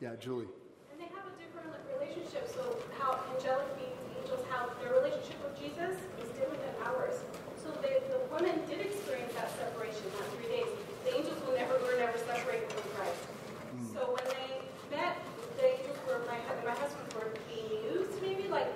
Yeah, 0.00 0.16
Julie. 0.18 0.48
And 0.90 0.98
they 0.98 1.06
have 1.12 1.28
a 1.28 1.34
different 1.38 1.68
like, 1.70 1.84
relationship. 1.94 2.48
So 2.50 2.76
how 2.98 3.20
angelic 3.36 3.68
beings, 3.78 4.02
angels, 4.18 4.42
how 4.50 4.66
their 4.82 4.96
relationship 4.98 5.38
with 5.44 5.54
Jesus 5.60 5.94
is 6.18 6.28
different 6.34 6.58
than 6.64 6.74
ours. 6.88 7.20
So 7.62 7.70
they, 7.84 8.02
the 8.10 8.18
women 8.34 8.58
did 8.66 8.82
experience 8.82 9.30
that 9.38 9.52
separation, 9.54 10.02
that 10.18 10.26
three 10.34 10.50
days. 10.50 10.70
The 11.06 11.14
angels 11.18 11.38
were 11.46 11.54
never 11.54 11.78
were 11.78 11.94
never 11.98 12.18
separated 12.18 12.66
from 12.72 12.86
Christ. 12.98 13.22
So 13.94 14.14
when 14.14 14.26
they 14.34 14.50
met, 14.90 15.18
the 15.58 15.66
angels 15.78 15.98
were 16.08 16.18
my 16.26 16.38
hu- 16.42 16.66
my 16.66 16.74
husband 16.74 17.06
were 17.14 17.30
bemused, 17.46 18.18
maybe 18.22 18.48
like, 18.50 18.66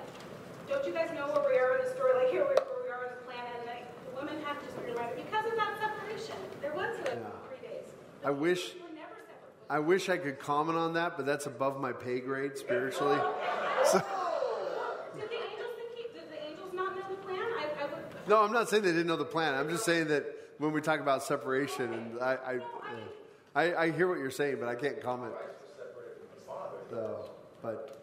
don't 0.67 0.83
you 0.87 0.93
guys 1.07 1.17
know 1.17 1.27
where 1.33 1.49
we 1.49 1.57
are 1.57 1.77
in 1.77 1.85
the 1.85 1.91
story? 1.91 2.13
Like 2.15 2.31
here 2.31 2.43
where, 2.43 2.55
where 2.55 2.83
we 2.83 2.89
are 2.89 3.03
in 3.05 3.11
the 3.17 3.23
planet. 3.25 3.51
And 3.59 3.65
like, 3.67 3.85
the 4.05 4.15
women 4.19 4.41
had 4.43 4.59
to 4.59 4.65
just 4.65 4.77
be 4.85 4.91
reminded 4.91 5.25
because 5.25 5.45
of 5.45 5.55
that 5.55 5.79
separation. 5.79 6.35
There 6.61 6.73
was 6.73 6.95
a 6.99 7.03
Yeah. 7.03 7.15
three 7.49 7.67
days. 7.67 7.85
I 8.23 8.31
wish. 8.31 8.73
I 9.69 9.79
wish 9.79 10.07
I 10.07 10.17
could 10.17 10.39
comment 10.39 10.77
on 10.77 10.93
that, 10.93 11.17
but 11.17 11.25
that's 11.25 11.45
above 11.45 11.81
my 11.81 11.91
pay 11.91 12.19
grade 12.21 12.57
spiritually. 12.57 13.19
So, 13.85 13.99
Did 13.99 15.29
the 15.29 15.35
angels 15.35 15.71
think 15.77 15.89
he, 15.95 16.03
did 16.19 16.29
the 16.29 16.49
angels 16.49 16.73
not 16.73 16.93
know 16.95 17.03
the 17.09 17.15
plan? 17.23 17.39
I, 17.39 17.83
I 17.83 17.85
would. 17.85 18.27
no, 18.27 18.43
I'm 18.43 18.51
not 18.51 18.67
saying 18.67 18.83
they 18.83 18.91
didn't 18.91 19.07
know 19.07 19.15
the 19.15 19.23
plan. 19.23 19.53
I'm 19.53 19.69
just 19.69 19.85
saying 19.85 20.07
that 20.09 20.25
when 20.57 20.73
we 20.73 20.81
talk 20.81 20.99
about 20.99 21.23
separation, 21.23 21.93
and 21.93 22.19
I, 22.19 22.59
I, 23.55 23.61
I, 23.63 23.75
I 23.83 23.91
hear 23.91 24.09
what 24.09 24.17
you're 24.17 24.31
saying, 24.31 24.57
but 24.59 24.67
I 24.67 24.75
can't 24.75 24.99
comment. 25.01 25.31
So, 26.89 27.29
but 27.61 27.96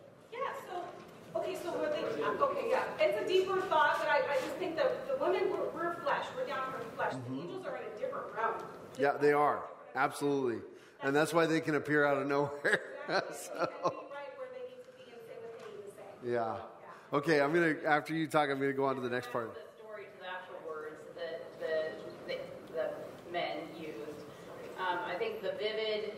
Yeah, 1.47 1.59
so, 1.63 1.71
okay, 1.71 1.73
so 1.73 1.79
were 1.79 1.89
they, 1.89 2.45
okay, 2.45 2.71
yeah. 2.71 2.85
It's 2.99 3.21
a 3.21 3.29
deeper 3.29 3.61
thought, 3.63 3.97
but 3.99 4.09
I, 4.09 4.23
I 4.33 4.37
just 4.37 4.57
think 4.57 4.77
that 4.77 5.07
the 5.09 5.23
women, 5.23 5.51
we're, 5.51 5.71
we're 5.75 5.95
flesh, 6.03 6.27
we're 6.37 6.47
down 6.47 6.73
from 6.73 6.81
flesh. 6.97 7.13
The 7.29 7.35
angels 7.35 7.67
are 7.67 7.77
in 7.77 7.83
a 7.85 7.99
different 7.99 8.27
realm. 8.37 8.55
yeah, 8.99 9.17
they 9.21 9.33
are 9.33 9.65
absolutely, 9.95 10.61
and 11.03 11.15
that's 11.15 11.33
why 11.33 11.47
they 11.47 11.61
can 11.61 11.75
appear 11.75 12.05
out 12.05 12.19
of 12.19 12.27
nowhere. 12.27 12.81
so, 13.09 13.69
yeah. 16.25 16.57
Okay, 17.13 17.41
I'm 17.41 17.53
gonna 17.53 17.77
after 17.87 18.15
you 18.15 18.27
talk, 18.27 18.49
I'm 18.51 18.59
gonna 18.59 18.73
go 18.73 18.87
on 18.87 18.97
to 18.97 19.01
the 19.01 19.11
next 19.11 19.31
part. 19.31 19.55
The 19.55 19.61
story 19.85 20.05
to 20.05 20.21
the 20.21 20.29
actual 20.29 20.59
men 23.31 23.69
used. 23.79 24.27
Um, 24.79 24.99
I 25.07 25.15
think 25.19 25.43
the 25.43 25.53
vivid 25.53 26.13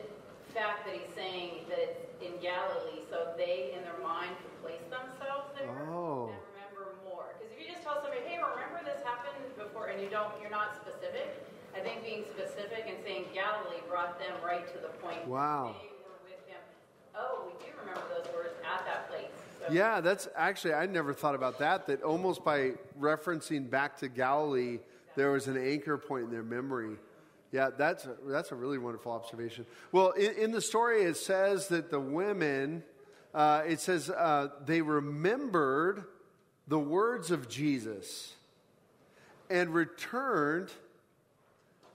fact 0.55 0.87
that 0.87 0.95
he's 0.95 1.15
saying 1.15 1.69
that 1.69 1.79
it's 1.79 2.09
in 2.23 2.33
Galilee, 2.41 3.05
so 3.11 3.33
they 3.37 3.73
in 3.77 3.83
their 3.83 4.01
mind 4.03 4.31
can 4.41 4.49
place 4.49 4.56
themselves 4.56 4.56
there 5.67 5.89
Oh. 5.91 6.31
and 6.33 6.39
remember 6.55 6.95
more. 7.05 7.35
Because 7.35 7.53
if 7.53 7.59
you 7.61 7.67
just 7.71 7.83
tell 7.83 8.01
somebody, 8.03 8.23
"Hey, 8.23 8.39
remember 8.39 8.81
this 8.85 9.03
happened 9.03 9.37
before," 9.57 9.89
and 9.89 10.01
you 10.01 10.09
don't, 10.09 10.33
you're 10.41 10.51
not 10.51 10.75
specific. 10.77 11.43
I 11.77 11.81
think 11.81 12.03
being 12.03 12.25
specific 12.25 12.87
and 12.89 12.97
saying 13.05 13.27
Galilee 13.35 13.83
brought 13.89 14.19
them 14.19 14.33
right 14.45 14.67
to 14.73 14.79
the 14.81 14.89
point. 15.05 15.27
Wow. 15.29 15.77
They 15.83 15.89
were 16.05 16.17
with 16.25 16.41
him. 16.49 16.61
Oh, 17.15 17.45
we 17.47 17.53
do 17.65 17.71
remember 17.79 18.03
those 18.17 18.33
words 18.33 18.55
at 18.65 18.85
that 18.87 19.09
place. 19.11 19.29
So 19.61 19.73
Yeah, 19.73 20.01
that's 20.01 20.29
actually, 20.37 20.73
I 20.75 20.87
never 20.87 21.13
thought 21.13 21.35
about 21.35 21.59
that. 21.59 21.87
That 21.87 22.03
almost 22.03 22.45
by 22.45 22.73
referencing 22.99 23.69
back 23.69 23.99
to 23.99 24.09
Galilee, 24.09 24.79
there 25.17 25.31
was 25.33 25.49
an 25.49 25.57
anchor 25.59 25.99
point 25.99 26.25
in 26.25 26.31
their 26.31 26.43
memory. 26.43 26.97
Yeah, 27.53 27.71
that's 27.77 28.07
a, 28.07 28.17
that's 28.27 28.53
a 28.53 28.55
really 28.55 28.79
wonderful 28.79 29.13
observation. 29.13 29.67
Well, 29.93 30.11
in, 30.13 30.33
in 30.33 30.51
the 30.53 30.61
story, 30.61 31.03
it 31.03 31.17
says 31.17 31.69
that 31.69 31.91
the 31.91 32.01
women, 32.01 32.83
uh, 33.37 33.63
it 33.69 33.79
says 33.79 34.11
uh, 34.11 34.49
they 34.65 34.81
remembered 34.81 36.05
the 36.67 36.79
words 36.79 37.31
of 37.31 37.49
Jesus 37.49 38.35
and 39.49 39.73
returned. 39.73 40.71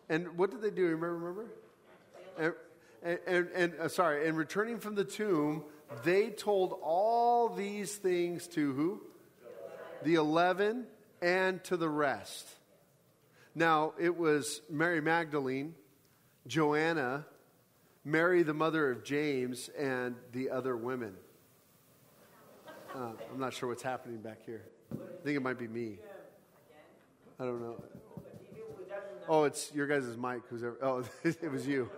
And 0.07 0.37
what 0.37 0.51
did 0.51 0.61
they 0.61 0.69
do? 0.69 0.85
Remember? 0.85 1.17
Remember? 1.17 2.55
And, 3.03 3.19
and, 3.25 3.49
and, 3.55 3.73
uh, 3.79 3.87
sorry, 3.87 4.27
and 4.27 4.37
returning 4.37 4.79
from 4.79 4.95
the 4.95 5.03
tomb, 5.03 5.63
they 6.03 6.29
told 6.29 6.77
all 6.83 7.49
these 7.49 7.95
things 7.95 8.47
to 8.49 8.73
who? 8.73 9.01
The 10.03 10.15
eleven 10.15 10.85
and 11.21 11.63
to 11.65 11.75
the 11.75 11.89
rest. 11.89 12.47
Now, 13.55 13.93
it 13.99 14.15
was 14.15 14.61
Mary 14.69 15.01
Magdalene, 15.01 15.75
Joanna, 16.47 17.25
Mary, 18.05 18.43
the 18.43 18.53
mother 18.53 18.91
of 18.91 19.03
James, 19.03 19.69
and 19.77 20.15
the 20.31 20.49
other 20.51 20.77
women. 20.77 21.15
Uh, 22.93 23.11
I'm 23.31 23.39
not 23.39 23.53
sure 23.53 23.69
what's 23.69 23.83
happening 23.83 24.17
back 24.17 24.39
here. 24.45 24.63
I 24.91 25.23
think 25.23 25.37
it 25.37 25.41
might 25.41 25.57
be 25.57 25.67
me. 25.67 25.97
I 27.39 27.45
don't 27.45 27.61
know. 27.61 27.81
Oh, 29.29 29.45
it's 29.45 29.73
your 29.73 29.87
guys' 29.87 30.17
mic. 30.17 30.41
Who's 30.49 30.63
ever, 30.63 30.77
oh, 30.81 31.03
it 31.23 31.49
was 31.49 31.65
you. 31.65 31.89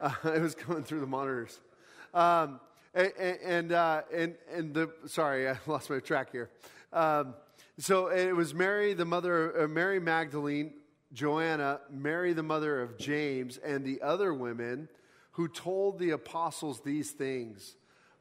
Uh, 0.00 0.12
it 0.24 0.40
was 0.40 0.54
coming 0.54 0.84
through 0.84 1.00
the 1.00 1.06
monitors. 1.06 1.58
Um, 2.12 2.60
and 2.94 3.12
and, 3.18 3.72
uh, 3.72 4.02
and 4.12 4.36
and 4.52 4.72
the 4.72 4.90
sorry, 5.06 5.48
I 5.48 5.58
lost 5.66 5.90
my 5.90 5.98
track 5.98 6.30
here. 6.30 6.48
Um, 6.92 7.34
so 7.78 8.06
it 8.06 8.36
was 8.36 8.54
Mary, 8.54 8.94
the 8.94 9.04
mother, 9.04 9.64
uh, 9.64 9.68
Mary 9.68 9.98
Magdalene, 9.98 10.74
Joanna, 11.12 11.80
Mary, 11.90 12.32
the 12.32 12.44
mother 12.44 12.80
of 12.80 12.98
James, 12.98 13.56
and 13.56 13.84
the 13.84 14.00
other 14.00 14.32
women 14.32 14.88
who 15.32 15.48
told 15.48 15.98
the 15.98 16.10
apostles 16.10 16.82
these 16.82 17.10
things. 17.10 17.74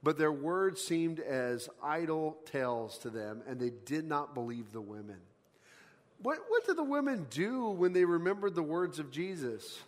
But 0.04 0.18
their 0.18 0.34
words 0.34 0.82
seemed 0.82 1.22
as 1.22 1.70
idle 1.82 2.38
tales 2.46 2.98
to 3.00 3.10
them, 3.10 3.42
and 3.48 3.58
they 3.58 3.72
did 3.86 4.06
not 4.06 4.34
believe 4.34 4.74
the 4.74 4.82
women. 4.82 5.18
What, 6.22 6.40
what 6.50 6.66
did 6.66 6.76
the 6.76 6.84
women 6.84 7.26
do 7.30 7.70
when 7.70 7.94
they 7.94 8.04
remembered 8.04 8.54
the 8.54 8.64
words 8.64 9.00
of 9.00 9.12
Jesus? 9.12 9.80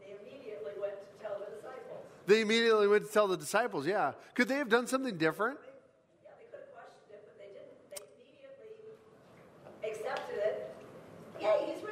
They 0.00 0.12
immediately 0.12 0.72
went 0.80 0.94
to 0.94 1.22
tell 1.22 1.38
the 1.38 1.46
disciples. 1.56 1.98
They 2.26 2.40
immediately 2.40 2.88
went 2.88 3.06
to 3.06 3.12
tell 3.12 3.26
the 3.26 3.36
disciples, 3.36 3.86
yeah. 3.86 4.12
Could 4.34 4.46
they 4.48 4.56
have 4.56 4.68
done 4.68 4.86
something 4.86 5.18
different? 5.18 5.58
Yeah, 6.24 6.30
they 6.38 6.44
could 6.50 6.60
have 6.60 6.72
questioned 6.72 7.10
it, 7.10 7.22
but 7.26 7.36
they 7.38 7.50
didn't. 7.50 7.78
They 7.90 8.02
immediately 9.82 10.06
accepted 10.06 10.38
it. 10.38 10.74
Yay, 11.40 11.74
he's 11.74 11.82
risen. 11.82 11.82
Let's 11.82 11.82
go. 11.82 11.83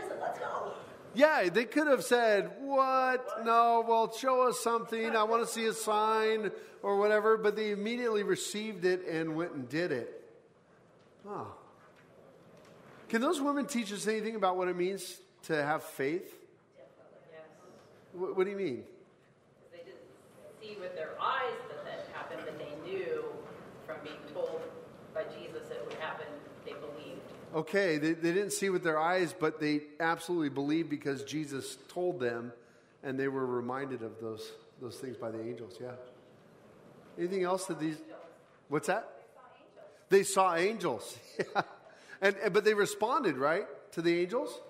Yeah, 1.15 1.49
they 1.49 1.65
could 1.65 1.87
have 1.87 2.05
said, 2.05 2.53
What? 2.61 3.45
No, 3.45 3.85
well, 3.87 4.13
show 4.13 4.49
us 4.49 4.61
something. 4.61 5.15
I 5.15 5.25
want 5.25 5.47
to 5.47 5.53
see 5.53 5.67
a 5.67 5.73
sign 5.73 6.51
or 6.83 6.99
whatever. 6.99 7.37
But 7.37 7.57
they 7.57 7.71
immediately 7.71 8.23
received 8.23 8.85
it 8.85 9.07
and 9.07 9.37
went 9.37 9.53
and 9.53 9.69
did 9.69 9.93
it. 9.93 10.23
Oh. 11.29 11.55
Can 13.09 13.21
those 13.21 13.41
women 13.41 13.67
teach 13.67 13.93
us 13.93 14.07
anything 14.07 14.37
about 14.37 14.57
what 14.57 14.69
it 14.69 14.77
means 14.77 15.19
to 15.45 15.63
have 15.63 15.83
faith? 15.83 16.35
What, 18.13 18.37
what 18.37 18.45
do 18.45 18.51
you 18.51 18.57
mean? 18.57 18.85
they 19.71 19.79
didn't 19.79 20.01
see 20.61 20.77
with 20.81 20.95
their 20.95 21.11
eyes 21.21 21.57
that 21.69 21.85
that 21.85 22.09
happened, 22.15 22.43
but 22.45 22.59
they 22.59 22.91
knew 22.91 23.25
from 23.87 23.97
being 24.05 24.21
told 24.35 24.61
by 25.15 25.25
Jesus 25.25 25.71
it 25.71 25.83
would 25.85 25.99
happen. 25.99 26.27
They 26.65 26.73
believed. 26.73 27.21
Okay, 27.55 27.99
they, 27.99 28.13
they 28.13 28.33
didn't 28.33 28.53
see 28.53 28.71
with 28.71 28.83
their 28.83 28.99
eyes, 28.99 29.35
but 29.39 29.61
they 29.61 29.83
absolutely 30.01 30.49
believed 30.49 30.89
because 30.89 31.23
Jesus 31.23 31.77
told 31.89 32.19
them, 32.19 32.53
and 33.03 33.19
they 33.19 33.29
were 33.29 33.45
reminded 33.45 34.03
of 34.03 34.21
those, 34.21 34.53
those 34.81 34.97
things 34.97 35.17
by 35.17 35.31
the 35.31 35.41
angels. 35.41 35.77
Yeah. 35.81 35.91
Anything 37.19 37.43
else 37.43 37.67
that 37.67 37.79
these. 37.79 37.97
What's 38.69 38.87
that? 38.87 39.07
They 40.09 40.23
saw 40.23 40.55
angels. 40.55 41.19
Yeah. 41.55 41.63
And, 42.21 42.37
and, 42.37 42.55
but 42.55 42.65
they 42.65 42.75
responded, 42.75 43.37
right, 43.37 43.67
to 43.93 44.01
the 44.01 44.21
angels? 44.21 44.61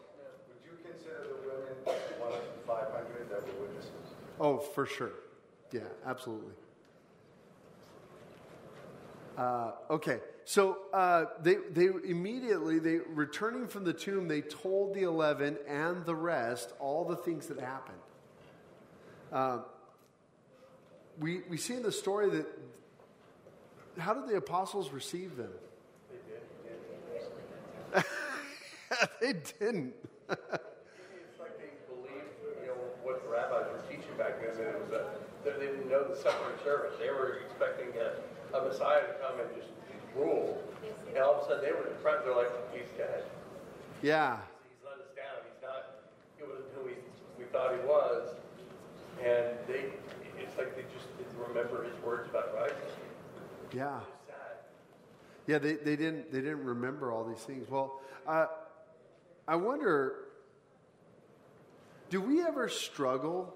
Would 0.49 0.65
you 0.65 0.91
consider 0.91 1.27
the 1.29 1.35
women 1.47 2.01
one 2.19 2.33
of 2.33 2.41
the 2.41 2.67
500 2.67 3.29
that 3.29 3.43
were 3.47 3.67
witnesses? 3.67 3.91
Oh, 4.41 4.57
for 4.57 4.87
sure. 4.87 5.11
Yeah, 5.71 5.81
absolutely. 6.07 6.55
Uh, 9.37 9.73
okay, 9.91 10.21
so 10.45 10.79
uh, 10.93 11.27
they, 11.41 11.57
they 11.73 11.87
immediately, 12.05 12.79
they 12.79 12.99
returning 13.09 13.69
from 13.69 13.85
the 13.85 13.93
tomb, 13.93 14.29
they 14.29 14.41
told 14.41 14.95
the 14.95 15.03
eleven 15.03 15.57
and 15.69 16.05
the 16.05 16.15
rest 16.15 16.73
all 16.81 17.05
the 17.05 17.17
things 17.17 17.47
that 17.47 17.61
happened. 17.61 17.99
Uh, 19.33 19.59
we, 21.19 21.41
we 21.49 21.57
see 21.57 21.75
in 21.75 21.83
the 21.83 21.93
story 21.93 22.29
that 22.31 22.47
how 23.99 24.15
did 24.15 24.29
the 24.29 24.37
apostles 24.37 24.91
receive 24.91 25.37
them? 25.37 25.53
they 29.21 29.33
didn't. 29.33 29.45
They 29.61 29.69
didn't. 29.69 29.95
It's 30.29 31.41
like 31.41 31.57
they 31.61 31.73
believed, 31.89 32.33
you 32.61 32.69
know, 32.69 32.79
what 33.05 33.23
the 33.25 33.29
rabbis 33.29 33.69
were 33.69 33.85
teaching 33.89 34.17
back 34.17 34.41
then. 34.41 34.57
That 34.57 34.77
it 34.77 34.81
was 34.81 34.93
a, 34.97 35.05
they 35.45 35.67
didn't 35.67 35.89
know 35.89 36.09
the 36.09 36.17
suffering 36.17 36.57
servant. 36.65 36.99
They 36.99 37.11
were 37.11 37.45
expecting 37.45 37.93
a, 38.01 38.17
a 38.57 38.65
Messiah 38.65 39.05
to 39.05 39.15
come 39.21 39.41
and 39.41 39.49
just 39.57 39.69
rule. 40.17 40.61
And 41.09 41.19
all 41.23 41.35
of 41.37 41.45
a 41.45 41.49
sudden 41.49 41.65
they 41.65 41.73
were 41.73 41.89
in 41.89 41.97
front. 42.03 42.25
They're 42.25 42.35
like, 42.35 42.51
he's 42.73 42.89
dead. 42.97 43.25
Yeah. 44.03 44.39
He's 44.65 44.85
let 44.85 44.95
us 44.95 45.13
down. 45.15 45.45
He's 45.45 45.63
not. 45.63 46.09
He 46.37 46.43
wasn't 46.43 46.67
who 46.75 46.85
we, 46.85 46.93
we 47.39 47.45
thought 47.53 47.73
he 47.73 47.87
was. 47.87 48.35
And 49.21 49.57
they, 49.69 49.93
it's 50.39 50.57
like 50.57 50.75
they 50.75 50.83
just 50.95 51.07
didn't 51.19 51.39
remember 51.49 51.85
his 51.85 52.03
words 52.03 52.29
about 52.31 52.55
rising. 52.55 52.77
Yeah. 53.73 54.01
Yeah, 55.47 55.59
they, 55.59 55.75
they 55.75 55.97
didn't 55.97 56.33
they 56.33 56.41
didn't 56.41 56.65
remember 56.65 57.11
all 57.11 57.25
these 57.25 57.41
things. 57.41 57.69
Well, 57.69 58.01
uh, 58.27 58.47
I 59.49 59.57
wonder, 59.57 60.29
do 62.11 62.21
we 62.21 62.41
ever 62.43 62.69
struggle 62.69 63.53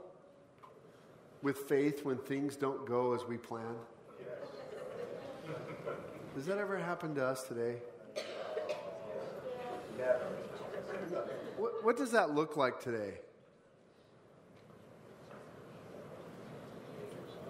with 1.43 1.59
faith 1.59 2.05
when 2.05 2.19
things 2.19 2.57
don't 2.57 2.87
go 2.87 3.15
as 3.15 3.25
we 3.25 3.37
plan? 3.37 3.77
Does 6.37 6.45
that 6.45 6.59
ever 6.59 6.77
happen 6.77 7.15
to 7.15 7.25
us 7.25 7.45
today? 7.45 7.77
What, 11.57 11.83
what 11.83 11.97
does 11.97 12.11
that 12.13 12.35
look 12.35 12.57
like 12.57 12.79
today? 12.79 13.15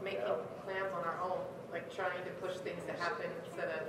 making 0.07 0.22
plans 0.64 0.93
on 0.95 1.03
our 1.03 1.18
own, 1.20 1.39
like 1.72 1.93
trying 1.93 2.22
to 2.22 2.30
push 2.41 2.57
things 2.59 2.80
to 2.87 2.93
happen 2.93 3.26
instead 3.45 3.68
of, 3.70 3.82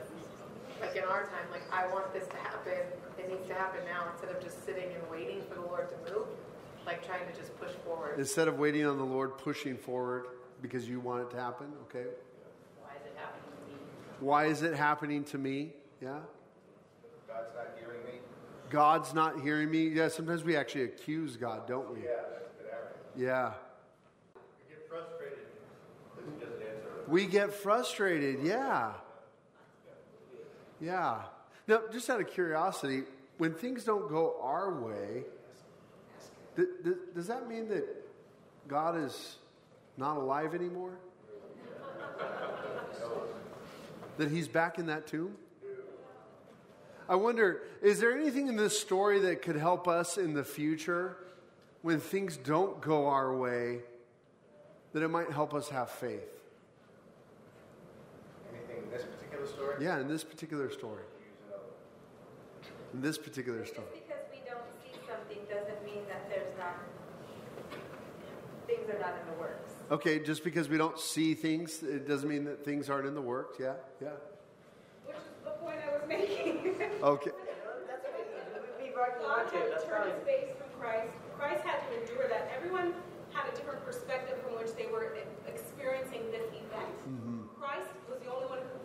like 0.82 0.95
in 0.95 1.04
our 1.04 1.26
time, 1.26 1.45
like 1.52 1.62
I 1.72 1.86
want 1.93 2.12
this 2.12 2.28
to 2.30 2.38
happen, 2.38 2.80
it 3.20 3.30
needs 3.30 3.48
to 3.50 3.54
happen 3.54 3.82
now, 3.86 4.10
instead 4.12 4.36
of 4.36 4.41
just 4.43 4.66
sitting 4.66 4.89
and 4.95 5.12
waiting 5.12 5.43
for 5.48 5.54
the 5.54 5.62
Lord 5.62 5.89
to 5.89 6.12
move, 6.12 6.26
like 6.88 7.06
trying 7.06 7.22
to 7.32 7.39
just 7.39 7.56
push 7.60 7.70
forward. 7.86 8.18
Instead 8.18 8.48
of 8.48 8.58
waiting 8.58 8.84
on 8.88 8.98
the 8.98 9.06
Lord, 9.06 9.38
pushing 9.38 9.78
forward 9.78 10.26
because 10.60 10.89
you 10.89 11.00
want 11.00 11.22
it 11.22 11.30
to 11.36 11.38
happen, 11.38 11.68
okay? 11.84 12.10
Why 12.82 12.98
is 12.98 13.06
it 13.06 13.14
happening 13.16 13.45
to 13.45 13.74
me? 13.74 13.80
Why 14.20 14.45
is 14.45 14.61
it 14.63 14.76
happening 14.76 15.24
to 15.26 15.38
me? 15.38 15.74
Yeah? 16.01 16.20
God's 17.28 17.53
not 17.55 17.68
hearing 17.80 18.03
me? 18.05 18.20
God's 18.70 19.13
not 19.13 19.41
hearing 19.41 19.70
me. 19.70 19.88
Yeah, 19.89 20.07
sometimes 20.07 20.43
we 20.43 20.55
actually 20.55 20.86
accuse 20.86 21.36
God, 21.38 21.68
don't 21.68 21.93
we? 21.93 22.01
Yeah, 22.01 22.09
that's 22.32 22.51
a 22.59 22.63
good. 22.63 23.24
Yeah. 23.24 23.53
We 24.36 24.76
get 24.76 24.89
frustrated 24.89 25.38
because 26.15 26.34
he 26.34 26.45
doesn't 26.45 26.61
answer. 26.61 26.89
We 27.07 27.26
get 27.26 27.53
frustrated. 27.53 28.43
Yeah. 28.43 28.91
Yeah. 30.82 31.22
Now, 31.68 31.82
just 31.91 32.09
out 32.09 32.22
of 32.22 32.28
curiosity, 32.28 33.03
when 33.38 33.53
things 33.53 33.84
don't 33.84 34.09
go 34.09 34.38
our 34.41 34.82
way, 34.82 35.24
th- 36.55 36.68
th- 36.84 36.97
does 37.13 37.28
that 37.28 37.47
mean 37.47 37.68
that 37.70 37.86
God 38.68 38.97
is 38.97 39.38
not 39.97 40.18
alive 40.18 40.55
anymore? 40.55 40.97
That 44.18 44.30
he's 44.32 44.47
back 44.47 44.80
in 44.80 44.88
that 44.88 45.07
tomb? 45.07 45.36
I 47.09 47.15
wonder, 47.15 47.61
is 47.82 47.99
there 47.99 48.18
anything 48.18 48.47
in 48.47 48.57
this 48.57 48.78
story 48.78 49.20
that 49.20 49.41
could 49.41 49.55
help 49.55 49.88
us 49.88 50.18
in 50.18 50.34
the 50.34 50.43
future 50.43 51.18
when 51.82 52.01
things 52.01 52.36
don't 52.36 52.82
go 52.82 53.07
our 53.07 53.34
way, 53.34 53.80
that 54.91 55.03
it 55.03 55.07
might 55.07 55.32
help 55.32 55.53
us 55.53 55.70
have 55.70 55.89
faith. 55.89 56.28
Anything 58.51 58.84
in 58.84 58.89
this 58.91 59.03
particular 59.03 59.47
story? 59.47 59.76
Yeah, 59.80 59.99
in 60.01 60.07
this 60.09 60.24
particular 60.24 60.70
story. 60.70 61.03
In 62.93 63.01
this 63.01 63.18
particular 63.18 63.65
story. 63.65 63.88
Just 63.93 64.07
because 64.07 64.26
we 64.32 64.39
don't 64.49 64.68
see 64.84 64.99
something 65.07 65.38
doesn't 65.47 65.86
mean 65.86 66.03
that 66.09 66.28
there's 66.30 66.57
not, 66.57 66.76
things 68.68 68.89
are 68.89 68.99
not 68.99 69.13
in 69.22 69.34
the 69.34 69.39
works. 69.39 69.76
Okay, 69.89 70.19
just 70.19 70.43
because 70.43 70.67
we 70.67 70.77
don't 70.77 70.99
see 70.99 71.33
things, 71.33 71.81
it 71.81 72.07
doesn't 72.07 72.27
mean 72.27 72.43
that 72.45 72.65
things 72.65 72.89
aren't 72.89 73.07
in 73.07 73.15
the 73.15 73.21
works. 73.21 73.57
Yeah, 73.59 73.73
yeah. 74.01 74.09
Which 75.05 75.15
is 75.15 75.23
the 75.45 75.51
point 75.63 75.79
I 75.79 75.95
was 75.95 76.03
making. 76.07 76.75
Okay. 77.03 77.31
That's 77.88 78.03
what 78.03 78.65
we, 78.81 78.89
we 78.89 78.91
brought 78.91 79.21
God 79.21 79.45
had 79.53 79.69
to 79.69 79.85
turn 79.85 80.09
his 80.09 80.19
face 80.25 80.49
from 80.57 80.67
Christ. 80.81 81.13
Christ 81.38 81.63
had 81.63 81.79
to 81.88 82.01
endure 82.01 82.27
that. 82.27 82.51
Everyone 82.57 82.93
had 83.31 83.47
a 83.47 83.55
different 83.55 83.85
perspective 83.85 84.41
from 84.41 84.57
which 84.57 84.73
they 84.75 84.89
were 84.91 85.15
experiencing 85.47 86.25
this 86.33 86.49
event. 86.49 86.97
Mm-hmm. 87.05 87.47
Christ 87.61 87.88
was 88.09 88.19
the 88.25 88.33
only 88.33 88.49
one 88.49 88.59
who 88.59 88.77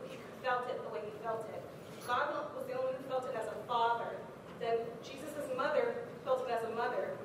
felt 0.42 0.68
it 0.68 0.82
the 0.82 0.90
way 0.92 1.00
he 1.06 1.14
felt 1.22 1.46
it. 1.54 1.62
God 2.06 2.34
was 2.54 2.66
the 2.66 2.74
only 2.74 2.92
one 2.92 2.98
who 2.98 3.08
felt 3.08 3.24
it 3.30 3.36
as 3.38 3.46
a 3.46 3.58
father. 3.66 4.18
Then 4.60 4.78
Jesus' 5.02 5.46
mother 5.56 6.04
felt 6.24 6.46
it 6.46 6.50
as 6.50 6.66
a 6.66 6.74
mother. 6.74 7.16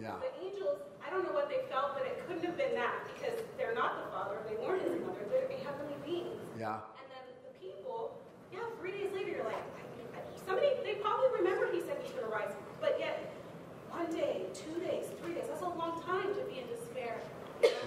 Yeah. 0.00 0.14
The 0.22 0.30
angels, 0.40 0.78
I 1.10 1.14
don't 1.14 1.26
know 1.26 1.34
what 1.34 1.50
they 1.50 1.66
felt, 1.66 1.98
but 1.98 2.06
it 2.06 2.22
couldn't 2.22 2.46
have 2.46 2.56
been 2.56 2.74
that 2.78 3.02
because 3.10 3.34
they're 3.58 3.74
not 3.74 3.98
the 3.98 4.06
father. 4.14 4.38
They 4.46 4.54
weren't 4.62 4.86
his 4.86 5.02
mother. 5.02 5.26
They're 5.26 5.50
heavenly 5.58 5.98
beings. 6.06 6.38
Yeah. 6.54 6.86
And 6.94 7.06
then 7.10 7.26
the 7.26 7.50
people, 7.58 8.14
yeah, 8.54 8.62
three 8.78 8.92
days 8.92 9.10
later, 9.10 9.42
you're 9.42 9.44
like, 9.44 9.66
somebody, 10.46 10.70
they 10.86 11.02
probably 11.02 11.34
remembered 11.34 11.74
he 11.74 11.82
said 11.82 11.98
he's 11.98 12.14
going 12.14 12.30
to 12.30 12.30
rise. 12.30 12.54
But 12.80 12.94
yet, 13.02 13.26
one 13.90 14.06
day, 14.14 14.46
two 14.54 14.78
days, 14.78 15.10
three 15.18 15.34
days, 15.34 15.50
that's 15.50 15.66
a 15.66 15.74
long 15.74 15.98
time 16.06 16.30
to 16.30 16.42
be 16.46 16.62
in 16.62 16.70
despair. 16.70 17.18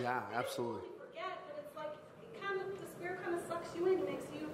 Yeah, 0.03 0.27
absolutely. 0.35 0.83
You 0.83 0.99
forget, 0.99 1.39
but 1.47 1.63
it's 1.63 1.75
like, 1.79 1.95
it 2.27 2.43
kind 2.43 2.59
of, 2.59 2.67
despair 2.75 3.23
kind 3.23 3.39
of 3.39 3.41
sucks 3.47 3.71
you 3.71 3.87
in 3.87 4.03
and 4.03 4.05
makes 4.05 4.27
you 4.35 4.51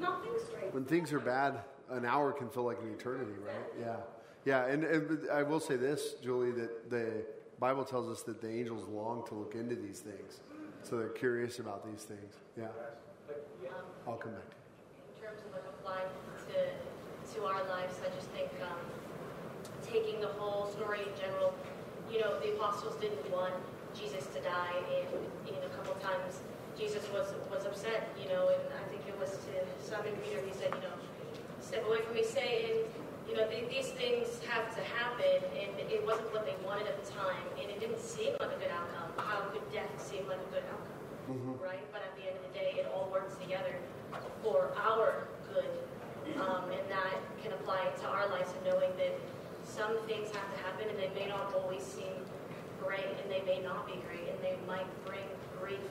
not 0.00 0.24
think 0.24 0.40
straight. 0.40 0.72
When 0.72 0.88
things 0.88 1.12
are 1.12 1.20
bad, 1.20 1.60
an 1.90 2.06
hour 2.06 2.32
can 2.32 2.48
feel 2.48 2.64
like 2.64 2.80
an 2.80 2.88
eternity, 2.96 3.36
right? 3.44 3.68
Yeah. 3.78 3.96
Yeah, 4.44 4.64
and, 4.66 4.84
and 4.84 5.28
I 5.30 5.42
will 5.42 5.60
say 5.60 5.76
this, 5.76 6.14
Julie, 6.22 6.52
that 6.52 6.88
the 6.88 7.24
Bible 7.60 7.84
tells 7.84 8.08
us 8.08 8.22
that 8.22 8.40
the 8.40 8.48
angels 8.48 8.86
long 8.88 9.26
to 9.28 9.34
look 9.34 9.54
into 9.54 9.74
these 9.74 10.00
things. 10.00 10.40
So 10.82 10.96
they're 10.96 11.08
curious 11.08 11.58
about 11.58 11.84
these 11.90 12.04
things. 12.04 12.34
Yeah. 12.56 12.68
I'll 14.06 14.16
come 14.16 14.32
back 14.32 14.58
in 15.18 15.26
terms 15.26 15.42
of 15.44 15.52
like 15.52 15.66
applying 15.68 16.08
to 16.48 16.58
to 17.34 17.44
our 17.44 17.60
lives, 17.68 18.00
I 18.00 18.08
just 18.16 18.30
think 18.32 18.48
um, 18.64 18.80
taking 19.84 20.20
the 20.20 20.32
whole 20.40 20.70
story 20.72 21.00
in 21.04 21.12
general, 21.20 21.52
you 22.10 22.20
know, 22.20 22.40
the 22.40 22.56
apostles 22.56 22.96
didn't 22.96 23.20
want 23.30 23.52
Jesus 23.92 24.24
to 24.32 24.40
die, 24.40 24.72
and 24.96 25.12
know, 25.52 25.66
a 25.66 25.72
couple 25.76 25.94
times 26.00 26.40
Jesus 26.78 27.04
was 27.12 27.34
was 27.50 27.66
upset, 27.66 28.08
you 28.16 28.28
know, 28.32 28.48
and 28.48 28.62
I 28.72 28.84
think 28.88 29.02
it 29.06 29.18
was 29.20 29.36
to 29.44 29.52
Simon 29.84 30.16
Peter. 30.24 30.40
He 30.46 30.54
said, 30.56 30.72
you 30.72 30.80
know, 30.80 30.96
step 31.60 31.84
away 31.84 32.00
from 32.00 32.14
me, 32.14 32.24
Satan. 32.24 32.88
You 33.28 33.36
know, 33.36 33.46
th- 33.46 33.68
these 33.68 33.92
things 33.92 34.40
have 34.48 34.74
to 34.74 34.82
happen, 34.96 35.44
and 35.52 35.70
it 35.92 36.00
wasn't 36.06 36.32
what 36.32 36.48
they 36.48 36.56
wanted 36.64 36.88
at 36.88 36.96
the 37.04 37.12
time, 37.12 37.44
and 37.60 37.68
it 37.70 37.78
didn't 37.78 38.00
seem 38.00 38.32
like 38.40 38.56
a 38.56 38.58
good 38.58 38.72
outcome. 38.72 39.12
How 39.20 39.40
could 39.52 39.64
death 39.72 39.92
seem 40.00 40.26
like 40.28 40.40
a 40.40 40.50
good 40.50 40.64
outcome? 40.72 40.98
Mm-hmm. 41.28 41.62
right? 41.62 41.84
But 41.92 42.00
at 42.08 42.16
the 42.16 42.24
end 42.24 42.40
of 42.40 42.44
the 42.48 42.54
day, 42.56 42.80
it 42.80 42.88
all 42.88 43.10
works 43.12 43.36
together 43.36 43.76
for 44.42 44.72
our 44.80 45.28
good. 45.52 45.68
Um, 46.40 46.72
and 46.72 46.80
that 46.88 47.20
can 47.42 47.52
apply 47.52 47.92
to 48.00 48.06
our 48.08 48.28
lives 48.28 48.52
and 48.56 48.64
knowing 48.64 48.92
that 48.96 49.12
some 49.64 49.96
things 50.08 50.32
have 50.32 50.48
to 50.48 50.58
happen 50.64 50.88
and 50.88 50.98
they 50.98 51.12
may 51.18 51.28
not 51.28 51.52
always 51.54 51.82
seem 51.82 52.12
great 52.80 53.04
and 53.04 53.30
they 53.30 53.42
may 53.44 53.60
not 53.60 53.86
be 53.86 54.00
great 54.08 54.28
and 54.28 54.38
they 54.42 54.56
might 54.66 54.88
bring 55.04 55.24
grief 55.60 55.84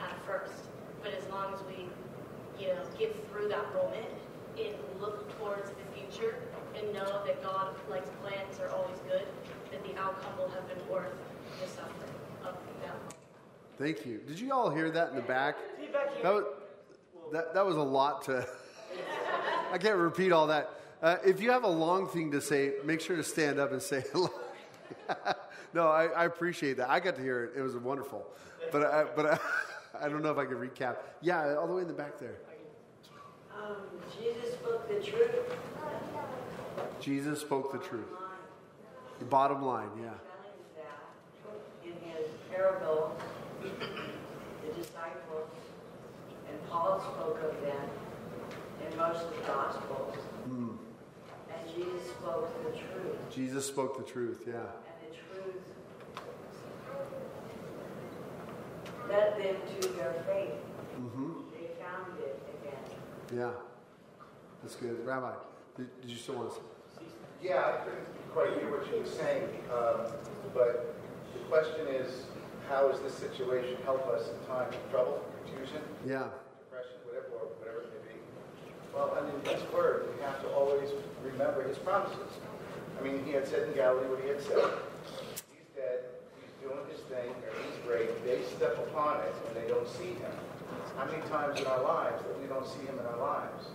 at 0.00 0.16
first. 0.24 0.72
But 1.02 1.12
as 1.12 1.24
long 1.28 1.52
as 1.52 1.60
we, 1.68 1.84
you 2.60 2.72
know, 2.72 2.80
get 2.98 3.12
through 3.30 3.48
that 3.48 3.72
moment 3.74 4.08
and 4.56 4.74
look 5.00 5.28
towards 5.38 5.68
the 5.68 5.86
future 5.92 6.36
and 6.76 6.92
know 6.92 7.24
that 7.24 7.42
God, 7.42 7.74
like 7.90 8.04
plans 8.22 8.58
are 8.60 8.68
always 8.70 8.98
good, 9.08 9.26
that 9.70 9.84
the 9.84 9.98
outcome 10.00 10.36
will 10.38 10.48
have 10.50 10.68
been 10.68 10.88
worth 10.88 11.12
the 11.60 11.68
suffering 11.68 12.14
of 12.44 12.54
that 12.82 12.88
moment. 12.88 13.14
Thank 13.78 14.06
you. 14.06 14.18
Did 14.26 14.40
you 14.40 14.52
all 14.52 14.70
hear 14.70 14.90
that 14.90 15.10
in 15.10 15.16
the 15.16 15.22
back? 15.22 15.56
That 16.22 16.34
was, 16.34 16.44
that, 17.32 17.54
that 17.54 17.64
was 17.64 17.76
a 17.76 17.82
lot 17.82 18.22
to. 18.24 18.46
I 19.72 19.78
can't 19.78 19.96
repeat 19.96 20.32
all 20.32 20.46
that. 20.48 20.70
Uh, 21.02 21.16
if 21.24 21.40
you 21.40 21.50
have 21.50 21.62
a 21.62 21.68
long 21.68 22.08
thing 22.08 22.32
to 22.32 22.40
say, 22.40 22.72
make 22.84 23.00
sure 23.00 23.16
to 23.16 23.22
stand 23.22 23.60
up 23.60 23.70
and 23.70 23.80
say 23.80 24.02
hello. 24.12 24.30
no, 25.74 25.88
I, 25.88 26.06
I, 26.06 26.24
appreciate 26.24 26.78
that. 26.78 26.90
I 26.90 26.98
got 26.98 27.16
to 27.16 27.22
hear 27.22 27.44
it. 27.44 27.58
It 27.58 27.62
was 27.62 27.76
wonderful. 27.76 28.26
But 28.72 28.84
I, 28.84 29.04
but 29.14 29.26
I, 29.26 29.38
I 30.06 30.08
don't 30.08 30.22
know 30.22 30.32
if 30.32 30.38
I 30.38 30.44
can 30.44 30.56
recap. 30.56 30.96
Yeah, 31.20 31.54
all 31.54 31.68
the 31.68 31.74
way 31.74 31.82
in 31.82 31.88
the 31.88 31.94
back 31.94 32.18
there. 32.18 32.36
Um, 33.54 33.76
Jesus 34.18 34.54
spoke 34.54 34.88
the 34.88 34.94
truth. 35.04 35.30
Jesus 37.00 37.40
spoke 37.40 37.72
the 37.72 37.78
truth. 37.78 38.06
The 39.18 39.24
bottom 39.24 39.62
line, 39.64 39.90
yeah. 40.00 40.10
In 41.84 41.92
his 42.10 42.26
parable, 42.50 43.16
the 43.62 43.68
disciples, 44.74 45.48
and 46.48 46.68
Paul 46.68 47.00
spoke 47.00 47.40
of 47.42 47.60
them 47.62 47.88
in 48.86 48.96
most 48.96 49.22
of 49.22 49.30
the 49.30 49.42
Gospels. 49.46 50.16
Mm. 50.48 50.76
And 51.52 51.74
Jesus 51.74 52.10
spoke 52.10 52.64
the 52.64 52.70
truth. 52.78 53.16
Jesus 53.34 53.66
spoke 53.66 53.96
the 53.96 54.12
truth, 54.12 54.44
yeah. 54.46 54.54
And 54.54 54.98
the 55.02 55.16
truth 55.16 55.62
led 59.08 59.38
them 59.38 59.56
to 59.80 59.88
their 59.88 60.14
faith. 60.26 60.58
Mm-hmm. 61.00 61.32
They 61.52 61.68
found 61.82 62.18
it 62.18 62.40
again. 62.62 63.38
Yeah. 63.38 63.50
That's 64.62 64.76
good. 64.76 65.06
Rabbi, 65.06 65.32
did, 65.76 66.00
did 66.00 66.10
you 66.10 66.16
still 66.16 66.34
want 66.36 66.50
to 66.50 66.56
say? 66.56 66.62
Yeah, 67.42 67.62
I 67.62 67.84
couldn't 67.84 68.06
quite 68.32 68.50
hear 68.58 68.70
what 68.70 68.86
you 68.90 68.98
were 69.00 69.06
saying, 69.06 69.46
um, 69.70 70.10
but 70.54 70.94
the 71.32 71.40
question 71.48 71.86
is, 71.86 72.26
how 72.68 72.88
does 72.88 73.00
this 73.00 73.14
situation 73.14 73.76
help 73.84 74.06
us 74.08 74.28
in 74.28 74.36
times 74.46 74.74
of 74.74 74.82
trouble, 74.90 75.22
confusion, 75.46 75.80
Yeah. 76.04 76.28
depression, 76.66 76.98
whatever, 77.06 77.30
or 77.40 77.46
whatever 77.62 77.80
it 77.86 77.90
may 77.94 78.12
be? 78.12 78.20
Well, 78.92 79.14
I 79.16 79.22
mean, 79.22 79.38
His 79.46 79.62
word, 79.72 80.08
we 80.12 80.20
have 80.22 80.40
to 80.42 80.48
always 80.50 80.90
remember 81.24 81.62
His 81.62 81.78
promises. 81.78 82.32
I 82.98 83.02
mean, 83.04 83.24
He 83.24 83.32
had 83.32 83.46
said 83.46 83.68
in 83.68 83.74
Galilee 83.74 84.08
what 84.10 84.20
He 84.20 84.28
had 84.28 84.42
said. 84.42 84.58
He's 85.54 85.68
dead. 85.78 86.10
He's 86.42 86.52
doing 86.60 86.82
His 86.90 87.00
thing. 87.06 87.30
and 87.30 87.52
He's 87.64 87.78
great. 87.86 88.10
They 88.26 88.42
step 88.58 88.76
upon 88.90 89.20
it 89.22 89.32
and 89.46 89.54
they 89.56 89.68
don't 89.70 89.86
see 89.88 90.18
Him. 90.18 90.34
How 90.98 91.06
many 91.06 91.22
times 91.30 91.60
in 91.60 91.66
our 91.66 91.80
lives 91.82 92.20
that 92.26 92.34
we 92.42 92.46
don't 92.50 92.66
see 92.66 92.82
Him 92.84 92.98
in 92.98 93.06
our 93.06 93.16
lives? 93.22 93.70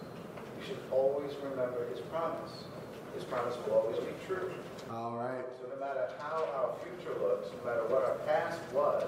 We 0.60 0.66
should 0.68 0.80
always 0.92 1.32
remember 1.42 1.88
His 1.90 2.02
promise. 2.12 2.68
His 3.16 3.24
promise 3.26 3.56
will 3.66 3.78
always 3.78 3.98
be 3.98 4.14
true. 4.26 4.52
All 4.92 5.12
right. 5.12 5.46
So 5.62 5.70
no 5.70 5.80
matter 5.80 6.10
how 6.18 6.46
our 6.56 6.74
future 6.82 7.14
looks, 7.22 7.50
no 7.62 7.70
matter 7.70 7.86
what 7.88 8.04
our 8.04 8.18
past 8.26 8.60
was, 8.74 9.06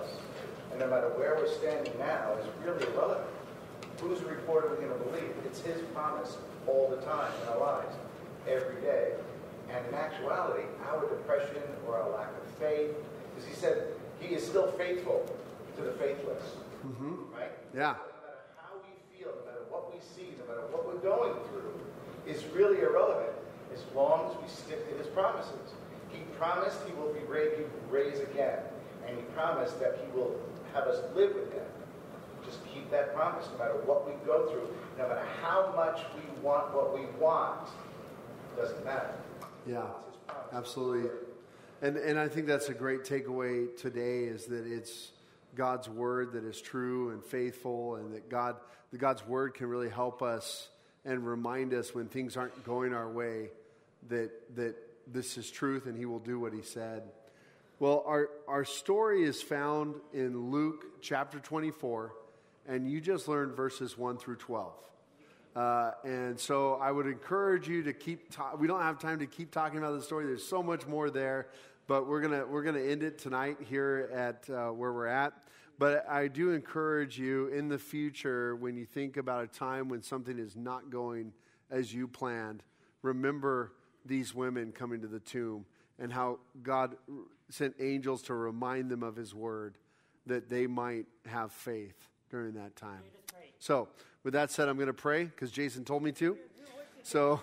and 0.72 0.80
no 0.80 0.88
matter 0.88 1.10
where 1.18 1.36
we're 1.36 1.52
standing 1.52 1.94
now 1.98 2.34
is 2.38 2.46
really 2.64 2.86
irrelevant. 2.94 3.28
Whose 4.02 4.22
report 4.22 4.66
are 4.66 4.76
we 4.76 4.86
going 4.86 4.92
to 4.92 5.06
believe? 5.06 5.34
It's 5.46 5.62
his 5.62 5.82
promise 5.94 6.38
all 6.68 6.90
the 6.90 7.02
time 7.06 7.32
in 7.42 7.50
our 7.50 7.60
lives, 7.60 7.96
every 8.48 8.82
day. 8.82 9.14
And 9.72 9.86
in 9.88 9.94
actuality, 9.96 10.64
our 10.92 11.08
depression 11.10 11.64
or 11.88 11.98
our 11.98 12.10
lack 12.12 12.30
of 12.30 12.46
faith, 12.60 12.94
because 13.34 13.50
he 13.50 13.56
said 13.56 13.88
he 14.20 14.36
is 14.36 14.46
still 14.46 14.72
faithful 14.74 15.26
to 15.78 15.82
the 15.82 15.94
faithless. 15.94 16.44
Mm-hmm. 16.86 17.34
Right? 17.34 17.52
Yeah. 17.74 17.96
No 17.98 18.14
matter 18.22 18.44
how 18.58 18.76
we 18.84 18.94
feel, 19.18 19.32
no 19.34 19.46
matter 19.50 19.66
what 19.70 19.94
we 19.94 20.00
see, 20.00 20.36
no 20.38 20.46
matter 20.46 20.68
what 20.70 20.86
we're 20.86 21.02
going 21.02 21.34
through, 21.50 21.74
is 22.28 22.46
really 22.54 22.80
irrelevant 22.80 23.34
as 23.76 23.84
long 23.94 24.32
as 24.32 24.42
we 24.42 24.48
stick 24.48 24.90
to 24.90 24.98
his 24.98 25.08
promises. 25.08 25.74
He 26.10 26.20
promised 26.38 26.78
he 26.88 26.94
will 26.94 27.14
be 27.14 27.20
raised, 27.28 27.58
he 27.58 27.64
will 27.64 27.90
raise 27.90 28.20
again, 28.20 28.60
and 29.06 29.18
he 29.18 29.24
promised 29.36 29.80
that 29.82 30.00
he 30.04 30.18
will 30.18 30.40
have 30.74 30.86
us 30.86 31.00
live 31.14 31.36
with 31.36 31.52
him. 31.52 31.64
Just 32.46 32.60
keep 32.74 32.90
that 32.92 33.14
promise, 33.14 33.46
no 33.52 33.60
matter 33.60 33.80
what 33.86 34.06
we 34.08 34.14
go 34.26 34.48
through, 34.48 34.70
no 34.98 35.10
matter 35.10 35.26
how 35.42 35.74
much 35.76 36.02
we 36.16 36.42
want 36.42 36.74
what 36.74 36.98
we 36.98 37.06
want, 37.20 37.68
doesn't 38.56 38.86
matter. 38.86 39.14
Yeah, 39.68 39.88
absolutely. 40.54 41.10
And, 41.82 41.98
and 41.98 42.18
I 42.18 42.30
think 42.30 42.48
that's 42.48 42.70
a 42.70 42.74
great 42.74 43.04
takeaway 43.04 43.76
today 43.76 44.24
is 44.24 44.46
that 44.46 44.66
it's 44.66 45.12
God's 45.56 45.90
word 45.90 46.34
that 46.34 46.46
is 46.46 46.62
true 46.62 47.10
and 47.10 47.24
faithful, 47.24 47.96
and 47.96 48.14
that 48.14 48.30
God, 48.30 48.56
that 48.92 48.98
God's 48.98 49.26
word 49.28 49.54
can 49.54 49.68
really 49.68 49.90
help 49.90 50.22
us 50.22 50.70
and 51.04 51.26
remind 51.26 51.74
us 51.74 51.94
when 51.94 52.08
things 52.08 52.38
aren't 52.38 52.64
going 52.64 52.94
our 52.94 53.10
way 53.10 53.50
that, 54.10 54.56
that 54.56 54.76
this 55.12 55.38
is 55.38 55.50
truth 55.50 55.86
and 55.86 55.98
He 55.98 56.06
will 56.06 56.20
do 56.20 56.40
what 56.40 56.54
He 56.54 56.62
said. 56.62 57.04
Well, 57.80 58.04
our, 58.06 58.30
our 58.48 58.64
story 58.64 59.24
is 59.24 59.42
found 59.42 59.96
in 60.14 60.50
Luke 60.52 61.02
chapter 61.02 61.40
24, 61.40 62.14
and 62.68 62.90
you 62.90 63.02
just 63.02 63.28
learned 63.28 63.56
verses 63.56 63.98
1 63.98 64.18
through 64.18 64.38
12. 64.38 64.74
Uh, 65.56 65.92
and 66.04 66.40
so 66.40 66.76
I 66.76 66.92
would 66.92 67.06
encourage 67.06 67.68
you 67.68 67.84
to 67.84 67.94
keep, 67.94 68.32
ta- 68.32 68.56
we 68.58 68.68
don't 68.68 68.82
have 68.82 69.00
time 69.00 69.20
to 69.20 69.26
keep 69.26 69.52
talking 69.52 69.78
about 69.78 69.92
the 69.98 70.02
story. 70.02 70.26
There's 70.26 70.46
so 70.46 70.64
much 70.64 70.86
more 70.86 71.10
there, 71.10 71.48
but 71.88 72.08
we're 72.08 72.22
gonna 72.22 72.46
we're 72.46 72.64
gonna 72.64 72.82
end 72.82 73.04
it 73.04 73.18
tonight 73.18 73.58
here 73.70 74.10
at 74.14 74.50
uh, 74.50 74.70
where 74.72 74.92
we're 74.92 75.08
at. 75.08 75.34
But 75.78 76.10
I 76.10 76.28
do 76.28 76.52
encourage 76.52 77.20
you 77.20 77.48
in 77.48 77.68
the 77.68 77.78
future 77.78 78.56
when 78.56 78.76
you 78.76 78.86
think 78.86 79.18
about 79.18 79.44
a 79.44 79.48
time 79.48 79.90
when 79.90 80.02
something 80.02 80.40
is 80.40 80.56
not 80.56 80.90
going 80.90 81.34
as 81.70 81.94
you 81.94 82.08
planned, 82.08 82.64
remember 83.02 83.74
these 84.06 84.34
women 84.34 84.72
coming 84.72 85.02
to 85.02 85.08
the 85.08 85.20
tomb 85.20 85.66
and 86.00 86.12
how 86.12 86.40
God 86.62 86.96
sent 87.50 87.76
angels 87.80 88.22
to 88.24 88.34
remind 88.34 88.90
them 88.90 89.04
of 89.04 89.16
His 89.16 89.34
word 89.34 89.78
that 90.26 90.50
they 90.50 90.68
might 90.68 91.06
have 91.26 91.52
faith 91.52 91.96
during 92.30 92.54
that 92.54 92.76
time. 92.76 93.04
So, 93.60 93.88
with 94.24 94.34
that 94.34 94.52
said, 94.52 94.68
I'm 94.68 94.76
going 94.76 94.88
to 94.88 94.94
pray 94.94 95.26
because 95.26 95.52
Jason 95.52 95.86
told 95.86 96.04
me 96.04 96.12
to. 96.14 96.38
So, 97.04 97.42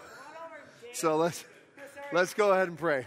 so 0.92 1.16
let's 1.16 1.44
let's 2.12 2.34
go 2.34 2.52
ahead 2.52 2.68
and 2.68 2.78
pray. 2.78 3.06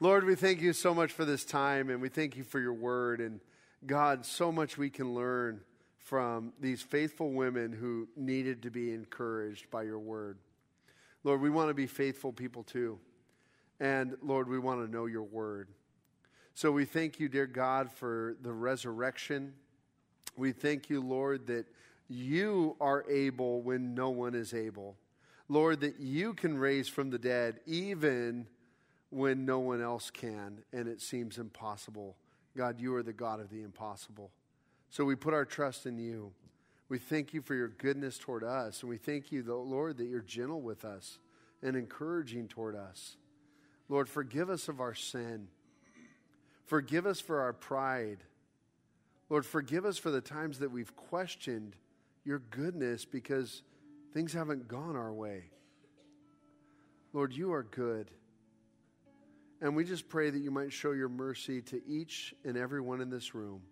Lord, 0.00 0.24
we 0.24 0.34
thank 0.34 0.60
you 0.60 0.72
so 0.72 0.94
much 0.94 1.12
for 1.12 1.24
this 1.24 1.44
time, 1.44 1.90
and 1.90 2.00
we 2.00 2.08
thank 2.08 2.36
you 2.36 2.44
for 2.44 2.58
your 2.58 2.72
word. 2.72 3.20
And 3.20 3.40
God, 3.86 4.26
so 4.26 4.50
much 4.50 4.76
we 4.76 4.90
can 4.90 5.14
learn 5.14 5.60
from 5.98 6.52
these 6.60 6.82
faithful 6.82 7.30
women 7.30 7.72
who 7.72 8.08
needed 8.16 8.62
to 8.62 8.70
be 8.70 8.92
encouraged 8.92 9.70
by 9.70 9.82
your 9.82 9.98
word. 9.98 10.38
Lord, 11.24 11.40
we 11.40 11.50
want 11.50 11.68
to 11.68 11.74
be 11.74 11.86
faithful 11.86 12.32
people 12.32 12.62
too. 12.62 12.98
And 13.80 14.16
Lord, 14.22 14.48
we 14.48 14.58
want 14.58 14.84
to 14.84 14.90
know 14.90 15.06
your 15.06 15.22
word. 15.22 15.68
So 16.54 16.70
we 16.70 16.84
thank 16.84 17.18
you, 17.18 17.28
dear 17.28 17.46
God, 17.46 17.90
for 17.90 18.36
the 18.42 18.52
resurrection. 18.52 19.54
We 20.36 20.52
thank 20.52 20.88
you, 20.88 21.00
Lord, 21.00 21.46
that 21.48 21.66
you 22.08 22.76
are 22.80 23.04
able 23.10 23.62
when 23.62 23.94
no 23.94 24.10
one 24.10 24.34
is 24.34 24.54
able. 24.54 24.96
Lord, 25.48 25.80
that 25.80 25.98
you 25.98 26.34
can 26.34 26.56
raise 26.56 26.88
from 26.88 27.10
the 27.10 27.18
dead 27.18 27.60
even 27.66 28.46
when 29.10 29.44
no 29.44 29.60
one 29.60 29.80
else 29.80 30.10
can 30.10 30.62
and 30.72 30.86
it 30.86 31.00
seems 31.00 31.38
impossible. 31.38 32.16
God, 32.56 32.80
you 32.80 32.94
are 32.94 33.02
the 33.02 33.12
God 33.12 33.40
of 33.40 33.50
the 33.50 33.62
impossible. 33.62 34.30
So 34.90 35.04
we 35.04 35.16
put 35.16 35.34
our 35.34 35.44
trust 35.44 35.86
in 35.86 35.98
you. 35.98 36.32
We 36.94 37.00
thank 37.00 37.34
you 37.34 37.42
for 37.42 37.56
your 37.56 37.70
goodness 37.70 38.18
toward 38.18 38.44
us. 38.44 38.82
And 38.82 38.88
we 38.88 38.98
thank 38.98 39.32
you, 39.32 39.42
Lord, 39.42 39.96
that 39.96 40.06
you're 40.06 40.20
gentle 40.20 40.60
with 40.60 40.84
us 40.84 41.18
and 41.60 41.74
encouraging 41.74 42.46
toward 42.46 42.76
us. 42.76 43.16
Lord, 43.88 44.08
forgive 44.08 44.48
us 44.48 44.68
of 44.68 44.80
our 44.80 44.94
sin. 44.94 45.48
Forgive 46.66 47.04
us 47.04 47.18
for 47.18 47.40
our 47.40 47.52
pride. 47.52 48.18
Lord, 49.28 49.44
forgive 49.44 49.84
us 49.84 49.98
for 49.98 50.12
the 50.12 50.20
times 50.20 50.60
that 50.60 50.70
we've 50.70 50.94
questioned 50.94 51.74
your 52.24 52.38
goodness 52.38 53.04
because 53.04 53.64
things 54.12 54.32
haven't 54.32 54.68
gone 54.68 54.94
our 54.94 55.12
way. 55.12 55.50
Lord, 57.12 57.32
you 57.32 57.54
are 57.54 57.64
good. 57.64 58.08
And 59.60 59.74
we 59.74 59.84
just 59.84 60.08
pray 60.08 60.30
that 60.30 60.38
you 60.38 60.52
might 60.52 60.72
show 60.72 60.92
your 60.92 61.08
mercy 61.08 61.60
to 61.60 61.82
each 61.88 62.36
and 62.44 62.56
every 62.56 62.80
one 62.80 63.00
in 63.00 63.10
this 63.10 63.34
room. 63.34 63.62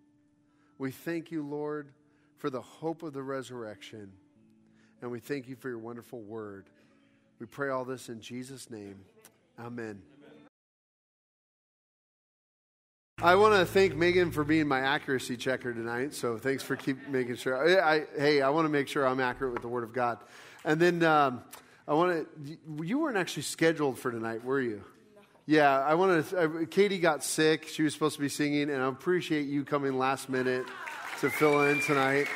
We 0.77 0.91
thank 0.91 1.31
you, 1.31 1.41
Lord, 1.41 1.93
for 2.37 2.49
the 2.49 2.61
hope 2.61 3.03
of 3.03 3.13
the 3.13 3.23
resurrection. 3.23 4.11
And 5.01 5.11
we 5.11 5.19
thank 5.19 5.47
you 5.47 5.55
for 5.55 5.69
your 5.69 5.79
wonderful 5.79 6.21
word. 6.21 6.65
We 7.39 7.45
pray 7.45 7.69
all 7.69 7.85
this 7.85 8.09
in 8.09 8.21
Jesus' 8.21 8.69
name. 8.69 8.95
Amen. 9.59 10.01
I 13.21 13.35
want 13.35 13.53
to 13.53 13.65
thank 13.65 13.95
Megan 13.95 14.31
for 14.31 14.43
being 14.43 14.67
my 14.67 14.79
accuracy 14.79 15.37
checker 15.37 15.73
tonight. 15.73 16.13
So 16.13 16.37
thanks 16.37 16.63
for 16.63 16.75
keep 16.75 17.07
making 17.07 17.35
sure. 17.35 17.81
I, 17.81 17.95
I, 17.95 18.05
hey, 18.17 18.41
I 18.41 18.49
want 18.49 18.65
to 18.65 18.69
make 18.69 18.87
sure 18.87 19.07
I'm 19.07 19.19
accurate 19.19 19.53
with 19.53 19.61
the 19.61 19.67
Word 19.67 19.83
of 19.83 19.93
God. 19.93 20.19
And 20.65 20.79
then 20.79 21.03
um, 21.03 21.41
I 21.87 21.93
want 21.93 22.27
to. 22.45 22.57
You 22.83 22.99
weren't 22.99 23.17
actually 23.17 23.43
scheduled 23.43 23.99
for 23.99 24.11
tonight, 24.11 24.43
were 24.43 24.61
you? 24.61 24.83
Yeah, 25.45 25.79
I 25.79 25.95
want 25.95 26.29
to. 26.29 26.37
Uh, 26.37 26.65
Katie 26.69 26.99
got 26.99 27.23
sick. 27.23 27.67
She 27.67 27.83
was 27.83 27.93
supposed 27.93 28.15
to 28.15 28.21
be 28.21 28.29
singing, 28.29 28.69
and 28.69 28.81
I 28.81 28.87
appreciate 28.87 29.47
you 29.47 29.63
coming 29.63 29.97
last 29.97 30.29
minute 30.29 30.65
to 31.23 31.29
fill 31.29 31.61
in 31.61 31.79
tonight. 31.79 32.27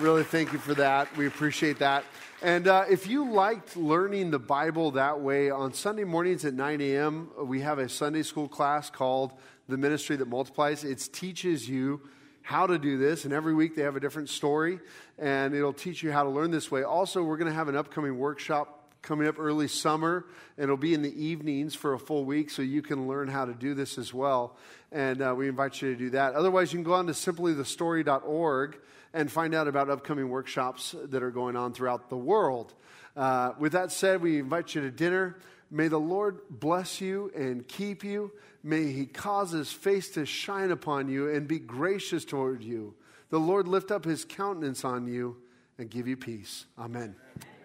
Really, 0.00 0.24
thank 0.24 0.52
you 0.52 0.58
for 0.58 0.74
that. 0.74 1.16
We 1.16 1.28
appreciate 1.28 1.78
that. 1.78 2.04
And 2.42 2.66
uh, 2.66 2.84
if 2.90 3.06
you 3.06 3.30
liked 3.30 3.76
learning 3.76 4.32
the 4.32 4.38
Bible 4.40 4.90
that 4.92 5.20
way, 5.20 5.48
on 5.48 5.72
Sunday 5.72 6.02
mornings 6.02 6.44
at 6.44 6.52
9 6.52 6.80
a.m., 6.80 7.30
we 7.44 7.60
have 7.60 7.78
a 7.78 7.88
Sunday 7.88 8.24
school 8.24 8.48
class 8.48 8.90
called 8.90 9.30
The 9.68 9.76
Ministry 9.76 10.16
That 10.16 10.26
Multiplies. 10.26 10.82
It 10.82 11.08
teaches 11.12 11.68
you 11.68 12.00
how 12.42 12.66
to 12.66 12.80
do 12.80 12.98
this, 12.98 13.26
and 13.26 13.32
every 13.32 13.54
week 13.54 13.76
they 13.76 13.82
have 13.82 13.94
a 13.94 14.00
different 14.00 14.28
story, 14.28 14.80
and 15.20 15.54
it'll 15.54 15.72
teach 15.72 16.02
you 16.02 16.10
how 16.10 16.24
to 16.24 16.28
learn 16.28 16.50
this 16.50 16.68
way. 16.68 16.82
Also, 16.82 17.22
we're 17.22 17.36
going 17.36 17.50
to 17.50 17.56
have 17.56 17.68
an 17.68 17.76
upcoming 17.76 18.18
workshop 18.18 18.75
coming 19.06 19.28
up 19.28 19.38
early 19.38 19.68
summer, 19.68 20.26
and 20.58 20.64
it'll 20.64 20.76
be 20.76 20.92
in 20.92 21.00
the 21.00 21.24
evenings 21.24 21.74
for 21.74 21.94
a 21.94 21.98
full 21.98 22.24
week, 22.24 22.50
so 22.50 22.60
you 22.60 22.82
can 22.82 23.06
learn 23.06 23.28
how 23.28 23.44
to 23.44 23.54
do 23.54 23.72
this 23.72 23.98
as 23.98 24.12
well. 24.12 24.56
And 24.90 25.22
uh, 25.22 25.34
we 25.36 25.48
invite 25.48 25.80
you 25.80 25.92
to 25.92 25.96
do 25.96 26.10
that. 26.10 26.34
Otherwise, 26.34 26.72
you 26.72 26.78
can 26.78 26.84
go 26.84 26.94
on 26.94 27.06
to 27.06 27.12
simplythestory.org 27.12 28.78
and 29.14 29.30
find 29.30 29.54
out 29.54 29.68
about 29.68 29.88
upcoming 29.88 30.28
workshops 30.28 30.94
that 31.04 31.22
are 31.22 31.30
going 31.30 31.56
on 31.56 31.72
throughout 31.72 32.10
the 32.10 32.16
world. 32.16 32.74
Uh, 33.16 33.52
with 33.58 33.72
that 33.72 33.92
said, 33.92 34.20
we 34.20 34.40
invite 34.40 34.74
you 34.74 34.82
to 34.82 34.90
dinner. 34.90 35.38
May 35.70 35.88
the 35.88 35.98
Lord 35.98 36.40
bless 36.50 37.00
you 37.00 37.30
and 37.34 37.66
keep 37.66 38.04
you. 38.04 38.32
May 38.62 38.92
he 38.92 39.06
cause 39.06 39.52
his 39.52 39.72
face 39.72 40.10
to 40.10 40.26
shine 40.26 40.70
upon 40.70 41.08
you 41.08 41.30
and 41.30 41.46
be 41.46 41.58
gracious 41.58 42.24
toward 42.24 42.62
you. 42.62 42.94
The 43.30 43.40
Lord 43.40 43.68
lift 43.68 43.90
up 43.90 44.04
his 44.04 44.24
countenance 44.24 44.84
on 44.84 45.06
you 45.06 45.36
and 45.78 45.88
give 45.88 46.06
you 46.08 46.16
peace. 46.16 46.66
Amen. 46.78 47.16
Amen. 47.36 47.55